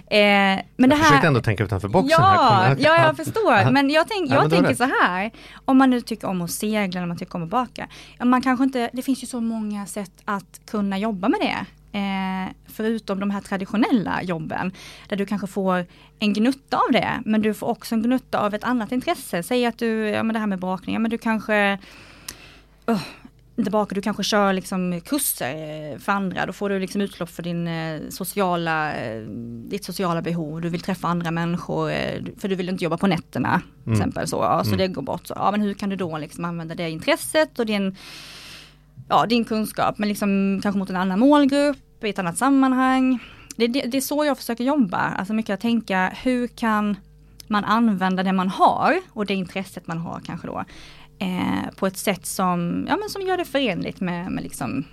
men 0.07 0.59
det 0.77 0.95
jag 0.95 0.95
här... 0.95 1.03
försökte 1.03 1.27
ändå 1.27 1.41
tänka 1.41 1.63
utanför 1.63 1.87
boxen 1.87 2.23
här. 2.23 2.35
Ja, 2.35 2.75
Kom- 2.75 2.83
ja, 2.83 3.05
jag 3.05 3.17
förstår. 3.25 3.71
Men 3.71 3.89
jag, 3.89 4.07
tänk, 4.09 4.29
Ja, 4.31 4.33
jag 4.35 4.41
men 4.41 4.49
då 4.49 4.55
är 4.55 4.59
tänker 4.59 4.85
det. 4.85 4.91
så 4.91 5.05
här. 5.05 5.31
Om 5.65 5.77
man 5.77 5.89
nu 5.89 6.01
tycker 6.01 6.27
om 6.27 6.41
att 6.41 6.51
segla 6.51 6.99
eller 6.99 7.07
man 7.07 7.17
tycker 7.17 7.35
om 7.35 7.43
att 7.43 7.49
baka. 7.49 7.87
Ja, 8.19 8.25
man 8.25 8.41
kanske 8.41 8.63
inte, 8.63 8.89
det 8.93 9.01
finns 9.01 9.23
ju 9.23 9.27
så 9.27 9.41
många 9.41 9.85
sätt 9.85 10.11
att 10.25 10.61
kunna 10.67 10.97
jobba 10.97 11.29
med 11.29 11.39
det. 11.39 11.65
Eh, 11.95 12.51
förutom 12.67 13.19
de 13.19 13.31
här 13.31 13.41
traditionella 13.41 14.23
jobben. 14.23 14.71
Där 15.09 15.15
du 15.17 15.25
kanske 15.25 15.47
får 15.47 15.85
en 16.19 16.33
gnutta 16.33 16.77
av 16.77 16.91
det. 16.91 17.21
Men 17.25 17.41
du 17.41 17.53
får 17.53 17.67
också 17.67 17.95
en 17.95 18.01
gnutta 18.03 18.39
av 18.39 18.53
ett 18.53 18.63
annat 18.63 18.91
intresse. 18.91 19.43
Säg 19.43 19.65
att 19.65 19.77
du, 19.77 20.09
ja 20.09 20.23
men 20.23 20.33
det 20.33 20.39
här 20.39 20.47
med 20.47 20.59
bakning, 20.59 20.93
ja 20.93 20.99
men 20.99 21.11
du 21.11 21.17
kanske 21.17 21.77
oh, 22.87 23.01
inte 23.57 23.71
bakar, 23.71 23.95
du 23.95 24.01
kanske 24.01 24.23
kör 24.23 24.53
liksom 24.53 25.01
kurser 25.05 25.99
för 25.99 26.11
andra. 26.11 26.45
Då 26.45 26.53
får 26.53 26.69
du 26.69 26.79
liksom 26.79 27.01
utlopp 27.01 27.29
för 27.29 27.43
din 27.43 27.67
eh, 27.67 28.01
sociala, 28.09 28.93
eh, 28.95 29.21
ditt 29.69 29.85
sociala 29.85 30.21
behov. 30.21 30.61
Du 30.61 30.69
vill 30.69 30.81
träffa 30.81 31.07
andra 31.07 31.31
människor, 31.31 31.91
eh, 31.91 32.21
för 32.37 32.47
du 32.47 32.55
vill 32.55 32.69
inte 32.69 32.83
jobba 32.83 32.97
på 32.97 33.07
nätterna. 33.07 33.61
Till 33.83 33.91
Mm. 33.93 33.99
exempel 33.99 34.27
så, 34.27 34.35
ja, 34.37 34.63
så 34.63 34.67
Mm. 34.69 34.77
det 34.77 34.87
går 34.87 35.01
bort. 35.01 35.27
Så, 35.27 35.33
ja, 35.37 35.51
men 35.51 35.61
hur 35.61 35.73
kan 35.73 35.89
du 35.89 35.95
då 35.95 36.17
liksom 36.17 36.45
använda 36.45 36.75
det 36.75 36.89
intresset 36.89 37.59
och 37.59 37.65
din, 37.65 37.95
ja, 39.09 39.25
din 39.25 39.45
kunskap, 39.45 39.97
men 39.97 40.09
liksom 40.09 40.59
kanske 40.63 40.79
mot 40.79 40.89
en 40.89 40.95
annan 40.95 41.19
målgrupp, 41.19 41.77
i 42.01 42.09
ett 42.09 42.19
annat 42.19 42.37
sammanhang. 42.37 43.19
Det, 43.55 43.67
det, 43.67 43.81
det 43.81 43.97
är 43.97 44.01
så 44.01 44.25
jag 44.25 44.37
försöker 44.37 44.63
jobba, 44.63 44.97
alltså 44.97 45.33
mycket 45.33 45.53
att 45.53 45.61
tänka 45.61 46.13
hur 46.23 46.47
kan 46.47 46.97
man 47.47 47.63
använda 47.63 48.23
det 48.23 48.33
man 48.33 48.49
har 48.49 48.99
och 49.09 49.25
det 49.25 49.33
intresset 49.33 49.87
man 49.87 49.97
har 49.97 50.19
kanske 50.25 50.47
då 50.47 50.65
eh, 51.19 51.73
på 51.75 51.87
ett 51.87 51.97
sätt 51.97 52.25
som, 52.25 52.85
ja, 52.89 52.97
men 52.97 53.09
som 53.09 53.21
gör 53.21 53.37
det 53.37 53.45
förenligt 53.45 54.01
med, 54.01 54.31
med 54.31 54.43
liksom 54.43 54.85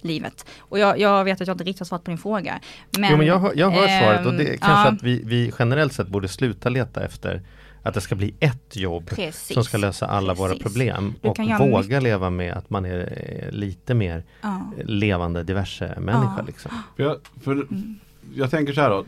livet. 0.00 0.46
Och 0.58 0.78
jag, 0.78 0.98
jag 1.00 1.24
vet 1.24 1.40
att 1.40 1.46
jag 1.46 1.54
inte 1.54 1.64
riktigt 1.64 1.80
har 1.80 1.86
svarat 1.86 2.04
på 2.04 2.10
din 2.10 2.18
fråga. 2.18 2.60
Men, 2.98 3.10
jo 3.10 3.16
men 3.16 3.26
jag, 3.26 3.56
jag 3.56 3.70
hör 3.70 4.00
svaret 4.00 4.26
och 4.26 4.32
det 4.32 4.44
är 4.44 4.52
ehm, 4.52 4.58
kanske 4.58 4.88
ja, 4.88 4.92
att 4.92 5.02
vi, 5.02 5.22
vi 5.24 5.52
generellt 5.58 5.92
sett 5.92 6.08
borde 6.08 6.28
sluta 6.28 6.68
leta 6.68 7.04
efter 7.04 7.42
att 7.88 7.94
det 7.94 8.00
ska 8.00 8.14
bli 8.14 8.34
ett 8.40 8.76
jobb 8.76 9.06
Precis. 9.06 9.54
som 9.54 9.64
ska 9.64 9.76
lösa 9.78 10.06
alla 10.06 10.34
våra 10.34 10.48
Precis. 10.48 10.62
problem 10.62 11.14
Du 11.22 11.28
och 11.28 11.38
våga 11.60 11.78
mycket. 11.82 12.02
leva 12.02 12.30
med 12.30 12.52
att 12.52 12.70
man 12.70 12.84
är 12.84 12.98
eh, 13.46 13.52
lite 13.52 13.94
mer 13.94 14.24
ja. 14.42 14.72
levande 14.84 15.42
diverse 15.42 15.94
människa. 16.00 16.34
Ja. 16.38 16.44
Liksom. 16.46 16.70
För 16.96 17.02
jag, 17.02 17.16
för 17.40 17.52
Mm. 17.52 17.94
jag 18.34 18.50
tänker 18.50 18.72
så 18.72 18.80
här 18.80 18.90
då. 18.90 19.04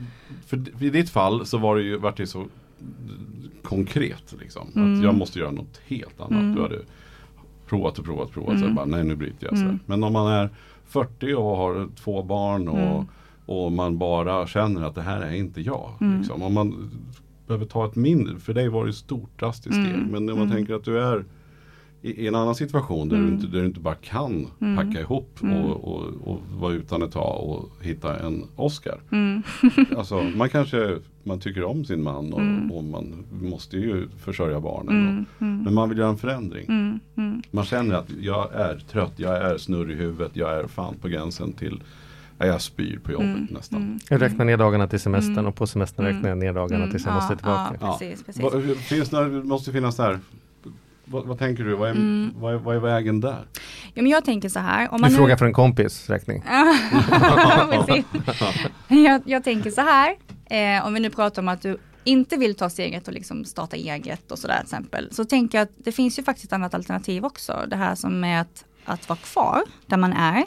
För 0.46 0.82
i 0.84 0.90
ditt 0.90 1.10
fall 1.10 1.46
så 1.46 1.58
var 1.58 1.76
det 1.76 1.82
ju, 1.82 1.96
vart 1.98 2.16
det 2.16 2.26
så 2.26 2.46
konkret. 3.62 4.34
Liksom, 4.40 4.68
Mm. 4.76 4.94
Att 4.98 5.04
jag 5.04 5.14
måste 5.14 5.38
göra 5.38 5.50
något 5.50 5.80
helt 5.86 6.20
annat. 6.20 6.30
Mm. 6.30 6.54
Du 6.54 6.62
hade 6.62 6.78
provat 7.66 7.98
och 7.98 8.04
provat 8.04 8.26
och 8.28 8.32
provat. 8.34 8.58
Så 8.58 8.64
Mm. 8.64 8.74
bara, 8.74 8.86
nej 8.86 9.04
nu 9.04 9.16
bryter 9.16 9.46
jag. 9.46 9.58
Så. 9.58 9.64
Mm. 9.64 9.78
Men 9.86 10.04
om 10.04 10.12
man 10.12 10.32
är 10.32 10.50
40 10.86 11.34
och 11.34 11.56
har 11.56 11.88
två 11.96 12.22
barn 12.22 12.68
och, 12.68 12.78
Mm. 12.78 13.06
och 13.46 13.72
man 13.72 13.98
bara 13.98 14.46
känner 14.46 14.82
att 14.82 14.94
det 14.94 15.02
här 15.02 15.20
är 15.20 15.32
inte 15.34 15.60
jag. 15.60 15.90
Mm. 16.00 16.18
Liksom. 16.18 16.42
Om 16.42 16.54
man 16.54 16.90
behöver 17.48 17.66
ta 17.66 17.86
ett 17.86 17.96
mindre, 17.96 18.38
för 18.38 18.54
dig 18.54 18.68
var 18.68 18.84
det 18.84 18.90
ett 18.90 18.96
stort 18.96 19.38
drastiskt 19.40 19.76
Mm. 19.76 19.90
steg. 19.90 20.02
Men 20.12 20.16
om 20.30 20.38
man 20.38 20.46
Mm. 20.46 20.50
tänker 20.56 20.74
att 20.74 20.84
du 20.84 20.98
är 21.02 21.24
i, 22.02 22.26
en 22.26 22.34
annan 22.34 22.54
situation 22.54 23.08
där, 23.08 23.16
Mm. 23.16 23.28
du 23.28 23.34
inte, 23.34 23.46
där 23.46 23.60
du 23.60 23.66
inte 23.66 23.80
bara 23.80 23.94
kan 23.94 24.46
Mm. 24.60 24.76
packa 24.76 25.00
ihop 25.00 25.38
Mm. 25.42 25.56
och, 25.64 25.84
och, 25.98 26.06
och 26.24 26.40
vara 26.60 26.72
utan 26.72 27.02
ett 27.02 27.12
tag 27.12 27.48
och 27.50 27.70
hitta 27.84 28.18
en 28.26 28.44
Oscar. 28.56 29.00
Mm. 29.12 29.42
Alltså 29.96 30.22
man 30.36 30.48
kanske 30.48 30.98
man 31.24 31.40
tycker 31.40 31.64
om 31.64 31.84
sin 31.84 32.02
man 32.02 32.32
och, 32.32 32.40
Mm. 32.40 32.72
och 32.72 32.84
man 32.84 33.24
måste 33.42 33.76
ju 33.76 34.08
försörja 34.18 34.60
barnen. 34.60 34.94
Mm. 35.08 35.24
Och, 35.36 35.42
Mm. 35.42 35.62
men 35.62 35.74
man 35.74 35.88
vill 35.88 35.98
göra 35.98 36.08
en 36.10 36.16
förändring. 36.16 36.66
Mm. 36.68 37.00
Mm. 37.16 37.42
Man 37.50 37.64
känner 37.64 37.94
att 37.94 38.10
jag 38.20 38.54
är 38.54 38.78
trött, 38.90 39.12
jag 39.16 39.36
är 39.36 39.58
snurrig 39.58 39.96
i 39.96 39.98
huvudet, 40.00 40.36
jag 40.36 40.58
är 40.58 40.66
fan 40.66 40.94
på 41.00 41.08
gränsen 41.08 41.52
till 41.52 41.82
jag 42.46 42.60
spyr 42.62 42.98
på 42.98 43.12
jobbet 43.12 43.26
Mm. 43.28 43.48
nästan. 43.50 43.82
Mm. 43.82 43.98
Jag 44.08 44.22
räknar 44.22 44.44
ner 44.44 44.56
dagarna 44.56 44.88
till 44.88 45.00
semestern 45.00 45.32
Mm. 45.32 45.46
och 45.46 45.54
på 45.56 45.66
semestern 45.66 46.04
Mm. 46.06 46.16
räknar 46.16 46.28
jag 46.28 46.38
ner 46.38 46.52
dagarna 46.52 46.76
Mm. 46.84 46.90
tills 46.90 47.04
jag 47.04 47.12
Ja, 47.14 47.20
måste 47.20 47.36
tillbaka. 47.36 47.74
Ja, 47.80 47.98
precis, 48.00 48.22
precis. 48.22 48.42
Vad, 48.42 48.76
finns 48.76 49.08
det, 49.10 49.28
måste 49.28 49.72
finnas 49.72 49.96
där 49.96 50.20
vad, 51.10 51.26
vad 51.26 51.38
tänker 51.38 51.64
du? 51.64 51.74
Vad 51.74 51.88
är, 51.88 51.92
Mm. 51.94 52.30
vad, 52.36 52.54
är, 52.54 52.58
vad 52.58 52.76
är 52.76 52.80
vägen 52.80 53.20
där? 53.20 53.44
Ja, 53.94 54.02
men 54.02 54.06
jag 54.06 54.24
tänker 54.24 54.48
så 54.48 54.58
här. 54.58 54.88
Om 54.90 54.96
Du 54.96 55.00
man 55.00 55.10
nu- 55.10 55.16
frågar 55.16 55.36
för 55.36 55.46
en 55.46 55.52
kompis 55.52 56.10
räkning. 56.10 56.42
Jag, 58.88 59.22
jag 59.24 59.44
tänker 59.44 59.70
så 59.70 59.80
här, 59.80 60.16
eh, 60.50 60.86
om 60.86 60.94
vi 60.94 61.00
nu 61.00 61.10
pratar 61.10 61.42
om 61.42 61.48
att 61.48 61.62
du 61.62 61.76
inte 62.04 62.36
vill 62.36 62.54
ta 62.54 62.70
steget 62.70 63.08
och 63.08 63.14
liksom 63.14 63.44
starta 63.44 63.76
eget 63.76 64.32
och 64.32 64.38
sådär 64.38 64.54
till 64.56 64.64
exempel. 64.64 65.08
Så 65.12 65.24
tänker 65.24 65.58
jag 65.58 65.62
att 65.62 65.72
det 65.84 65.92
finns 65.92 66.18
ju 66.18 66.22
faktiskt 66.22 66.46
ett 66.46 66.52
annat 66.52 66.74
alternativ 66.74 67.24
också. 67.24 67.64
Det 67.68 67.76
här 67.76 67.94
som 67.94 68.24
är 68.24 68.40
att, 68.40 68.64
att 68.84 69.08
vara 69.08 69.18
kvar 69.18 69.62
där 69.86 69.96
man 69.96 70.12
är. 70.12 70.44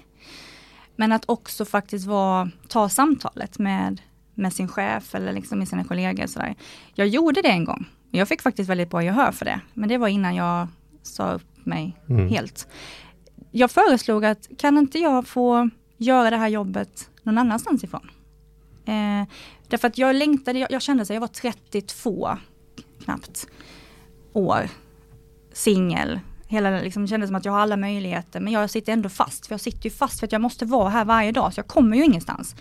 Men 1.01 1.11
att 1.11 1.23
också 1.29 1.65
faktiskt 1.65 2.07
vara, 2.07 2.49
ta 2.67 2.89
samtalet 2.89 3.59
med, 3.59 4.01
med 4.35 4.53
sin 4.53 4.67
chef 4.67 5.15
eller 5.15 5.33
liksom 5.33 5.59
med 5.59 5.67
sina 5.67 5.83
kollegor. 5.83 6.27
Sådär. 6.27 6.55
Jag 6.93 7.07
gjorde 7.07 7.41
det 7.41 7.49
en 7.49 7.65
gång. 7.65 7.85
Jag 8.11 8.27
fick 8.27 8.41
faktiskt 8.41 8.69
väldigt 8.69 8.89
bra 8.89 9.03
gehör 9.03 9.31
för 9.31 9.45
det. 9.45 9.59
Men 9.73 9.89
det 9.89 9.97
var 9.97 10.07
innan 10.07 10.35
jag 10.35 10.67
sa 11.01 11.31
upp 11.31 11.65
mig 11.65 11.97
Mm. 12.09 12.29
helt. 12.29 12.67
Jag 13.51 13.71
föreslog 13.71 14.25
att 14.25 14.49
kan 14.57 14.77
inte 14.77 14.99
jag 14.99 15.27
få 15.27 15.69
göra 15.97 16.29
det 16.29 16.37
här 16.37 16.47
jobbet 16.47 17.09
någon 17.23 17.37
annanstans 17.37 17.83
ifrån? 17.83 18.11
Eh, 18.85 19.27
därför 19.67 19.87
att 19.87 19.97
jag 19.97 20.15
längtade, 20.15 20.59
jag, 20.59 20.71
jag 20.71 20.81
kände 20.81 21.05
så, 21.05 21.13
jag 21.13 21.21
var 21.21 21.27
32 21.27 22.37
knappt 23.03 23.47
år, 24.33 24.69
singel. 25.53 26.19
Hela 26.51 26.69
liksom 26.69 27.07
kändes 27.07 27.27
som 27.27 27.35
att 27.35 27.45
jag 27.45 27.51
har 27.51 27.59
alla 27.59 27.77
möjligheter 27.77 28.39
men 28.39 28.53
jag 28.53 28.69
sitter 28.69 28.93
ändå 28.93 29.09
fast. 29.09 29.47
För 29.47 29.53
jag 29.53 29.61
sitter 29.61 29.83
ju 29.83 29.89
fast 29.89 30.19
för 30.19 30.27
att 30.27 30.31
jag 30.31 30.41
måste 30.41 30.65
vara 30.65 30.89
här 30.89 31.05
varje 31.05 31.31
dag 31.31 31.53
så 31.53 31.59
jag 31.59 31.67
kommer 31.67 31.97
ju 31.97 32.03
ingenstans. 32.03 32.55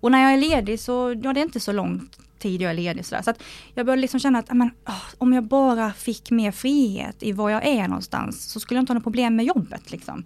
Och 0.00 0.12
när 0.12 0.22
jag 0.22 0.32
är 0.32 0.36
ledig 0.36 0.80
så, 0.80 1.20
ja 1.22 1.32
det 1.32 1.40
är 1.40 1.42
inte 1.42 1.60
så 1.60 1.72
lång 1.72 2.08
tid 2.38 2.62
jag 2.62 2.70
är 2.70 2.74
ledig 2.74 3.06
sådär. 3.06 3.22
Så 3.22 3.30
att 3.30 3.42
jag 3.74 3.86
började 3.86 4.02
liksom 4.02 4.20
känna 4.20 4.38
att, 4.38 4.52
men, 4.52 4.70
åh, 4.88 5.04
om 5.18 5.32
jag 5.32 5.44
bara 5.44 5.92
fick 5.92 6.30
mer 6.30 6.52
frihet 6.52 7.22
i 7.22 7.32
var 7.32 7.50
jag 7.50 7.66
är 7.66 7.88
någonstans 7.88 8.50
så 8.52 8.60
skulle 8.60 8.78
jag 8.78 8.82
inte 8.82 8.92
ha 8.92 8.94
något 8.94 9.04
problem 9.04 9.36
med 9.36 9.44
jobbet 9.44 9.90
liksom. 9.90 10.24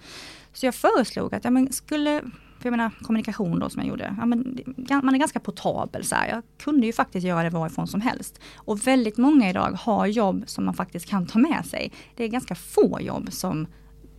Så 0.53 0.66
jag 0.66 0.74
föreslog 0.74 1.35
att, 1.35 1.44
ja 1.44 1.50
men 1.50 1.72
skulle, 1.72 2.22
för 2.64 2.68
jag 2.68 2.77
menar 2.77 2.90
kommunikation 3.03 3.59
då 3.59 3.70
som 3.70 3.83
jag 3.83 3.88
gjorde, 3.88 4.16
ja, 4.18 4.27
men, 4.27 4.59
man 5.03 5.14
är 5.14 5.18
ganska 5.18 5.40
portabel 5.40 6.05
så 6.05 6.14
här. 6.14 6.29
Jag 6.29 6.42
kunde 6.59 6.87
ju 6.87 6.92
faktiskt 6.92 7.27
göra 7.27 7.42
det 7.42 7.50
varifrån 7.50 7.87
som 7.87 8.00
helst. 8.00 8.40
Och 8.57 8.87
väldigt 8.87 9.16
många 9.16 9.50
idag 9.50 9.72
har 9.72 10.07
jobb 10.07 10.44
som 10.46 10.64
man 10.64 10.74
faktiskt 10.74 11.07
kan 11.07 11.27
ta 11.27 11.38
med 11.38 11.66
sig. 11.66 11.92
Det 12.14 12.24
är 12.24 12.29
ganska 12.29 12.55
få 12.55 13.00
jobb 13.00 13.33
som 13.33 13.66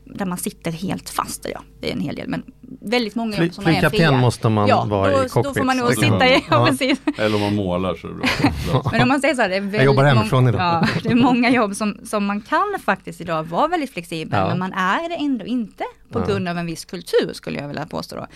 där 0.06 0.26
man 0.26 0.38
sitter 0.38 0.72
helt 0.72 1.10
fast, 1.10 1.46
ja 1.54 1.62
det 1.82 1.90
är 1.90 1.94
en 1.94 2.00
hel 2.02 2.16
del 2.16 2.28
men 2.30 2.44
väldigt 2.82 3.16
många 3.16 3.36
Fly, 3.36 3.46
jobb 3.46 3.54
som 3.54 3.64
är 3.66 3.72
flygkapten 3.72 3.98
fria. 4.00 4.12
måste 4.12 4.50
man 4.50 4.68
ja, 4.68 4.86
vara 4.86 5.12
då, 5.18 5.26
i 5.26 5.30
cockpit. 5.30 5.44
då 5.44 5.54
får 5.60 5.64
man 5.66 5.78
nog 5.78 5.88
kan 5.88 5.96
sitta 5.96 6.10
man 6.10 6.24
i, 6.28 6.32
ja, 6.34 6.42
Ja. 6.50 6.66
precis. 6.70 7.00
Eller 7.18 7.36
om 7.36 7.42
man 7.42 7.56
målar 7.56 7.96
så 7.96 8.08
är 8.08 8.12
det 8.12 8.18
bra. 8.72 8.84
Men 8.92 9.02
om 9.02 9.08
man 9.08 9.22
säger 9.22 9.36
så 9.36 9.42
här, 9.42 9.50
det 9.50 9.56
är 9.56 9.62
väldigt 9.62 9.84
jobbar 9.84 10.04
mång- 10.04 10.08
hemifrån 10.18 10.48
idag. 10.48 10.60
Ja, 10.62 10.88
det 11.04 11.10
är 11.10 11.16
många 11.16 11.50
jobb 11.50 11.76
som, 11.76 11.98
som 12.04 12.26
man 12.26 12.42
kan 12.42 12.76
faktiskt 12.86 13.22
idag 13.22 13.44
vara 13.44 13.68
väldigt 13.68 13.92
flexibel, 13.94 14.40
Ja. 14.40 14.48
men 14.48 14.60
man 14.60 14.74
är 14.74 15.10
det 15.10 15.16
ändå 15.16 15.46
inte 15.46 15.84
på 16.12 16.20
Ja. 16.20 16.26
grund 16.26 16.48
av 16.48 16.58
en 16.58 16.66
viss 16.66 16.86
kultur 16.86 17.30
skulle 17.34 17.60
jag 17.60 17.68
vilja 17.68 17.86
påstå 17.86 18.16
då. 18.16 18.28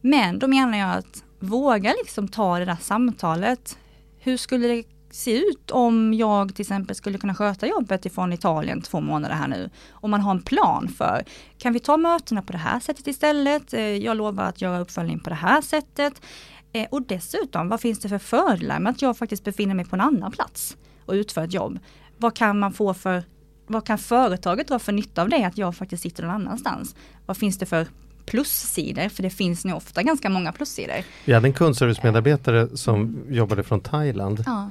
Men 0.00 0.38
då 0.38 0.48
menar 0.48 0.78
jag 0.78 0.90
att 0.98 1.22
våga 1.40 1.94
liksom 2.02 2.28
ta 2.28 2.58
det 2.58 2.64
där 2.64 2.76
samtalet. 2.80 3.78
Hur 4.18 4.36
skulle 4.36 4.66
det 4.68 4.82
se 5.10 5.38
ut 5.38 5.70
om 5.70 6.14
jag 6.14 6.54
till 6.54 6.62
exempel 6.62 6.96
skulle 6.96 7.18
kunna 7.18 7.34
sköta 7.34 7.66
jobbet 7.66 8.06
ifrån 8.06 8.32
Italien 8.32 8.82
två 8.82 9.00
månader 9.00 9.34
här 9.34 9.48
nu? 9.48 9.70
Om 9.90 10.10
man 10.10 10.20
har 10.20 10.30
en 10.30 10.42
plan 10.42 10.88
för, 10.88 11.24
kan 11.58 11.72
vi 11.72 11.80
ta 11.80 11.96
mötena 11.96 12.42
på 12.42 12.52
det 12.52 12.58
här 12.58 12.80
sättet 12.80 13.06
istället? 13.06 13.74
Eh, 13.74 13.80
Jag 13.80 14.16
lovar 14.16 14.44
att 14.44 14.60
göra 14.60 14.78
uppföljning 14.80 15.20
på 15.20 15.30
det 15.30 15.36
här 15.36 15.60
sättet. 15.60 16.22
Eh, 16.72 16.86
Och 16.90 17.02
dessutom, 17.02 17.68
vad 17.68 17.80
finns 17.80 17.98
det 18.00 18.08
för 18.08 18.18
fördelar 18.18 18.78
med 18.80 18.90
att 18.90 19.02
jag 19.02 19.16
faktiskt 19.18 19.44
befinner 19.44 19.74
mig 19.74 19.84
på 19.84 19.96
en 19.96 20.00
annan 20.00 20.32
plats 20.32 20.76
och 21.06 21.12
utför 21.12 21.44
ett 21.44 21.54
jobb? 21.54 21.78
Vad 22.18 22.36
kan 22.36 22.58
man 22.58 22.72
få 22.72 22.94
för, 22.94 23.22
vad 23.66 23.86
kan 23.86 23.98
företaget 23.98 24.68
dra 24.68 24.78
för 24.78 24.92
nytta 24.92 25.22
av 25.22 25.28
det 25.28 25.44
att 25.44 25.58
jag 25.58 25.76
faktiskt 25.76 26.02
sitter 26.02 26.22
någon 26.22 26.32
annanstans? 26.34 26.94
Vad 27.26 27.36
finns 27.36 27.58
det 27.58 27.66
för 27.66 27.86
plussidor? 28.26 29.08
För 29.08 29.22
det 29.22 29.30
finns 29.30 29.64
nog 29.64 29.76
ofta 29.76 30.02
ganska 30.02 30.28
många 30.30 30.52
plussidor. 30.52 30.96
Vi 31.24 31.32
hade 31.32 31.48
en 31.48 31.52
kundservicemedarbetare 31.52 32.76
som 32.76 33.24
jobbade 33.28 33.62
från 33.62 33.80
Thailand. 33.80 34.42
Ja. 34.46 34.70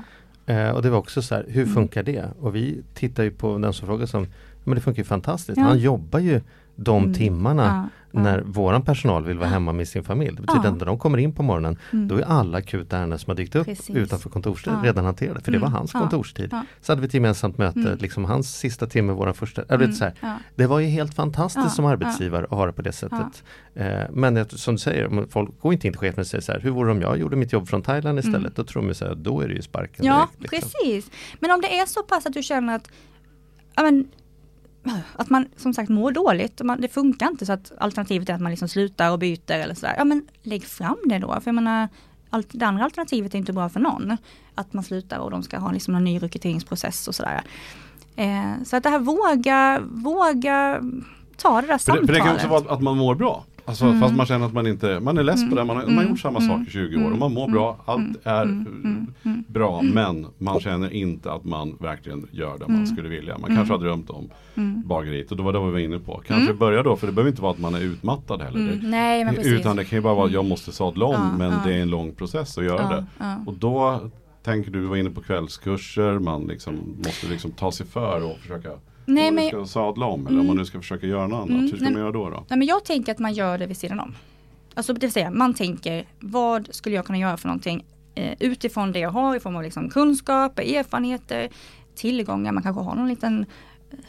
Eh, 0.50 0.70
och 0.70 0.82
det 0.82 0.90
var 0.90 0.98
också 0.98 1.22
så 1.22 1.36
här, 1.36 1.46
hur 1.48 1.62
Mm. 1.64 1.74
funkar 1.74 2.04
det? 2.04 2.26
Och 2.40 2.56
vi 2.56 2.82
tittar 2.94 3.24
ju 3.24 3.32
på 3.32 3.58
den 3.58 3.74
som 3.74 3.88
frågar 3.88 4.06
som, 4.06 4.28
men 4.64 4.76
det 4.76 4.82
funkar 4.82 5.00
ju 5.00 5.06
fantastiskt. 5.06 5.58
Ja. 5.58 5.64
Han 5.64 5.80
jobbar 5.80 6.20
ju 6.20 6.42
de 6.76 7.04
Mm. 7.04 7.14
timmarna 7.14 7.90
Ja. 8.12 8.20
när 8.20 8.42
våran 8.42 8.82
personal 8.82 9.26
vill 9.26 9.38
vara 9.38 9.50
hemma 9.50 9.72
med 9.74 9.88
sin 9.88 10.04
familj. 10.04 10.36
Det 10.36 10.42
betyder 10.42 10.64
Ja. 10.64 10.70
att 10.72 10.78
när 10.80 10.86
de 10.86 11.00
kommer 11.00 11.18
in 11.18 11.34
på 11.36 11.44
morgonen 11.44 11.78
Mm. 11.94 12.08
då 12.08 12.16
är 12.18 12.22
alla 12.22 12.58
akuta 12.58 12.98
ärenden 12.98 13.20
som 13.20 13.32
har 13.32 13.36
dykt 13.36 13.56
upp 13.56 13.66
Precis. 13.66 13.90
utanför 13.96 14.30
kontorstid 14.30 14.74
Ja. 14.74 14.88
redan 14.88 15.06
hanterade. 15.06 15.42
För 15.42 15.52
det 15.52 15.58
var 15.58 15.68
Mm. 15.68 15.78
hans 15.78 15.92
kontorstid. 15.92 16.54
Så 16.82 16.92
hade 16.92 17.02
vi 17.02 17.08
ett 17.08 17.14
gemensamt 17.14 17.58
möte, 17.58 17.80
Mm. 17.80 17.98
liksom 17.98 18.26
hans 18.26 18.58
sista 18.58 18.88
timme, 18.88 19.14
våran 19.14 19.34
första. 19.34 19.62
Vet, 19.62 19.72
Mm. 19.72 19.94
så 19.94 20.04
här, 20.04 20.14
det 20.56 20.68
var 20.68 20.80
ju 20.80 20.88
helt 20.88 21.14
fantastiskt 21.14 21.76
som 21.76 21.86
arbetsgivare 21.86 22.44
att 22.44 22.50
ha 22.58 22.66
det 22.66 22.74
på 22.74 22.82
det 22.82 22.92
sättet. 22.92 23.44
Eh, 23.76 24.00
men 24.14 24.46
som 24.50 24.76
du 24.76 24.80
säger, 24.80 25.26
folk 25.30 25.62
går 25.62 25.74
inte 25.74 25.88
in 25.88 25.94
till 25.94 26.00
chefen 26.00 26.20
och 26.20 26.28
säger 26.28 26.42
så 26.42 26.52
här, 26.52 26.60
hur 26.60 26.72
vore 26.72 26.88
det 26.88 26.92
om 26.92 27.02
jag 27.02 27.18
gjorde 27.18 27.36
mitt 27.36 27.54
jobb 27.54 27.68
från 27.68 27.82
Thailand 27.82 28.20
istället? 28.20 28.38
Mm. 28.40 28.52
Då 28.56 28.64
tror 28.64 28.88
de 28.88 28.94
så 28.94 29.06
här, 29.06 29.16
då 29.16 29.42
är 29.42 29.48
det 29.48 29.54
ju 29.54 29.62
sparken 29.62 30.06
Ja, 30.06 30.30
direkt. 30.38 30.52
liksom. 30.54 30.72
precis. 30.84 31.12
Men 31.40 31.52
om 31.52 31.62
det 31.62 31.80
är 31.80 31.86
så 31.86 32.04
pass 32.04 32.26
att 32.26 32.34
du 32.34 32.44
känner 32.44 32.76
att 32.76 32.90
ja, 33.76 33.84
men, 33.84 34.08
att 35.16 35.30
man 35.30 35.46
som 35.58 35.74
sagt 35.74 35.90
mår 35.90 36.12
dåligt 36.12 36.60
och 36.60 36.66
man, 36.66 36.82
det 36.82 36.88
funkar 36.88 37.28
inte 37.28 37.46
så 37.46 37.54
att 37.54 37.72
alternativet 37.78 38.30
är 38.30 38.34
att 38.34 38.42
man 38.42 38.52
liksom 38.52 38.68
slutar 38.68 39.12
och 39.12 39.20
byter 39.20 39.52
eller 39.52 39.76
sådär. 39.76 39.96
Ja 39.98 40.04
men 40.04 40.28
lägg 40.44 40.66
fram 40.66 40.98
det 41.06 41.20
då, 41.20 41.28
för 41.28 41.48
jag 41.48 41.56
menar 41.56 41.88
allt, 42.30 42.48
det 42.52 42.66
andra 42.66 42.84
alternativet 42.84 43.34
är 43.34 43.38
inte 43.38 43.54
bra 43.54 43.70
för 43.70 43.80
någon. 43.80 44.18
Att 44.56 44.74
man 44.74 44.84
slutar 44.84 45.18
och 45.18 45.32
de 45.32 45.44
ska 45.44 45.60
ha 45.60 45.72
liksom 45.72 45.96
en 45.96 46.04
ny 46.04 46.20
rekryteringsprocess 46.20 47.08
och 47.08 47.16
sådär. 47.16 47.42
Eh, 48.16 48.64
så 48.66 48.76
att 48.76 48.84
det 48.84 48.90
här 48.90 49.00
våga, 49.00 49.82
våga 49.92 50.82
ta 51.38 51.62
det 51.62 51.68
där 51.68 51.78
För 51.78 51.84
samtalet. 51.84 52.08
det, 52.08 52.14
för 52.14 52.20
det 52.20 52.26
kan 52.26 52.36
också 52.36 52.48
vara 52.48 52.74
att 52.74 52.82
man 52.82 52.98
mår 52.98 53.16
bra. 53.16 53.44
Alltså 53.70 53.86
Mm. 53.86 54.00
fast 54.00 54.16
man 54.16 54.26
känner 54.26 54.46
att 54.46 54.54
man 54.54 54.68
inte, 54.68 55.00
man 55.00 55.18
är 55.18 55.24
less 55.24 55.50
på 55.50 55.56
det, 55.56 55.64
man 55.64 55.78
har, 55.78 55.86
man 55.86 55.98
har 55.98 56.04
gjort 56.04 56.20
samma 56.20 56.42
sak 56.42 56.68
i 56.68 56.72
20 56.72 57.06
år 57.06 57.12
och 57.12 57.18
man 57.18 57.34
mår 57.34 57.48
bra, 57.48 57.78
allt 57.86 58.18
är 58.24 58.42
Mm. 58.44 59.08
eh, 59.26 59.32
bra 59.48 59.82
men 59.82 60.28
man 60.38 60.60
känner 60.60 60.94
inte 60.94 61.32
att 61.32 61.44
man 61.46 61.78
verkligen 61.80 62.28
gör 62.32 62.58
det 62.58 62.68
man 62.68 62.88
skulle 62.88 63.10
vilja. 63.10 63.38
Man 63.38 63.56
kanske 63.56 63.74
har 63.74 63.80
drömt 63.80 64.10
om 64.10 64.30
bageriet 64.86 65.32
och 65.32 65.38
det 65.38 65.44
var 65.44 65.54
det 65.54 65.60
vi 65.66 65.72
var 65.72 65.80
inne 65.80 66.00
på. 66.00 66.22
Kanske 66.28 66.54
börja 66.54 66.84
då, 66.84 66.96
för 66.96 67.08
det 67.08 67.14
behöver 67.14 67.30
inte 67.30 67.42
vara 67.42 67.52
att 67.52 67.60
man 67.60 67.76
är 67.76 67.82
utmattad 67.82 68.42
heller. 68.42 68.60
Det- 68.60 68.74
Mm, 68.74 68.92
nej 68.92 69.26
men 69.26 69.36
precis. 69.36 69.52
Utan 69.54 69.76
det 69.76 69.86
kan 69.86 69.98
ju 69.98 70.04
bara 70.04 70.14
vara 70.16 70.30
jag 70.30 70.46
måste 70.46 70.72
sadla 70.72 71.06
om 71.06 71.14
Ja, 71.14 71.38
men 71.38 71.52
ja. 71.52 71.60
det 71.66 71.74
är 71.76 71.82
en 71.82 71.90
lång 71.90 72.12
process 72.16 72.58
att 72.58 72.64
göra 72.64 72.82
Ja, 73.20 73.26
det. 73.26 73.36
Och 73.46 73.54
då 73.54 74.00
tänker 74.44 74.72
du, 74.72 74.82
du 74.82 74.88
var 74.88 74.96
inne 74.98 75.10
på 75.10 75.22
kvällskurser, 75.22 76.20
man 76.20 76.48
liksom 76.48 76.76
måste 76.98 77.28
liksom 77.28 77.52
ta 77.52 77.72
sig 77.72 77.86
för 77.86 78.26
och 78.32 78.38
försöka 78.40 78.70
Nej, 79.14 79.30
om 79.30 79.36
man 79.36 79.44
men- 79.44 79.48
ska 79.50 79.66
sadla 79.66 80.06
om 80.06 80.28
eller 80.28 80.40
om 80.40 80.48
man 80.48 80.56
nu 80.58 80.66
ska 80.66 80.80
försöka 80.80 81.08
göra 81.08 81.28
något 81.28 81.36
annat. 81.38 81.50
Mm, 81.50 81.62
Hur 81.62 81.68
ska 81.68 81.78
nej, 81.84 81.92
man 81.94 82.02
göra 82.02 82.12
då? 82.12 82.30
då? 82.30 82.46
Nej 82.50 82.60
men 82.60 82.68
jag 82.68 82.86
tänker 82.86 83.12
att 83.12 83.20
man 83.20 83.34
gör 83.34 83.58
det 83.58 83.66
vid 83.66 83.78
sidan 83.78 84.00
om. 84.00 84.16
Alltså 84.74 84.94
det 84.94 85.00
vill 85.02 85.12
säga 85.12 85.32
man 85.32 85.54
tänker 85.54 86.06
vad 86.20 86.68
skulle 86.72 86.96
jag 86.96 87.06
kunna 87.06 87.18
göra 87.18 87.38
för 87.38 87.48
någonting 87.48 87.84
eh, 88.16 88.34
utifrån 88.40 88.92
det 88.92 89.00
jag 89.00 89.10
har 89.10 89.36
i 89.36 89.40
form 89.40 89.56
av 89.56 89.64
liksom 89.64 89.90
kunskaper, 89.90 90.64
erfarenheter, 90.78 91.50
tillgångar, 91.96 92.52
man 92.52 92.64
kanske 92.64 92.82
har 92.84 92.96
någon 92.96 93.08
liten 93.10 93.46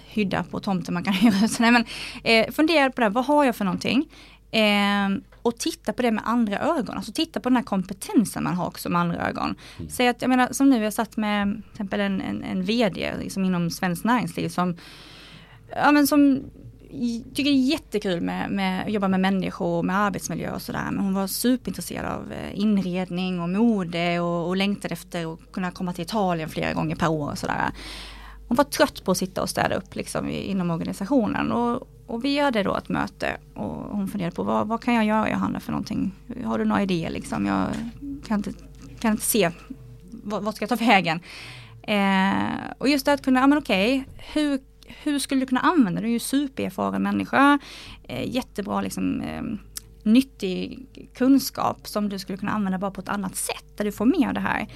hydda 0.07 0.45
på 0.51 0.61
tomten 0.61 0.95
man 0.95 1.05
kan 1.05 1.13
hyra 1.23 1.45
ut. 1.45 1.59
Nej, 1.61 1.71
men, 1.73 1.85
eh, 2.25 2.51
fundera 2.53 2.91
på 2.91 3.01
det, 3.01 3.05
här, 3.05 3.11
vad 3.11 3.25
har 3.25 3.45
jag 3.45 3.57
för 3.57 3.65
någonting? 3.65 4.09
Eh, 4.51 5.09
och 5.43 5.59
titta 5.59 5.93
på 5.93 6.03
det 6.03 6.11
med 6.11 6.23
andra 6.27 6.59
ögon, 6.59 6.97
alltså 6.97 7.13
titta 7.13 7.41
på 7.41 7.49
den 7.49 7.57
här 7.57 7.65
kompetensen 7.65 8.45
man 8.45 8.55
har 8.55 8.67
också 8.67 8.89
med 8.89 9.01
andra 9.01 9.29
ögon. 9.29 9.55
Säg 9.89 10.09
att, 10.09 10.23
jag 10.23 10.29
menar 10.29 10.49
som 10.51 10.71
nu, 10.71 10.83
jag 10.85 10.93
satt 10.93 11.17
med 11.17 11.63
till 11.63 11.73
exempel 11.73 12.01
en, 12.01 12.21
en, 12.21 12.45
en 12.45 12.63
VD 12.63 13.15
liksom 13.19 13.45
inom 13.45 13.71
Svenskt 13.71 14.05
Näringsliv 14.05 14.49
som 14.49 14.77
ja, 15.77 15.93
men 15.93 16.07
som 16.07 16.43
tycker 17.35 17.45
det 17.45 17.51
är 17.51 17.71
jättekul 17.71 18.21
med, 18.21 18.51
med 18.51 18.85
att 18.85 18.93
jobba 18.93 19.09
med 19.09 19.21
människor 19.21 19.79
och 19.79 19.85
med 19.85 19.97
arbetsmiljö 19.97 20.55
och 20.55 20.63
sådär. 20.63 20.89
Men 20.91 21.05
hon 21.05 21.15
var 21.15 21.27
superintresserad 21.27 22.13
av 22.13 22.33
eh, 22.33 22.61
inredning 22.61 23.41
och 23.41 23.49
mode 23.49 24.21
och, 24.21 24.49
och 24.49 24.57
längtade 24.57 24.93
efter 24.93 25.33
att 25.33 25.53
kunna 25.53 25.71
komma 25.71 25.93
till 25.93 26.05
Italien 26.05 26.49
flera 26.49 26.73
gånger 26.73 26.97
per 26.97 27.11
år 27.11 27.31
och 27.31 27.39
sådär. 27.39 27.71
Hon 28.49 28.57
var 28.57 28.65
trött 28.65 29.05
på 29.05 29.11
att 29.11 29.19
sitta 29.19 29.43
och 29.43 29.51
städa 29.51 29.75
upp 29.75 29.95
liksom 29.95 30.29
inom 30.29 30.71
organisationen. 30.71 31.53
Och, 31.53 31.89
och 32.11 32.25
vi 32.25 32.39
hade 32.39 32.63
då 32.63 32.77
ett 32.77 32.89
möte 32.89 33.37
och 33.55 33.97
hon 33.97 34.09
funderade 34.09 34.37
på 34.37 34.43
vad, 34.43 34.69
vad 34.69 34.83
kan 34.83 34.95
jag 34.95 35.05
göra 35.05 35.31
Johanna 35.31 35.61
för 35.61 35.73
någonting? 35.73 36.13
Har 36.45 36.59
du 36.59 36.65
några 36.65 36.83
idéer 36.83 37.11
liksom? 37.11 37.47
Jag 37.47 37.67
kan 38.27 38.39
inte, 38.39 38.53
kan 39.01 39.11
inte 39.11 39.25
se 39.25 39.51
vad, 40.11 40.43
vad 40.43 40.55
ska 40.55 40.63
jag 40.63 40.79
ta 40.79 40.85
vägen? 40.85 41.21
Eh, 41.83 42.73
och 42.79 42.89
just 42.89 43.07
det 43.07 43.13
att 43.13 43.25
kunna, 43.25 43.41
ja 43.41 43.47
men 43.47 43.59
okej, 43.59 44.05
hur, 44.33 44.61
hur 45.03 45.19
skulle 45.19 45.41
du 45.41 45.47
kunna 45.47 45.61
använda 45.61 46.01
det? 46.01 46.07
Du 46.07 46.11
är 46.11 46.13
ju 46.13 46.19
supererfaren 46.19 47.03
människa, 47.03 47.59
eh, 48.03 48.35
jättebra 48.35 48.81
liksom 48.81 49.21
eh, 49.21 49.43
nyttig 50.03 50.87
kunskap 51.15 51.89
som 51.89 52.09
du 52.09 52.19
skulle 52.19 52.39
kunna 52.39 52.53
använda 52.53 52.79
bara 52.79 52.91
på 52.91 53.01
ett 53.01 53.09
annat 53.09 53.37
sätt, 53.37 53.77
där 53.77 53.85
du 53.85 53.93
får 53.93 54.07
med 54.07 54.35
det 54.35 54.41
här. 54.41 54.69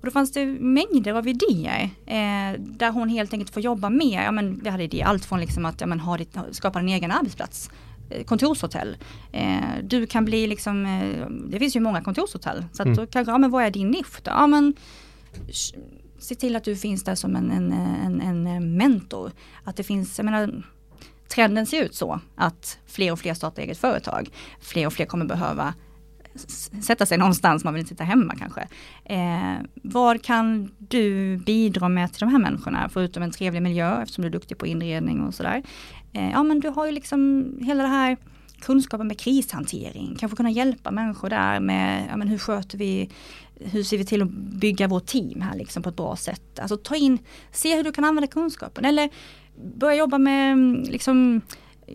Och 0.00 0.06
då 0.06 0.10
fanns 0.10 0.32
det 0.32 0.46
mängder 0.46 1.12
av 1.12 1.28
idéer 1.28 1.90
eh, 2.06 2.60
där 2.60 2.90
hon 2.90 3.08
helt 3.08 3.32
enkelt 3.32 3.50
får 3.50 3.62
jobba 3.62 3.90
med, 3.90 4.24
ja 4.26 4.32
men 4.32 4.60
vi 4.62 4.70
hade 4.70 4.84
idéer, 4.84 5.04
allt 5.04 5.24
från 5.24 5.40
liksom 5.40 5.66
att 5.66 5.80
ja, 5.80 5.86
men, 5.86 6.00
ha 6.00 6.16
ditt, 6.16 6.36
skapa 6.50 6.78
en 6.78 6.88
egen 6.88 7.10
arbetsplats, 7.10 7.70
eh, 8.10 8.24
kontorshotell. 8.24 8.96
Eh, 9.32 9.60
du 9.82 10.06
kan 10.06 10.24
bli 10.24 10.46
liksom, 10.46 10.86
eh, 10.86 11.26
det 11.50 11.58
finns 11.58 11.76
ju 11.76 11.80
många 11.80 12.02
kontorshotell, 12.02 12.64
så 12.72 12.82
att 12.82 12.96
då 12.96 13.06
kanske, 13.06 13.32
ja 13.32 13.38
men 13.38 13.50
vad 13.50 13.64
är 13.64 13.70
din 13.70 13.90
nisch 13.90 14.22
då? 14.22 14.30
Ja 14.30 14.46
men 14.46 14.74
se 16.20 16.34
till 16.34 16.56
att 16.56 16.64
du 16.64 16.76
finns 16.76 17.04
där 17.04 17.14
som 17.14 17.36
en, 17.36 17.50
en, 17.50 17.72
en, 17.72 18.20
en 18.20 18.46
eh, 18.46 18.60
mentor. 18.60 19.32
Att 19.64 19.76
det 19.76 19.82
finns, 19.82 20.18
jag 20.18 20.24
menar, 20.24 20.62
trenden 21.28 21.66
ser 21.66 21.84
ut 21.84 21.94
så 21.94 22.20
att 22.36 22.78
fler 22.86 23.12
och 23.12 23.18
fler 23.18 23.34
startar 23.34 23.62
eget 23.62 23.78
företag. 23.78 24.30
Fler 24.60 24.86
och 24.86 24.92
fler 24.92 25.06
kommer 25.06 25.24
behöva 25.24 25.74
sätta 26.82 27.06
sig 27.06 27.18
någonstans, 27.18 27.64
man 27.64 27.74
vill 27.74 27.80
inte 27.80 27.88
sitta 27.88 28.04
hemma 28.04 28.34
kanske. 28.38 28.68
Eh, 29.04 29.66
vad 29.74 30.22
kan 30.22 30.70
du 30.78 31.36
bidra 31.36 31.88
med 31.88 32.12
till 32.12 32.20
de 32.20 32.28
här 32.28 32.38
människorna, 32.38 32.88
förutom 32.92 33.22
en 33.22 33.30
trevlig 33.30 33.62
miljö, 33.62 34.02
eftersom 34.02 34.22
du 34.22 34.28
är 34.28 34.32
duktig 34.32 34.58
på 34.58 34.66
inredning 34.66 35.20
och 35.20 35.34
sådär. 35.34 35.62
Eh, 36.12 36.30
ja 36.30 36.42
men 36.42 36.60
du 36.60 36.68
har 36.68 36.86
ju 36.86 36.92
liksom 36.92 37.46
hela 37.62 37.82
det 37.82 37.88
här 37.88 38.16
kunskapen 38.60 39.06
med 39.06 39.18
krishantering, 39.18 40.16
kanske 40.18 40.36
kunna 40.36 40.50
hjälpa 40.50 40.90
människor 40.90 41.28
där 41.30 41.60
med, 41.60 42.06
ja 42.10 42.16
men 42.16 42.28
hur 42.28 42.38
sköter 42.38 42.78
vi, 42.78 43.10
hur 43.60 43.82
ser 43.82 43.98
vi 43.98 44.04
till 44.04 44.22
att 44.22 44.30
bygga 44.30 44.88
vårt 44.88 45.06
team 45.06 45.40
här 45.40 45.56
liksom 45.56 45.82
på 45.82 45.88
ett 45.88 45.96
bra 45.96 46.16
sätt. 46.16 46.58
Alltså 46.58 46.76
ta 46.76 46.96
in, 46.96 47.18
se 47.52 47.76
hur 47.76 47.84
du 47.84 47.92
kan 47.92 48.04
använda 48.04 48.26
kunskapen 48.26 48.84
eller 48.84 49.10
börja 49.76 49.94
jobba 49.96 50.18
med 50.18 50.56
liksom 50.86 51.40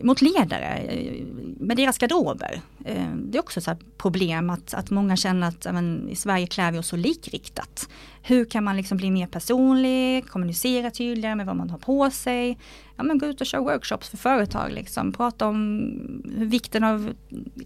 mot 0.04 0.22
ledare, 0.22 0.78
eh, 0.78 1.26
med 1.60 1.78
deras 1.78 1.98
garderober. 1.98 2.62
Eh, 2.86 3.16
Det 3.16 3.38
är 3.38 3.40
också 3.40 3.72
ett 3.72 3.98
problem 3.98 4.50
att, 4.50 4.74
att 4.74 4.90
många 4.90 5.16
känner 5.16 5.48
att 5.48 5.66
ja, 5.66 5.72
men, 5.72 6.10
i 6.10 6.16
Sverige 6.16 6.48
klär 6.48 6.72
vi 6.72 6.80
oss 6.80 6.88
så 6.88 6.96
likriktat. 6.96 7.90
Hur 8.22 8.46
kan 8.46 8.64
man 8.64 8.78
liksom 8.78 8.98
bli 8.98 9.12
mer 9.12 9.28
personlig, 9.28 10.28
kommunicera 10.28 10.92
tydligare 10.92 11.36
med 11.36 11.46
vad 11.46 11.56
man 11.56 11.70
har 11.70 11.78
på 11.78 12.12
sig. 12.12 12.58
Ja, 12.96 13.04
men 13.04 13.18
gå 13.18 13.26
ut 13.26 13.42
och 13.42 13.48
köra 13.48 13.62
workshops 13.62 14.10
för 14.10 14.18
företag, 14.18 14.72
liksom. 14.72 15.14
prata 15.14 15.48
om 15.48 15.92
vikten 16.24 16.84
av 16.84 17.14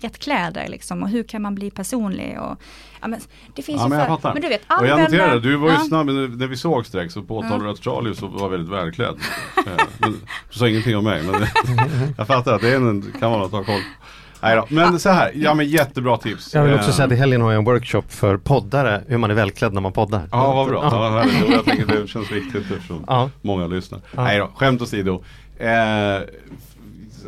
rätt 0.01 0.19
kläder 0.19 0.67
liksom, 0.67 1.03
och 1.03 1.09
hur 1.09 1.23
kan 1.23 1.41
man 1.41 1.55
bli 1.55 1.71
personlig. 1.71 2.39
Och, 2.39 2.57
ja, 3.01 3.07
men, 3.07 3.19
det 3.55 3.61
finns 3.61 3.81
Ja 3.81 3.85
ju 3.85 3.89
men 3.89 3.99
jag 3.99 4.21
för, 4.21 4.33
men 4.33 4.41
du 4.41 4.49
vet, 4.49 4.61
och 4.79 4.87
jag 4.87 4.99
noterade, 4.99 5.39
du 5.39 5.55
var 5.55 5.67
ju 5.67 5.73
ja. 5.73 5.79
snabb 5.79 6.05
när 6.07 6.47
vi 6.47 6.57
såg 6.57 6.85
direkt 6.91 7.13
så 7.13 7.23
påtalade 7.23 7.63
du 7.63 7.69
att 7.69 7.83
Charlie 7.83 8.15
så 8.15 8.27
var 8.27 8.49
väldigt 8.49 8.73
välklädd. 8.73 9.17
Eh, 9.57 9.85
men, 9.97 10.11
du 10.51 10.59
sa 10.59 10.67
ingenting 10.67 10.97
om 10.97 11.03
mig 11.03 11.23
men 11.23 11.35
jag 12.17 12.27
fattar 12.27 12.53
att 12.53 12.61
det 12.61 12.75
en, 12.75 13.01
kan 13.19 13.31
vara 13.31 13.41
något 13.41 13.53
att 13.53 13.67
ha 13.67 13.73
koll 13.73 13.81
på. 13.81 14.05
Nej 14.41 14.55
då, 14.55 14.65
men 14.69 14.99
så 14.99 15.09
här, 15.09 15.31
ja 15.35 15.53
men 15.53 15.67
jättebra 15.69 16.17
tips. 16.17 16.53
Jag 16.53 16.63
vill 16.63 16.73
också 16.73 16.89
Eh, 16.89 16.93
säga 16.95 17.05
att 17.05 17.11
i 17.11 17.15
helgen 17.15 17.41
har 17.41 17.51
jag 17.51 17.59
en 17.59 17.65
workshop 17.65 18.01
för 18.07 18.37
poddare, 18.37 19.03
hur 19.07 19.17
man 19.17 19.31
är 19.31 19.35
välklädd 19.35 19.73
när 19.73 19.81
man 19.81 19.91
poddar. 19.91 20.27
Ja 20.31 20.53
vad 20.53 20.67
bra, 20.67 20.83
ja, 20.91 20.99
vad 20.99 21.11
härligt. 21.11 21.49
jag 21.51 21.65
tänker 21.65 21.85
det 22.01 22.07
känns 22.07 22.31
viktigt 22.31 22.71
eftersom 22.71 23.03
Ja. 23.07 23.29
många 23.41 23.67
lyssnar. 23.67 24.01
Ja. 24.15 24.23
Nej 24.23 24.39
då, 24.39 24.49
skämt 24.55 24.81
åsido. 24.81 25.23
Eh, 25.57 25.69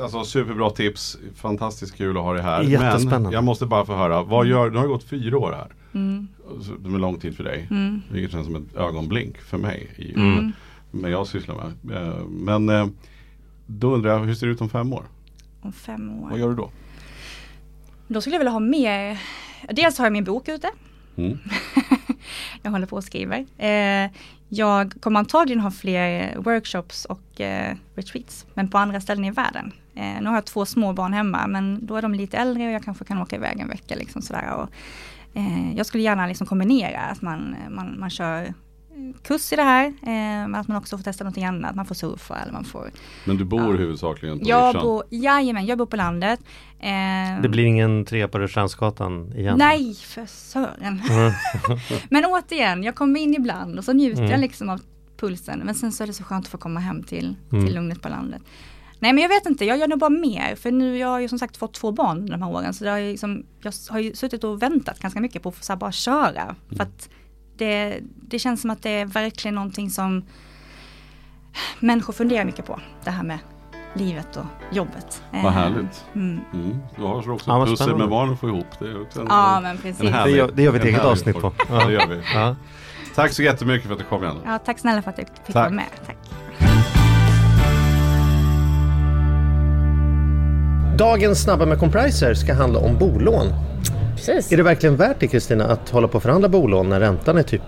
alltså 0.01 0.23
superbra 0.23 0.69
tips, 0.69 1.17
fantastiskt 1.35 1.97
kul 1.97 2.17
att 2.17 2.23
ha 2.23 2.33
det 2.33 2.41
här. 2.41 2.63
Jättespännande. 2.63 3.19
Men 3.19 3.31
jag 3.31 3.43
måste 3.43 3.65
bara 3.65 3.85
få 3.85 3.95
höra, 3.95 4.23
vad 4.23 4.47
gör, 4.47 4.69
det 4.69 4.79
har 4.79 4.87
gått 4.87 5.03
fyra 5.03 5.37
år 5.37 5.51
här. 5.51 5.67
Mm. 5.93 6.27
Det 6.79 6.89
är 6.89 6.99
lång 6.99 7.19
tid 7.19 7.35
för 7.37 7.43
dig. 7.43 7.67
Mm. 7.71 8.01
Vilket 8.11 8.31
känns 8.31 8.45
som 8.45 8.55
ett 8.55 8.75
ögonblink 8.77 9.37
för 9.37 9.57
mig. 9.57 9.87
I, 9.95 10.13
Mm. 10.15 10.51
Men 10.91 11.11
jag 11.11 11.27
sysslar 11.27 11.55
med. 11.55 11.97
Eh, 12.07 12.15
Men 12.29 12.69
eh, 12.69 12.87
då 13.65 13.93
undrar 13.93 14.11
jag, 14.11 14.19
hur 14.19 14.35
ser 14.35 14.47
det 14.47 14.53
ut 14.53 14.61
om 14.61 14.69
fem 14.69 14.93
år? 14.93 15.03
Om 15.61 15.71
fem 15.73 16.11
år. 16.23 16.29
Vad 16.29 16.39
gör 16.39 16.49
du 16.49 16.55
då? 16.55 16.69
Då 18.13 18.21
skulle 18.21 18.35
jag 18.35 18.39
vilja 18.39 18.51
ha 18.51 18.59
mer, 18.59 19.19
dels 19.69 19.97
har 19.97 20.05
jag 20.05 20.13
min 20.13 20.23
bok 20.23 20.47
ute. 20.47 20.69
Mm. 21.17 21.37
jag 22.61 22.71
håller 22.71 22.85
på 22.85 22.95
och 22.95 23.03
skriver. 23.03 23.45
Eh, 23.57 24.11
jag 24.49 24.93
kommer 25.01 25.19
antagligen 25.19 25.59
ha 25.59 25.71
fler 25.71 26.35
workshops 26.37 27.05
och 27.05 27.41
eh, 27.41 27.75
retreats, 27.95 28.45
men 28.53 28.69
på 28.69 28.77
andra 28.77 29.01
ställen 29.01 29.25
i 29.25 29.31
världen. 29.31 29.71
Eh, 29.95 30.21
nu 30.21 30.25
har 30.25 30.35
jag 30.35 30.45
två 30.45 30.65
små 30.65 30.93
barn 30.93 31.13
hemma, 31.13 31.47
men 31.47 31.85
då 31.85 31.95
är 31.95 32.01
de 32.01 32.13
lite 32.13 32.37
äldre 32.37 32.65
och 32.65 32.71
jag 32.71 32.83
kanske 32.83 33.05
kan 33.05 33.21
åka 33.21 33.35
iväg 33.35 33.59
en 33.59 33.69
vecka. 33.69 33.95
Liksom 33.95 34.21
sådär. 34.21 34.51
Och, 34.53 34.69
eh, 35.33 35.77
jag 35.77 35.85
skulle 35.85 36.03
gärna 36.03 36.27
liksom 36.27 36.47
kombinera 36.47 36.99
att 36.99 37.21
man, 37.21 37.55
man, 37.69 37.99
man 37.99 38.09
kör 38.09 38.53
kurs 39.23 39.53
i 39.53 39.55
det 39.55 39.63
här, 39.63 39.85
eh, 39.85 40.59
att 40.59 40.67
man 40.67 40.77
också 40.77 40.97
får 40.97 41.03
testa 41.03 41.23
någonting 41.23 41.45
annat. 41.45 41.75
Man 41.75 41.85
får 41.85 41.95
surfa 41.95 42.35
eller 42.39 42.53
man 42.53 42.63
får... 42.63 42.91
Men 43.25 43.37
du 43.37 43.43
bor 43.45 43.59
Ja. 43.61 43.79
huvudsakligen 43.79 44.39
på 44.39 44.49
Jag 44.49 44.67
Riksan? 44.67 44.83
bor, 44.83 45.03
jajamän, 45.09 45.65
jag 45.65 45.77
bor 45.77 45.85
på 45.85 45.95
landet. 45.95 46.39
Eh, 46.79 47.41
Det 47.41 47.49
blir 47.49 47.63
ingen 47.65 48.05
tre 48.05 48.27
på 48.27 48.39
Rörstrandsgatan 48.39 49.33
igen? 49.35 49.57
Nej, 49.57 49.93
för 49.95 50.25
sören. 50.25 51.01
Mm. 51.09 51.31
Men 52.09 52.25
återigen, 52.25 52.83
jag 52.83 52.95
kommer 52.95 53.19
in 53.19 53.33
ibland 53.35 53.77
och 53.77 53.83
så 53.85 53.93
njuter 53.93 54.19
Mm. 54.19 54.31
jag 54.31 54.39
liksom 54.39 54.69
av 54.69 54.81
pulsen. 55.17 55.59
Men 55.65 55.75
sen 55.75 55.91
så 55.91 56.03
är 56.03 56.07
det 56.07 56.13
så 56.13 56.23
skönt 56.23 56.45
att 56.45 56.51
få 56.51 56.57
komma 56.57 56.79
hem 56.79 57.03
till, 57.03 57.35
Mm. 57.51 57.65
till 57.65 57.75
lugnet 57.75 58.01
på 58.01 58.09
landet. 58.09 58.41
Nej 58.99 59.13
men 59.13 59.21
jag 59.21 59.29
vet 59.29 59.45
inte, 59.45 59.65
jag 59.65 59.77
gör 59.77 59.87
nog 59.87 59.99
bara 59.99 60.09
mer. 60.09 60.55
För 60.55 60.71
nu, 60.71 60.97
jag 60.97 61.07
har 61.07 61.19
ju 61.19 61.27
som 61.27 61.39
sagt 61.39 61.57
fått 61.57 61.73
två 61.73 61.91
barn 61.91 62.25
de 62.25 62.41
här 62.41 62.49
åren. 62.51 62.73
Så 62.73 62.83
det 62.83 62.89
har 62.89 62.97
ju 62.97 63.11
liksom, 63.11 63.43
jag 63.61 63.73
har 63.89 63.99
ju 63.99 64.15
suttit 64.15 64.43
och 64.43 64.61
väntat 64.61 64.99
ganska 64.99 65.19
mycket 65.21 65.43
på 65.43 65.49
att 65.49 65.55
få 65.55 65.63
så 65.63 65.73
här 65.73 65.77
bara 65.77 65.91
köra. 65.91 66.41
Mm. 66.43 66.55
För 66.77 66.83
att 66.83 67.09
det, 67.65 67.99
det 68.27 68.39
känns 68.39 68.61
som 68.61 68.69
att 68.69 68.83
det 68.83 68.89
är 68.89 69.05
verkligen 69.05 69.55
någonting 69.55 69.89
som 69.89 70.23
människor 71.79 72.13
funderar 72.13 72.45
mycket 72.45 72.65
på. 72.65 72.79
Det 73.03 73.11
här 73.11 73.23
med 73.23 73.39
livet 73.93 74.35
och 74.37 74.45
jobbet. 74.71 75.23
Vad 75.31 75.45
Eh, 75.45 75.51
härligt. 75.51 76.05
Mm. 76.15 76.39
Mm. 76.53 76.77
Du 76.95 77.01
har 77.03 77.21
så 77.21 77.31
också 77.31 77.51
Ja, 77.51 77.65
pussel 77.65 77.95
med 77.97 78.09
barn 78.09 78.33
att 78.33 78.39
få 78.39 78.47
ihop. 78.49 78.65
Det 78.79 78.85
är 78.85 79.01
också 79.01 79.21
en, 79.21 79.27
Ja 79.29 79.57
en, 79.57 79.63
men 79.63 79.77
precis. 79.77 80.01
en 80.01 80.13
härlig, 80.13 80.33
Det 80.33 80.37
gör- 80.37 80.51
det 80.55 80.63
gör 80.63 80.71
vi 80.71 80.79
ett 80.79 80.85
eget 80.85 81.01
avsnitt 81.05 81.39
på. 81.41 81.53
Ja. 81.69 81.85
det 81.87 81.93
gör 81.93 82.07
vi. 82.07 82.21
Ja. 82.33 82.55
Tack 83.15 83.31
så 83.31 83.43
jättemycket 83.43 83.87
för 83.87 83.93
att 83.93 83.99
du 83.99 84.05
kom 84.05 84.23
igen. 84.23 84.35
Ja, 84.45 84.59
tack 84.65 84.79
snälla 84.79 85.01
för 85.01 85.09
att 85.11 85.17
jag 85.17 85.27
fick 85.27 85.45
Tack. 85.45 85.55
vara 85.55 85.69
med. 85.69 85.85
Tack. 86.05 86.17
Dagens 90.97 91.43
Snabba 91.43 91.65
med 91.65 91.79
Compriser 91.79 92.33
ska 92.33 92.53
handla 92.53 92.79
om 92.79 92.97
bolån. 92.97 93.47
Precis. 94.25 94.51
Är 94.51 94.57
det 94.57 94.63
verkligen 94.63 94.95
värt 94.95 95.19
det 95.19 95.27
Kristina 95.27 95.65
att 95.65 95.89
hålla 95.89 96.07
på 96.07 96.15
och 96.15 96.23
förhandla 96.23 96.49
bolån 96.49 96.89
när 96.89 96.99
räntan 96.99 97.37
är 97.37 97.43
typ 97.43 97.61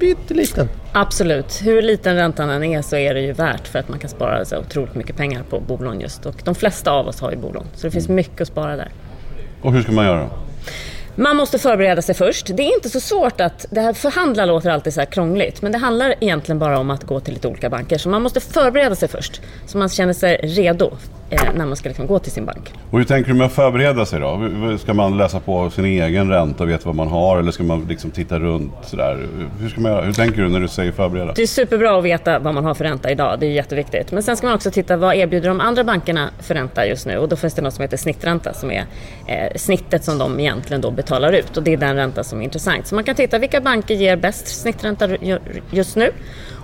pytteliten? 0.00 0.68
Absolut. 0.92 1.60
Hur 1.62 1.82
liten 1.82 2.16
räntan 2.16 2.50
än 2.50 2.64
är 2.64 2.82
så 2.82 2.96
är 2.96 3.14
det 3.14 3.20
ju 3.20 3.32
värt 3.32 3.68
för 3.68 3.78
att 3.78 3.88
man 3.88 3.98
kan 3.98 4.10
spara 4.10 4.44
så 4.44 4.58
otroligt 4.58 4.94
mycket 4.94 5.16
pengar 5.16 5.42
på 5.50 5.60
bolån 5.60 6.00
just. 6.00 6.26
Och 6.26 6.34
de 6.44 6.54
flesta 6.54 6.90
av 6.90 7.08
oss 7.08 7.20
har 7.20 7.30
ju 7.30 7.36
bolån. 7.36 7.66
Så 7.74 7.86
det 7.86 7.90
finns 7.90 8.08
mycket 8.08 8.40
att 8.40 8.48
spara 8.48 8.76
där. 8.76 8.90
Och 9.62 9.72
hur 9.72 9.82
ska 9.82 9.92
man 9.92 10.04
göra? 10.04 10.30
Man 11.14 11.36
måste 11.36 11.58
förbereda 11.58 12.02
sig 12.02 12.14
först. 12.14 12.46
Det 12.56 12.62
är 12.62 12.74
inte 12.74 12.90
så 12.90 13.00
svårt 13.00 13.40
att... 13.40 13.66
Det 13.70 13.80
här 13.80 13.92
förhandla 13.92 14.44
låter 14.44 14.70
alltid 14.70 14.94
så 14.94 15.00
här 15.00 15.06
krångligt. 15.06 15.62
Men 15.62 15.72
det 15.72 15.78
handlar 15.78 16.14
egentligen 16.20 16.58
bara 16.58 16.78
om 16.78 16.90
att 16.90 17.04
gå 17.04 17.20
till 17.20 17.34
lite 17.34 17.48
olika 17.48 17.70
banker. 17.70 17.98
Så 17.98 18.08
man 18.08 18.22
måste 18.22 18.40
förbereda 18.40 18.94
sig 18.94 19.08
först. 19.08 19.40
Så 19.66 19.78
man 19.78 19.88
känner 19.88 20.12
sig 20.12 20.36
redo 20.36 20.90
när 21.30 21.66
man 21.66 21.76
ska 21.76 21.88
liksom 21.88 22.06
gå 22.06 22.18
till 22.18 22.32
sin 22.32 22.44
bank. 22.44 22.72
Och 22.90 22.98
hur 22.98 23.04
tänker 23.04 23.30
du 23.32 23.38
med 23.38 23.46
att 23.46 23.52
förbereda 23.52 24.06
sig 24.06 24.20
då? 24.20 24.50
Ska 24.78 24.94
man 24.94 25.16
läsa 25.16 25.40
på 25.40 25.70
sin 25.70 25.84
egen 25.84 26.30
ränta 26.30 26.62
och 26.64 26.70
veta 26.70 26.82
vad 26.86 26.94
man 26.94 27.08
har 27.08 27.38
eller 27.38 27.50
ska 27.52 27.62
man 27.62 27.86
liksom 27.88 28.10
titta 28.10 28.38
runt 28.38 28.72
sådär? 28.82 29.26
Hur, 29.60 29.68
ska 29.68 29.80
man 29.80 30.04
hur 30.04 30.12
tänker 30.12 30.42
du 30.42 30.48
när 30.48 30.60
du 30.60 30.68
säger 30.68 30.92
förbereda? 30.92 31.32
Det 31.32 31.42
är 31.42 31.46
superbra 31.46 31.98
att 31.98 32.04
veta 32.04 32.38
vad 32.38 32.54
man 32.54 32.64
har 32.64 32.74
för 32.74 32.84
ränta 32.84 33.10
idag. 33.10 33.36
Det 33.40 33.46
är 33.46 33.50
jätteviktigt. 33.50 34.12
Men 34.12 34.22
sen 34.22 34.36
ska 34.36 34.46
man 34.46 34.54
också 34.56 34.70
titta 34.70 34.96
vad 34.96 35.14
erbjuder 35.16 35.48
de 35.48 35.60
andra 35.60 35.84
bankerna 35.84 36.30
för 36.40 36.54
ränta 36.54 36.86
just 36.86 37.06
nu. 37.06 37.16
Och 37.18 37.28
då 37.28 37.36
finns 37.36 37.54
det 37.54 37.62
något 37.62 37.74
som 37.74 37.82
heter 37.82 37.96
snittränta 37.96 38.52
som 38.52 38.70
är 38.70 38.84
eh, 39.26 39.56
snittet 39.56 40.04
som 40.04 40.18
de 40.18 40.40
egentligen 40.40 40.80
då 40.80 40.90
betalar 40.90 41.32
ut. 41.32 41.56
Och 41.56 41.62
det 41.62 41.72
är 41.72 41.76
den 41.76 41.96
ränta 41.96 42.24
som 42.24 42.40
är 42.40 42.44
intressant. 42.44 42.86
Så 42.86 42.94
man 42.94 43.04
kan 43.04 43.14
titta 43.14 43.38
vilka 43.38 43.60
banker 43.60 43.94
ger 43.94 44.16
bäst 44.16 44.60
snittränta 44.60 45.08
ju- 45.08 45.38
just 45.70 45.96
nu. 45.96 46.10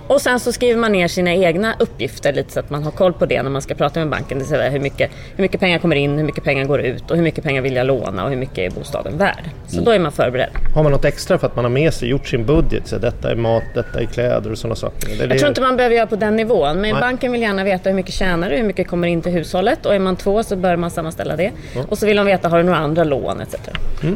Och 0.07 0.21
sen 0.21 0.39
så 0.39 0.51
skriver 0.51 0.79
man 0.79 0.91
ner 0.91 1.07
sina 1.07 1.33
egna 1.33 1.75
uppgifter 1.79 2.33
lite 2.33 2.51
så 2.53 2.59
att 2.59 2.69
man 2.69 2.83
har 2.83 2.91
koll 2.91 3.13
på 3.13 3.25
det 3.25 3.43
när 3.43 3.49
man 3.49 3.61
ska 3.61 3.75
prata 3.75 3.99
med 3.99 4.09
banken. 4.09 4.29
Det 4.29 4.43
vill 4.43 4.45
säga 4.47 4.69
hur 4.69 4.79
mycket, 4.79 5.11
hur 5.35 5.41
mycket 5.41 5.59
pengar 5.59 5.79
kommer 5.79 5.95
in, 5.95 6.17
hur 6.17 6.23
mycket 6.25 6.43
pengar 6.43 6.65
går 6.65 6.81
ut 6.81 7.11
och 7.11 7.15
hur 7.15 7.23
mycket 7.23 7.43
pengar 7.43 7.61
vill 7.61 7.75
jag 7.75 7.87
låna 7.87 8.23
och 8.23 8.29
hur 8.29 8.37
mycket 8.37 8.57
är 8.57 8.69
bostaden 8.79 9.17
värd. 9.17 9.43
Så 9.67 9.81
då 9.81 9.91
är 9.91 9.99
man 9.99 10.11
förberedd. 10.11 10.49
Har 10.75 10.83
man 10.83 10.91
något 10.91 11.05
extra 11.05 11.37
för 11.37 11.47
att 11.47 11.55
man 11.55 11.65
har 11.65 11.69
med 11.71 11.93
sig, 11.93 12.09
gjort 12.09 12.27
sin 12.27 12.45
budget? 12.45 12.87
Så 12.87 12.97
detta 12.97 13.31
är 13.31 13.35
mat, 13.35 13.63
detta 13.73 14.01
är 14.01 14.05
kläder 14.05 14.51
och 14.51 14.57
sådana 14.57 14.75
saker. 14.75 15.07
Det 15.07 15.13
är 15.15 15.19
Jag 15.19 15.29
det- 15.29 15.37
tror 15.37 15.49
inte 15.49 15.61
man 15.61 15.77
behöver 15.77 15.95
göra 15.95 16.07
på 16.07 16.15
den 16.15 16.35
nivån, 16.35 16.81
men 16.81 16.91
Nej. 16.91 17.01
banken 17.01 17.31
vill 17.31 17.41
gärna 17.41 17.63
veta 17.63 17.89
hur 17.89 17.95
mycket 17.95 18.13
tjänar 18.13 18.49
du, 18.49 18.55
hur 18.55 18.63
mycket 18.63 18.87
kommer 18.87 19.07
in 19.07 19.21
till 19.21 19.31
hushållet 19.31 19.85
och 19.85 19.95
är 19.95 19.99
man 19.99 20.15
två 20.15 20.43
så 20.43 20.55
bör 20.55 20.75
man 20.75 20.91
sammanställa 20.91 21.35
det. 21.35 21.51
Och 21.89 21.97
så 21.97 22.05
vill 22.05 22.17
de 22.17 22.25
veta, 22.25 22.49
har 22.49 22.57
du 22.57 22.63
några 22.63 22.77
andra 22.79 23.03
lån 23.03 23.41
etc. 23.41 23.55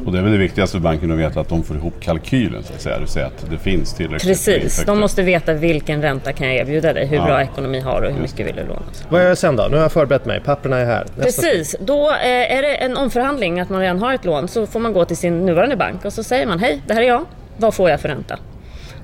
Och 0.06 0.12
det 0.12 0.18
är 0.18 0.22
väl 0.24 0.32
det 0.32 0.38
viktigaste 0.38 0.78
för 0.78 0.84
banken 0.84 1.12
att 1.12 1.18
veta 1.20 1.40
att 1.40 1.50
de 1.50 1.64
får 1.64 1.76
ihop 1.78 1.94
kalkylen 2.00 2.64
så 2.64 2.74
att 2.74 2.82
säga. 2.82 2.96
Det 2.96 3.00
vill 3.02 3.10
säga 3.10 3.26
att 3.26 3.46
det 3.50 3.58
finns 3.58 3.94
tillräckligt 3.94 4.30
Precis, 4.30 4.84
de 4.86 5.00
måste 5.00 5.22
veta 5.24 5.54
vilken 5.80 6.02
ränta 6.02 6.34
kan 6.34 6.48
jag 6.48 6.56
erbjuda 6.56 6.94
dig, 6.94 7.06
hur 7.06 7.18
Ja. 7.18 7.26
bra 7.26 7.42
ekonomi 7.42 7.80
har 7.80 8.02
du 8.02 8.08
och 8.08 8.14
hur 8.14 8.22
mycket 8.22 8.48
vill 8.48 8.56
du 8.56 8.64
låna. 8.64 8.82
Vad 9.10 9.22
gör 9.22 9.28
jag 9.28 9.38
sen 9.38 9.56
då? 9.56 9.68
Nu 9.72 9.76
har 9.76 9.82
jag 9.84 9.92
förberett 9.92 10.26
mig, 10.26 10.40
papperna 10.40 10.78
är 10.78 10.86
här. 10.86 11.06
Nästa 11.16 11.42
Precis, 11.42 11.76
då 11.80 12.10
eh, 12.12 12.58
är 12.58 12.62
det 12.62 12.76
en 12.76 12.98
omförhandling 12.98 13.60
att 13.60 13.70
man 13.70 13.82
redan 13.82 14.00
har 14.00 14.14
ett 14.14 14.26
lån 14.26 14.48
så 14.48 14.66
får 14.66 14.80
man 14.80 14.94
gå 14.94 15.06
till 15.06 15.18
sin 15.18 15.46
nuvarande 15.46 15.76
bank 15.76 16.06
och 16.06 16.14
så 16.14 16.24
säger 16.24 16.46
man 16.48 16.60
hej, 16.60 16.82
det 16.88 16.94
här 16.94 17.02
är 17.02 17.08
jag, 17.08 17.26
vad 17.58 17.74
får 17.74 17.90
jag 17.90 18.00
för 18.00 18.10
ränta? 18.10 18.38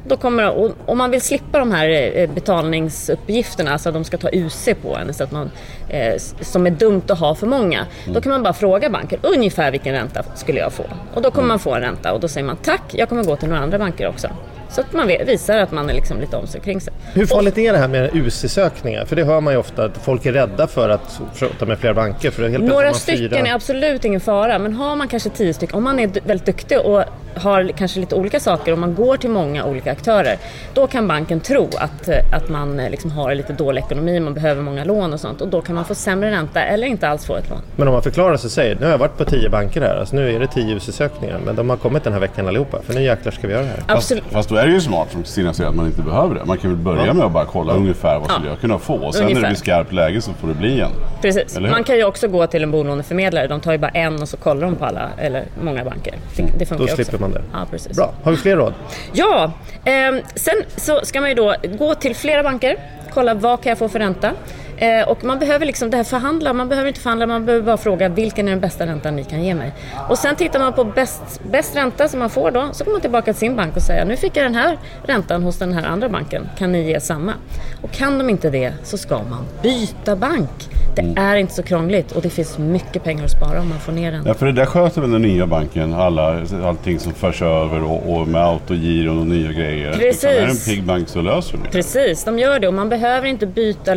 Då 0.08 0.18
kommer, 0.18 0.74
om 0.86 0.98
man 0.98 1.12
vill 1.12 1.22
slippa 1.22 1.60
de 1.60 1.72
här 1.72 1.90
eh, 2.18 2.30
betalningsuppgifterna, 2.30 3.72
alltså 3.72 3.90
att 3.90 3.96
de 3.96 4.04
ska 4.04 4.18
ta 4.18 4.30
UC 4.34 4.70
på 4.82 4.96
en, 4.98 5.14
så 5.14 5.24
att 5.24 5.32
man, 5.32 5.52
eh, 5.90 6.14
som 6.42 6.68
är 6.68 6.72
dumt 6.72 7.02
att 7.10 7.20
ha 7.20 7.36
för 7.36 7.48
många, 7.48 7.86
då 8.14 8.22
kan 8.22 8.32
man 8.32 8.44
bara 8.44 8.54
fråga 8.54 8.90
banken 8.90 9.20
ungefär 9.22 9.72
vilken 9.72 9.94
ränta 9.94 10.24
skulle 10.36 10.60
jag 10.60 10.74
få? 10.74 10.84
Och 11.14 11.22
då 11.22 11.32
kommer 11.32 11.48
man 11.48 11.60
få 11.60 11.74
en 11.76 11.82
ränta 11.82 12.14
och 12.14 12.20
då 12.20 12.28
säger 12.28 12.48
man 12.48 12.58
tack, 12.58 12.82
jag 12.92 13.10
kommer 13.10 13.24
gå 13.24 13.36
till 13.36 13.50
några 13.50 13.62
andra 13.62 13.80
banker 13.80 14.08
också. 14.08 14.28
Så 14.70 14.82
att 14.82 14.94
man 14.94 15.08
visar 15.08 15.58
att 15.58 15.72
man 15.72 15.90
är 15.90 15.94
liksom 15.94 16.20
lite 16.20 16.38
om 16.38 16.48
sig 16.48 16.62
kring 16.62 16.82
sig. 16.82 16.94
Hur 17.14 17.26
farligt 17.26 17.58
är 17.58 17.74
det 17.74 17.80
här 17.80 17.88
med 17.88 18.10
UC-sökningar? 18.14 19.06
För 19.06 19.16
det 19.16 19.24
hör 19.24 19.42
man 19.42 19.54
ju 19.54 19.60
ofta 19.60 19.86
att 19.86 19.98
folk 19.98 20.26
är 20.26 20.34
rädda 20.34 20.68
för 20.68 20.90
att 20.90 21.20
prata 21.40 21.66
med 21.66 21.80
flera 21.80 21.94
banker. 21.94 22.32
För 22.32 22.50
helt 22.50 22.64
Några 22.64 22.94
stycken 22.94 23.30
fyra- 23.30 23.48
är 23.48 23.54
absolut 23.54 24.06
ingen 24.06 24.22
fara, 24.22 24.60
men 24.60 24.74
har 24.74 24.96
man 24.96 25.08
kanske 25.08 25.30
tio 25.30 25.54
stycken, 25.54 25.78
om 25.78 25.84
man 25.84 26.00
är 26.00 26.08
väldigt 26.08 26.46
duktig 26.46 26.80
och 26.80 27.04
har 27.36 27.72
kanske 27.78 28.00
lite 28.00 28.16
olika 28.16 28.40
saker 28.40 28.72
och 28.72 28.78
man 28.80 28.96
går 28.96 29.18
till 29.18 29.30
många 29.30 29.66
olika 29.66 29.92
aktörer, 29.92 30.38
då 30.74 30.88
kan 30.88 31.08
banken 31.08 31.40
tro 31.40 31.70
att, 31.78 32.10
att 32.34 32.50
man 32.50 32.80
eh, 32.80 32.90
liksom 32.90 33.12
har 33.12 33.36
lite 33.36 33.54
dålig 33.54 33.82
ekonomi, 33.82 34.20
man 34.20 34.34
behöver 34.34 34.62
många 34.62 34.84
lån 34.84 35.14
och 35.14 35.20
sånt 35.20 35.42
och 35.42 35.48
då 35.48 35.62
kan 35.62 35.75
man 35.76 35.86
få 35.86 35.96
sämre 35.96 36.32
ränta 36.32 36.64
eller 36.64 36.88
inte 36.88 37.08
alls 37.10 37.26
få 37.26 37.36
ett 37.36 37.50
lån. 37.50 37.60
Men 37.76 37.88
om 37.88 37.94
man 37.94 38.04
förklarar 38.04 38.38
sig 38.38 38.48
och 38.48 38.52
säger, 38.52 38.76
nu 38.76 38.84
har 38.86 38.92
jag 38.92 38.98
varit 38.98 39.18
på 39.18 39.26
tio 39.26 39.50
banker 39.50 39.82
här, 39.82 39.96
alltså 39.98 40.16
nu 40.16 40.36
är 40.36 40.40
det 40.40 40.48
tio 40.48 40.76
UC-sökningar, 40.76 41.40
men 41.46 41.56
de 41.56 41.70
har 41.70 41.78
kommit 41.78 42.04
den 42.04 42.14
här 42.14 42.20
veckan 42.20 42.48
allihopa, 42.48 42.78
för 42.82 42.94
nu 42.94 43.04
jäklar 43.04 43.32
ska 43.32 43.48
vi 43.48 43.54
göra 43.54 43.64
det 43.64 43.70
här. 43.70 43.76
Fast, 43.78 43.90
Absolut. 43.90 44.24
fast 44.32 44.50
då 44.50 44.56
är 44.56 44.66
det 44.68 44.74
ju 44.74 44.82
smart 44.82 45.08
som 45.12 45.24
Kristina 45.24 45.54
säger 45.54 45.70
att 45.70 45.76
man 45.76 45.86
inte 45.86 46.02
behöver 46.02 46.36
det. 46.36 46.46
Man 46.46 46.58
kan 46.58 46.70
väl 46.70 46.80
börja 46.80 47.14
med 47.14 47.26
att 47.26 47.32
bara 47.32 47.46
kolla 47.46 47.74
ungefär 47.74 48.20
vad 48.20 48.32
skulle 48.32 48.48
Ja. 48.48 48.52
jag 48.52 48.60
kunna 48.62 48.80
få. 48.80 48.94
Och 48.96 49.14
sen 49.14 49.22
när 49.24 49.28
det 49.30 49.32
Ungefär. 49.36 49.50
blir 49.50 49.58
skarpt 49.58 49.92
läge 49.92 50.22
så 50.22 50.34
får 50.34 50.48
det 50.48 50.54
bli 50.54 50.80
en. 50.82 50.90
Precis. 51.22 51.60
Man 51.60 51.84
kan 51.84 51.96
ju 51.96 52.04
också 52.04 52.28
gå 52.28 52.48
till 52.48 52.64
en 52.64 52.72
bolåneförmedlare, 52.72 53.48
de 53.48 53.60
tar 53.60 53.72
ju 53.72 53.78
bara 53.78 53.92
en 53.92 54.22
och 54.22 54.30
så 54.30 54.38
kollar 54.38 54.62
de 54.62 54.76
på 54.76 54.86
alla, 54.86 55.10
eller 55.18 55.44
många 55.62 55.84
banker. 55.86 56.14
Det, 56.38 56.44
det 56.58 56.66
funkar 56.66 56.78
Då 56.78 56.88
ju 56.88 56.94
också. 56.94 56.96
slipper 56.96 57.18
man 57.18 57.32
det. 57.32 57.42
Ja, 57.54 57.60
precis. 57.72 57.98
Bra, 57.98 58.14
har 58.24 58.32
vi 58.32 58.38
fler 58.38 58.56
råd? 58.56 58.74
Ja, 59.14 59.52
ehm, 59.86 60.20
sen 60.36 60.54
så 60.76 61.00
ska 61.04 61.22
man 61.22 61.30
ju 61.30 61.36
då 61.36 61.56
gå 61.78 61.96
till 61.96 62.16
flera 62.16 62.44
banker, 62.44 62.76
kolla 63.14 63.34
vad 63.34 63.62
kan 63.64 63.70
jag 63.70 63.78
få 63.78 63.90
för 63.90 64.00
ränta. 64.00 64.32
Eh, 64.78 65.08
och 65.08 65.24
man 65.24 65.40
behöver 65.40 65.66
liksom 65.66 65.90
det 65.90 65.98
här 65.98 66.04
förhandla, 66.04 66.54
man 66.54 66.70
behöver 66.70 66.88
inte 66.88 67.00
förhandla, 67.00 67.28
man 67.28 67.46
behöver 67.46 67.66
bara 67.66 67.78
fråga 67.78 68.10
vilken 68.10 68.48
är 68.48 68.52
den 68.52 68.60
bästa 68.60 68.86
räntan 68.86 69.16
ni 69.16 69.24
kan 69.24 69.44
ge 69.44 69.56
mig. 69.56 69.74
Och 70.10 70.18
sen 70.18 70.36
tittar 70.36 70.60
man 70.60 70.74
på 70.74 70.84
bäst, 70.84 71.42
bäst 71.52 71.76
ränta 71.76 72.08
som 72.08 72.20
man 72.20 72.30
får 72.30 72.52
då, 72.52 72.70
så 72.72 72.84
går 72.84 72.92
man 72.92 73.02
tillbaka 73.02 73.34
till 73.34 73.40
sin 73.40 73.56
bank 73.56 73.76
och 73.76 73.82
säger 73.82 74.06
nu 74.06 74.16
fick 74.16 74.38
jag 74.38 74.46
den 74.46 74.56
här 74.56 74.78
räntan 75.04 75.44
hos 75.44 75.58
den 75.58 75.74
här 75.74 75.84
andra 75.84 76.10
banken, 76.10 76.50
kan 76.58 76.72
ni 76.72 76.88
ge 76.88 77.00
samma? 77.00 77.34
Och 77.82 77.92
kan 77.92 78.18
de 78.18 78.30
inte 78.30 78.50
det 78.50 78.74
så 78.84 78.98
ska 78.98 79.16
man 79.16 79.46
byta 79.62 80.16
bank. 80.16 80.70
Det 80.96 81.14
är 81.16 81.36
inte 81.36 81.54
så 81.54 81.64
krångligt 81.64 82.12
och 82.12 82.22
det 82.22 82.30
finns 82.30 82.58
mycket 82.58 83.04
pengar 83.04 83.26
att 83.26 83.32
spara 83.32 83.62
om 83.62 83.70
man 83.70 83.80
får 83.80 83.92
ner 83.92 84.12
den. 84.12 84.24
Ja, 84.26 84.34
för 84.34 84.46
det 84.46 84.52
där 84.52 84.66
sköter 84.66 85.02
väl 85.02 85.12
den 85.12 85.22
nya 85.22 85.48
banken, 85.48 85.94
alla, 85.94 86.44
allting 86.64 87.00
som 87.00 87.14
förs 87.14 87.42
över 87.42 87.84
och, 87.84 88.16
och 88.16 88.28
med 88.28 88.42
autogiro 88.42 89.20
och 89.20 89.28
nya 89.28 89.52
grejer. 89.52 89.94
Precis. 89.94 90.24
Utan 90.24 90.36
är 90.36 90.42
det 90.42 90.52
en 90.52 90.58
pigg 90.58 90.84
bank 90.84 91.10
så 91.10 91.22
löser 91.22 91.58
det. 91.58 91.70
Precis, 91.70 92.24
de 92.24 92.40
gör 92.40 92.60
det 92.60 92.68
och 92.68 92.74
man 92.74 92.90
behöver 92.90 93.28
inte 93.28 93.46
byta 93.48 93.96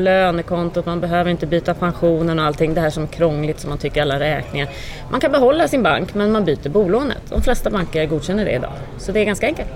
kontot, 0.69 0.87
man 0.87 1.01
behöver 1.01 1.31
inte 1.31 1.47
byta 1.47 1.75
pensionen 1.75 2.39
och 2.39 2.45
allting 2.45 2.75
det 2.75 2.81
här 2.81 2.91
som 2.91 3.03
är 3.03 3.07
krångligt 3.07 3.61
som 3.61 3.69
man 3.71 3.79
tycker 3.79 4.03
alla 4.03 4.21
räkningar. 4.21 4.69
Man 5.11 5.21
kan 5.21 5.33
behålla 5.33 5.69
sin 5.69 5.83
bank 5.83 6.15
men 6.15 6.33
man 6.33 6.45
byter 6.45 6.69
bolånet. 6.69 7.23
De 7.29 7.43
flesta 7.43 7.71
banker 7.71 8.07
godkänner 8.07 8.45
det 8.45 8.53
idag. 8.53 8.73
Så 8.99 9.13
det 9.13 9.21
är 9.21 9.25
ganska 9.25 9.47
enkelt. 9.47 9.69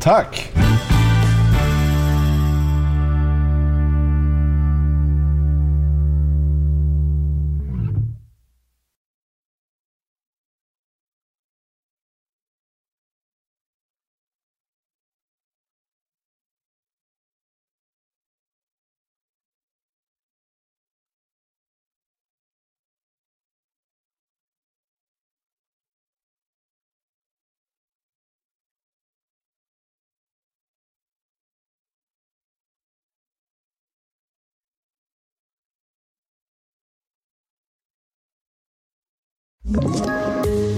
Tack! 0.00 0.52